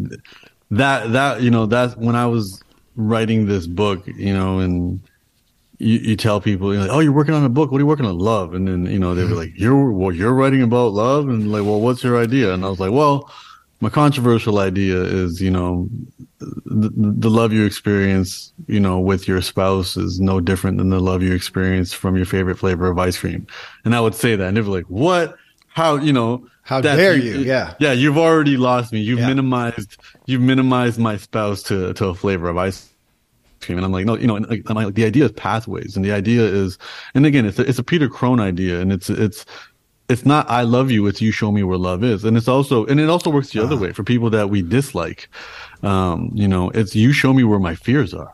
[0.72, 2.62] that, that, you know, that's when I was
[2.96, 5.02] writing this book, you know, and
[5.80, 7.72] you, you tell people, you're like, oh, you're working on a book.
[7.72, 8.18] What are you working on?
[8.18, 8.54] Love.
[8.54, 9.38] And then, you know, they were mm-hmm.
[9.38, 11.30] like, you're, well, you're writing about love.
[11.30, 12.54] And like, well, what's your idea?
[12.54, 13.32] And I was like, well,
[13.80, 15.88] my controversial idea is, you know,
[16.40, 21.00] the, the love you experience, you know, with your spouse is no different than the
[21.00, 23.46] love you experience from your favorite flavor of ice cream.
[23.86, 25.36] And I would say that and they'd be like, what?
[25.68, 27.38] How, you know, how dare you?
[27.38, 27.76] Yeah.
[27.80, 27.92] Yeah.
[27.92, 29.00] You've already lost me.
[29.00, 29.28] You've yeah.
[29.28, 32.90] minimized, you've minimized my spouse to, to a flavor of ice
[33.68, 36.44] and I'm like, no, you know, I'm like, the idea is pathways, and the idea
[36.44, 36.78] is,
[37.14, 39.46] and again, it's a, it's a Peter Crone idea, and it's it's
[40.10, 42.86] it's not I love you, it's you show me where love is, and it's also
[42.86, 43.86] and it also works the uh other uh-huh.
[43.86, 45.30] way for people that we dislike.
[45.84, 48.34] Um, you know, it's you show me where my fears are.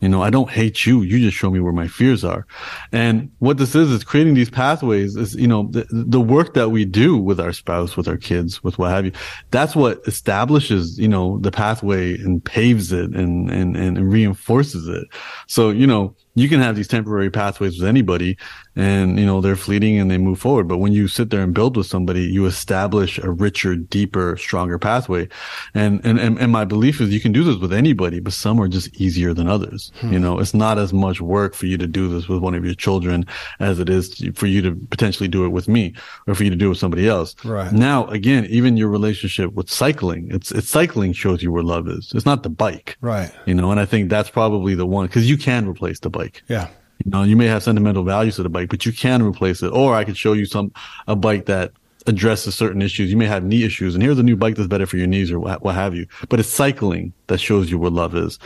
[0.00, 1.02] You know, I don't hate you.
[1.02, 2.46] You just show me where my fears are.
[2.90, 6.70] And what this is, is creating these pathways is, you know, the, the work that
[6.70, 9.12] we do with our spouse, with our kids, with what have you.
[9.50, 15.06] That's what establishes, you know, the pathway and paves it and, and, and reinforces it.
[15.46, 18.36] So, you know, you can have these temporary pathways with anybody
[18.76, 20.68] and you know they're fleeting and they move forward.
[20.68, 24.78] But when you sit there and build with somebody you establish a richer deeper stronger
[24.78, 25.28] pathway.
[25.74, 28.60] And and and, and my belief is you can do this with anybody but some
[28.60, 29.92] are just easier than others.
[30.00, 30.12] Hmm.
[30.12, 32.64] you know it's not as much work for you to do this with one of
[32.64, 33.26] your children
[33.58, 35.94] as it is for you to potentially do it with me
[36.26, 37.34] or for you to do it with somebody else.
[37.44, 37.72] Right.
[37.72, 42.12] Now again even your relationship with cycling it's it's cycling shows you where love is.
[42.14, 42.96] It's not the bike.
[43.00, 43.32] Right.
[43.46, 46.19] You know and i think that's probably the one because you can replace the bike
[46.48, 46.68] yeah
[47.04, 49.68] you know, you may have sentimental values to the bike, but you can replace it.
[49.68, 50.72] Or I could show you some
[51.06, 51.72] a bike that
[52.06, 53.10] addresses certain issues.
[53.10, 55.30] You may have knee issues, and here's a new bike that's better for your knees
[55.30, 56.06] or what, what have you.
[56.28, 58.38] But it's cycling that shows you where love is.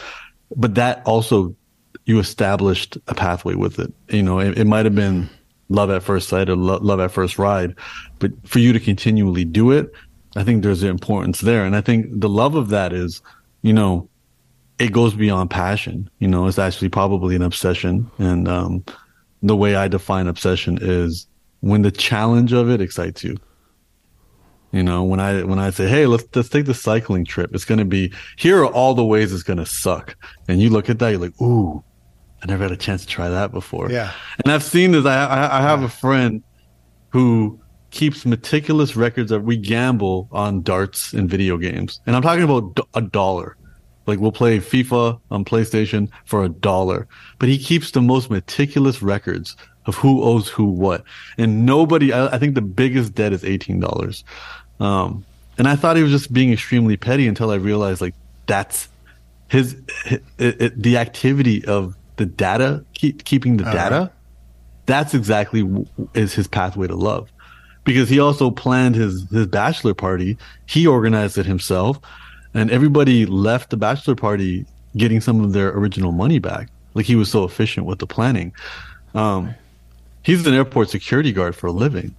[0.56, 1.54] But that also
[2.04, 3.92] you established a pathway with it.
[4.08, 5.28] You know, it, it might have been
[5.68, 7.74] love at first sight or lo- love at first ride,
[8.18, 9.90] but for you to continually do it,
[10.36, 11.64] I think there's an importance there.
[11.64, 13.22] And I think the love of that is,
[13.62, 14.08] you know,
[14.78, 16.10] it goes beyond passion.
[16.18, 18.10] You know, it's actually probably an obsession.
[18.18, 18.84] And um,
[19.42, 21.26] the way I define obsession is
[21.60, 23.36] when the challenge of it excites you.
[24.72, 27.64] You know, when I when I say, "Hey, let's let's take the cycling trip," it's
[27.64, 30.16] going to be here are all the ways it's going to suck,
[30.48, 31.84] and you look at that, you're like, "Ooh,
[32.42, 34.10] I never had a chance to try that before." Yeah,
[34.42, 35.06] and I've seen this.
[35.06, 36.42] I I, I have a friend
[37.10, 37.60] who
[37.92, 42.80] keeps meticulous records of we gamble on darts and video games, and I'm talking about
[42.94, 43.56] a dollar.
[44.06, 47.06] Like we'll play FIFA on PlayStation for a dollar,
[47.38, 49.56] but he keeps the most meticulous records
[49.86, 51.04] of who owes who what.
[51.38, 54.24] And nobody, I, I think the biggest debt is $18.
[54.80, 55.24] Um,
[55.58, 58.14] and I thought he was just being extremely petty until I realized like
[58.46, 58.88] that's
[59.48, 64.00] his, his it, it, the activity of the data, keep, keeping the data.
[64.00, 64.10] Right.
[64.86, 67.30] That's exactly w- is his pathway to love
[67.84, 70.36] because he also planned his, his bachelor party.
[70.66, 72.00] He organized it himself
[72.54, 74.64] and everybody left the bachelor party
[74.96, 76.68] getting some of their original money back.
[76.94, 78.52] Like he was so efficient with the planning.
[79.14, 79.54] Um,
[80.22, 82.14] he's an airport security guard for a living.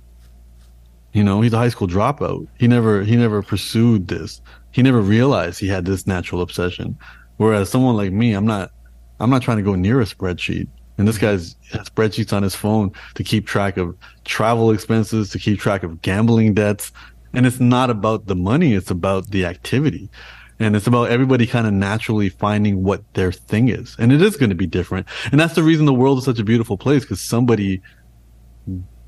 [1.14, 2.48] You know, he's a high school dropout.
[2.60, 4.42] He never he never pursued this.
[4.72, 6.98] He never realized he had this natural obsession.
[7.38, 8.72] Whereas someone like me, I'm not
[9.22, 10.68] I'm not trying to go near a spreadsheet.
[10.98, 13.96] And this guy's has spreadsheets on his phone to keep track of
[14.26, 16.92] travel expenses, to keep track of gambling debts,
[17.36, 20.10] and it's not about the money, it's about the activity.
[20.58, 23.96] And it's about everybody kind of naturally finding what their thing is.
[24.00, 25.06] And it is going to be different.
[25.32, 27.82] And that's the reason the world is such a beautiful place because somebody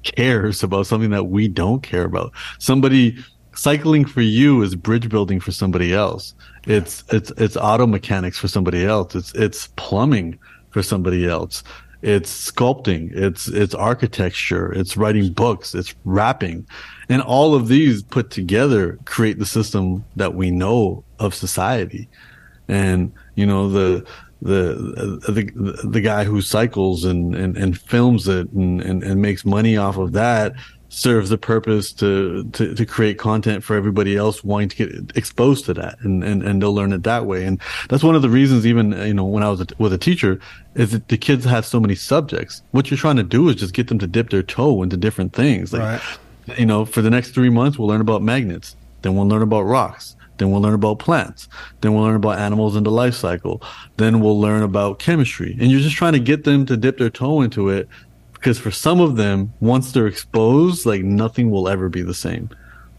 [0.03, 2.33] cares about something that we don't care about.
[2.59, 3.17] Somebody
[3.55, 6.35] cycling for you is bridge building for somebody else.
[6.65, 9.15] It's it's it's auto mechanics for somebody else.
[9.15, 10.37] It's it's plumbing
[10.71, 11.63] for somebody else.
[12.01, 13.11] It's sculpting.
[13.15, 14.71] It's it's architecture.
[14.71, 15.73] It's writing books.
[15.73, 16.67] It's rapping,
[17.09, 22.07] and all of these put together create the system that we know of society.
[22.67, 24.05] And you know the
[24.41, 29.43] the the the guy who cycles and and, and films it and, and and makes
[29.43, 30.53] money off of that
[30.97, 35.63] serves the purpose to, to, to create content for everybody else wanting to get exposed
[35.63, 37.45] to that and, and, and they'll learn it that way.
[37.45, 39.99] And that's one of the reasons even, you know, when I was a, with a
[39.99, 40.39] teacher
[40.73, 42.63] is that the kids have so many subjects.
[42.71, 45.33] What you're trying to do is just get them to dip their toe into different
[45.33, 45.71] things.
[45.71, 46.01] Like,
[46.47, 46.59] right.
[46.59, 48.75] you know, for the next three months, we'll learn about magnets.
[49.03, 50.15] Then we'll learn about rocks.
[50.39, 51.47] Then we'll learn about plants.
[51.81, 53.61] Then we'll learn about animals and the life cycle.
[53.97, 55.55] Then we'll learn about chemistry.
[55.59, 57.87] And you're just trying to get them to dip their toe into it
[58.37, 62.49] because for some of them, once they're exposed, like nothing will ever be the same.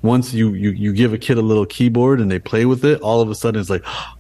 [0.02, 3.01] Once you, you, you give a kid a little keyboard and they play with it,
[3.01, 4.15] all of a sudden it's like, oh,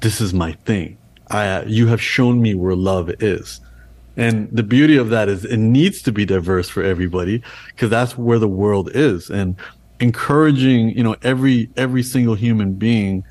[0.00, 0.98] this is my thing.
[1.30, 3.60] I, you have shown me where love is.
[4.16, 8.18] And the beauty of that is it needs to be diverse for everybody because that's
[8.18, 9.30] where the world is.
[9.30, 9.56] And
[10.00, 13.24] encouraging, you know, every, every single human being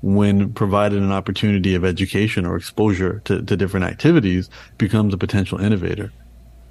[0.00, 5.60] when provided an opportunity of education or exposure to, to different activities becomes a potential
[5.60, 6.10] innovator.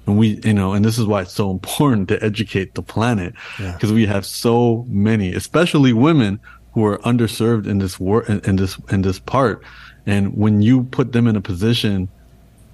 [0.06, 3.34] And we, you know, and this is why it's so important to educate the planet
[3.56, 3.94] because yeah.
[3.94, 6.40] we have so many, especially women
[6.72, 9.62] who are underserved in this work, in, in this, in this part.
[10.06, 12.08] And when you put them in a position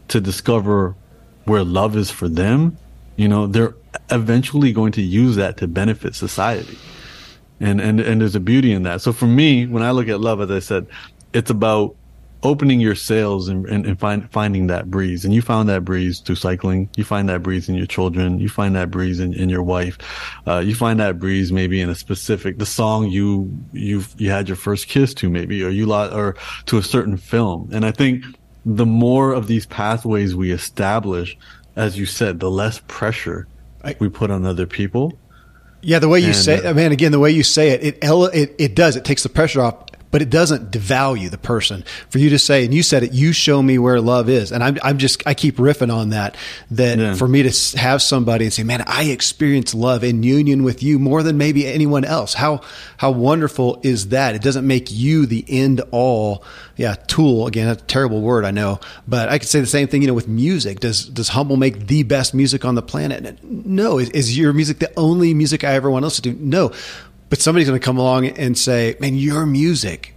[0.09, 0.95] to discover
[1.45, 2.79] where love is for them,
[3.17, 3.75] you know, they're
[4.11, 6.79] eventually going to use that to benefit society.
[7.61, 9.01] And, and, and there's a beauty in that.
[9.01, 10.87] So for me, when I look at love, as I said,
[11.33, 11.97] it's about
[12.43, 15.25] opening your sails and, and, and, find, finding that breeze.
[15.25, 16.89] And you found that breeze through cycling.
[16.97, 18.39] You find that breeze in your children.
[18.39, 19.99] You find that breeze in, in your wife.
[20.47, 24.49] Uh, you find that breeze maybe in a specific, the song you, you, you had
[24.49, 26.37] your first kiss to maybe, or you lot, or
[26.67, 27.71] to a certain film.
[27.73, 28.25] And I think
[28.65, 31.37] the more of these pathways we establish,
[31.75, 33.49] as you said, the less pressure
[33.83, 35.19] I, we put on other people.
[35.81, 37.99] Yeah, the way you and, say, uh, man, again, the way you say it, it,
[38.03, 38.97] it, it does.
[38.97, 41.85] It takes the pressure off but it doesn't devalue the person.
[42.09, 44.53] For you to say, and you said it, you show me where love is.
[44.53, 46.37] And I'm, I'm just, I keep riffing on that,
[46.71, 47.15] that yeah.
[47.15, 50.99] for me to have somebody and say, man, I experience love in union with you
[50.99, 52.35] more than maybe anyone else.
[52.35, 52.63] How,
[52.97, 54.35] how wonderful is that?
[54.35, 56.45] It doesn't make you the end all,
[56.77, 57.47] yeah, tool.
[57.47, 60.15] Again, a terrible word, I know, but I could say the same thing, you know,
[60.15, 60.81] with music.
[60.81, 63.43] Does, does Humble make the best music on the planet?
[63.45, 63.99] No.
[63.99, 66.33] Is, is your music the only music I ever want else to do?
[66.33, 66.73] No
[67.29, 70.15] but somebody's going to come along and say, man, your music,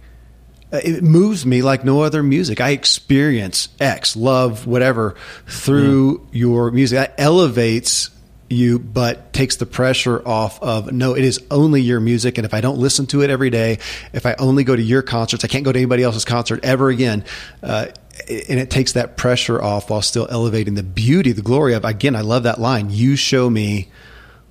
[0.72, 2.60] uh, it moves me like no other music.
[2.60, 5.14] I experience X, love, whatever
[5.46, 6.26] through mm.
[6.32, 6.96] your music.
[6.96, 8.10] That elevates
[8.48, 12.38] you, but takes the pressure off of no, it is only your music.
[12.38, 13.78] And if I don't listen to it every day,
[14.12, 16.88] if I only go to your concerts, I can't go to anybody else's concert ever
[16.88, 17.24] again.
[17.62, 17.86] Uh,
[18.28, 22.14] and it takes that pressure off while still elevating the beauty, the glory of, again,
[22.14, 22.90] I love that line.
[22.90, 23.90] You show me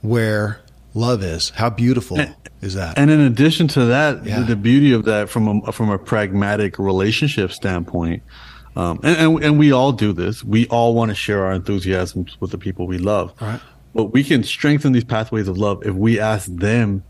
[0.02, 0.60] where
[0.94, 1.50] love is.
[1.50, 2.98] How beautiful and, is that?
[2.98, 4.42] And in addition to that, yeah.
[4.42, 8.24] the, beauty of that from a, from a pragmatic relationship standpoint,
[8.76, 10.44] um, and, and, and we all do this.
[10.44, 13.34] We all want to share our enthusiasms with the people we love.
[13.42, 13.60] Right.
[13.94, 17.04] But we can strengthen these pathways of love if we ask them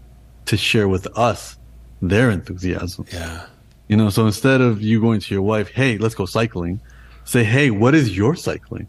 [0.45, 1.57] to share with us
[2.01, 3.05] their enthusiasm.
[3.11, 3.45] Yeah.
[3.87, 6.81] You know, so instead of you going to your wife, hey, let's go cycling,
[7.25, 8.87] say, hey, what is your cycling?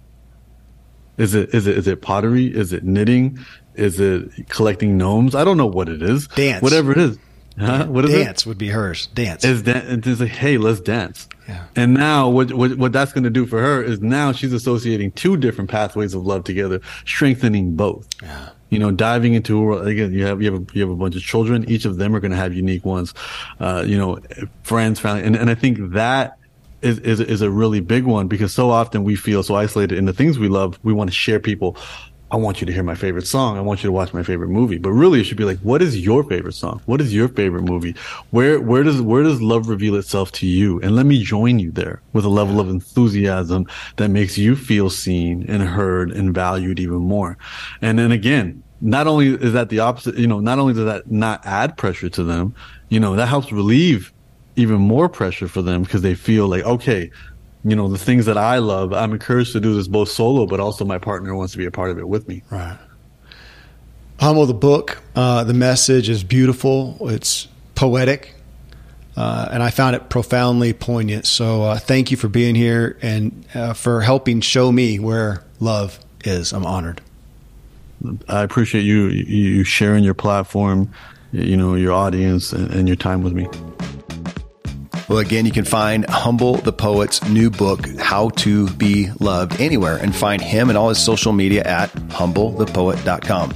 [1.19, 2.47] Is it is it is it pottery?
[2.47, 3.39] Is it knitting?
[3.75, 5.35] Is it collecting gnomes?
[5.35, 6.29] I don't know what it is.
[6.29, 6.63] Dance.
[6.63, 7.19] Whatever it is.
[7.59, 7.87] Huh?
[7.87, 8.47] What is dance it?
[8.47, 9.07] would be hers.
[9.09, 9.45] Dance.
[9.45, 11.29] Is that it's like, hey, let's dance.
[11.49, 11.65] Yeah.
[11.77, 15.13] And now what what, what that's going to do for her is now she's associating
[15.13, 18.09] two different pathways of love together, strengthening both.
[18.23, 18.51] Yeah.
[18.71, 20.97] You know, diving into a world again, you have you have a, you have a
[20.97, 21.69] bunch of children.
[21.69, 23.13] Each of them are going to have unique ones.
[23.61, 24.19] Uh, you know,
[24.63, 26.39] friends, family, and and I think that
[26.81, 30.07] is, is is a really big one because so often we feel so isolated in
[30.07, 30.79] the things we love.
[30.83, 31.77] We want to share people.
[32.33, 33.59] I want you to hear my favorite song.
[33.59, 34.79] I want you to watch my favorite movie.
[34.79, 36.81] But really, it should be like, what is your favorite song?
[36.87, 37.95] What is your favorite movie?
[38.31, 40.81] Where where does where does love reveal itself to you?
[40.81, 44.89] And let me join you there with a level of enthusiasm that makes you feel
[44.89, 47.37] seen and heard and valued even more.
[47.83, 51.11] And then again, not only is that the opposite, you know, not only does that
[51.11, 52.55] not add pressure to them,
[52.89, 54.11] you know, that helps relieve
[54.57, 57.11] even more pressure for them because they feel like, okay,
[57.65, 60.61] you know, the things that I love, I'm encouraged to do this both solo, but
[60.61, 62.43] also my partner wants to be a part of it with me.
[62.51, 62.79] Right.
[64.21, 66.97] Humble, the book, uh, the message is beautiful.
[67.09, 68.35] It's poetic.
[69.17, 71.27] Uh, and I found it profoundly poignant.
[71.27, 75.99] So uh, thank you for being here and uh, for helping show me where love
[76.25, 76.53] is.
[76.53, 77.01] I'm honored.
[78.29, 80.93] I appreciate you you sharing your platform
[81.33, 83.49] you know, your audience and, and your time with me.
[85.13, 89.99] Well, again, you can find Humble the Poet's new book, How to Be Loved, anywhere
[89.99, 93.55] and find him and all his social media at humblethepoet.com.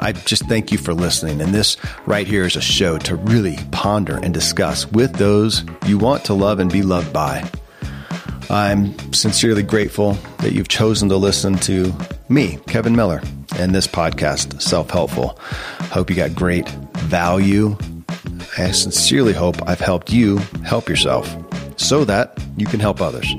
[0.00, 1.42] I just thank you for listening.
[1.42, 5.98] And this right here is a show to really ponder and discuss with those you
[5.98, 7.46] want to love and be loved by.
[8.48, 11.92] I'm sincerely grateful that you've chosen to listen to
[12.30, 13.20] me, Kevin Miller,
[13.58, 15.38] and this podcast, Self Helpful.
[15.90, 16.66] Hope you got great
[16.96, 17.76] value
[18.56, 21.34] I sincerely hope I've helped you help yourself
[21.76, 23.32] so that you can help others.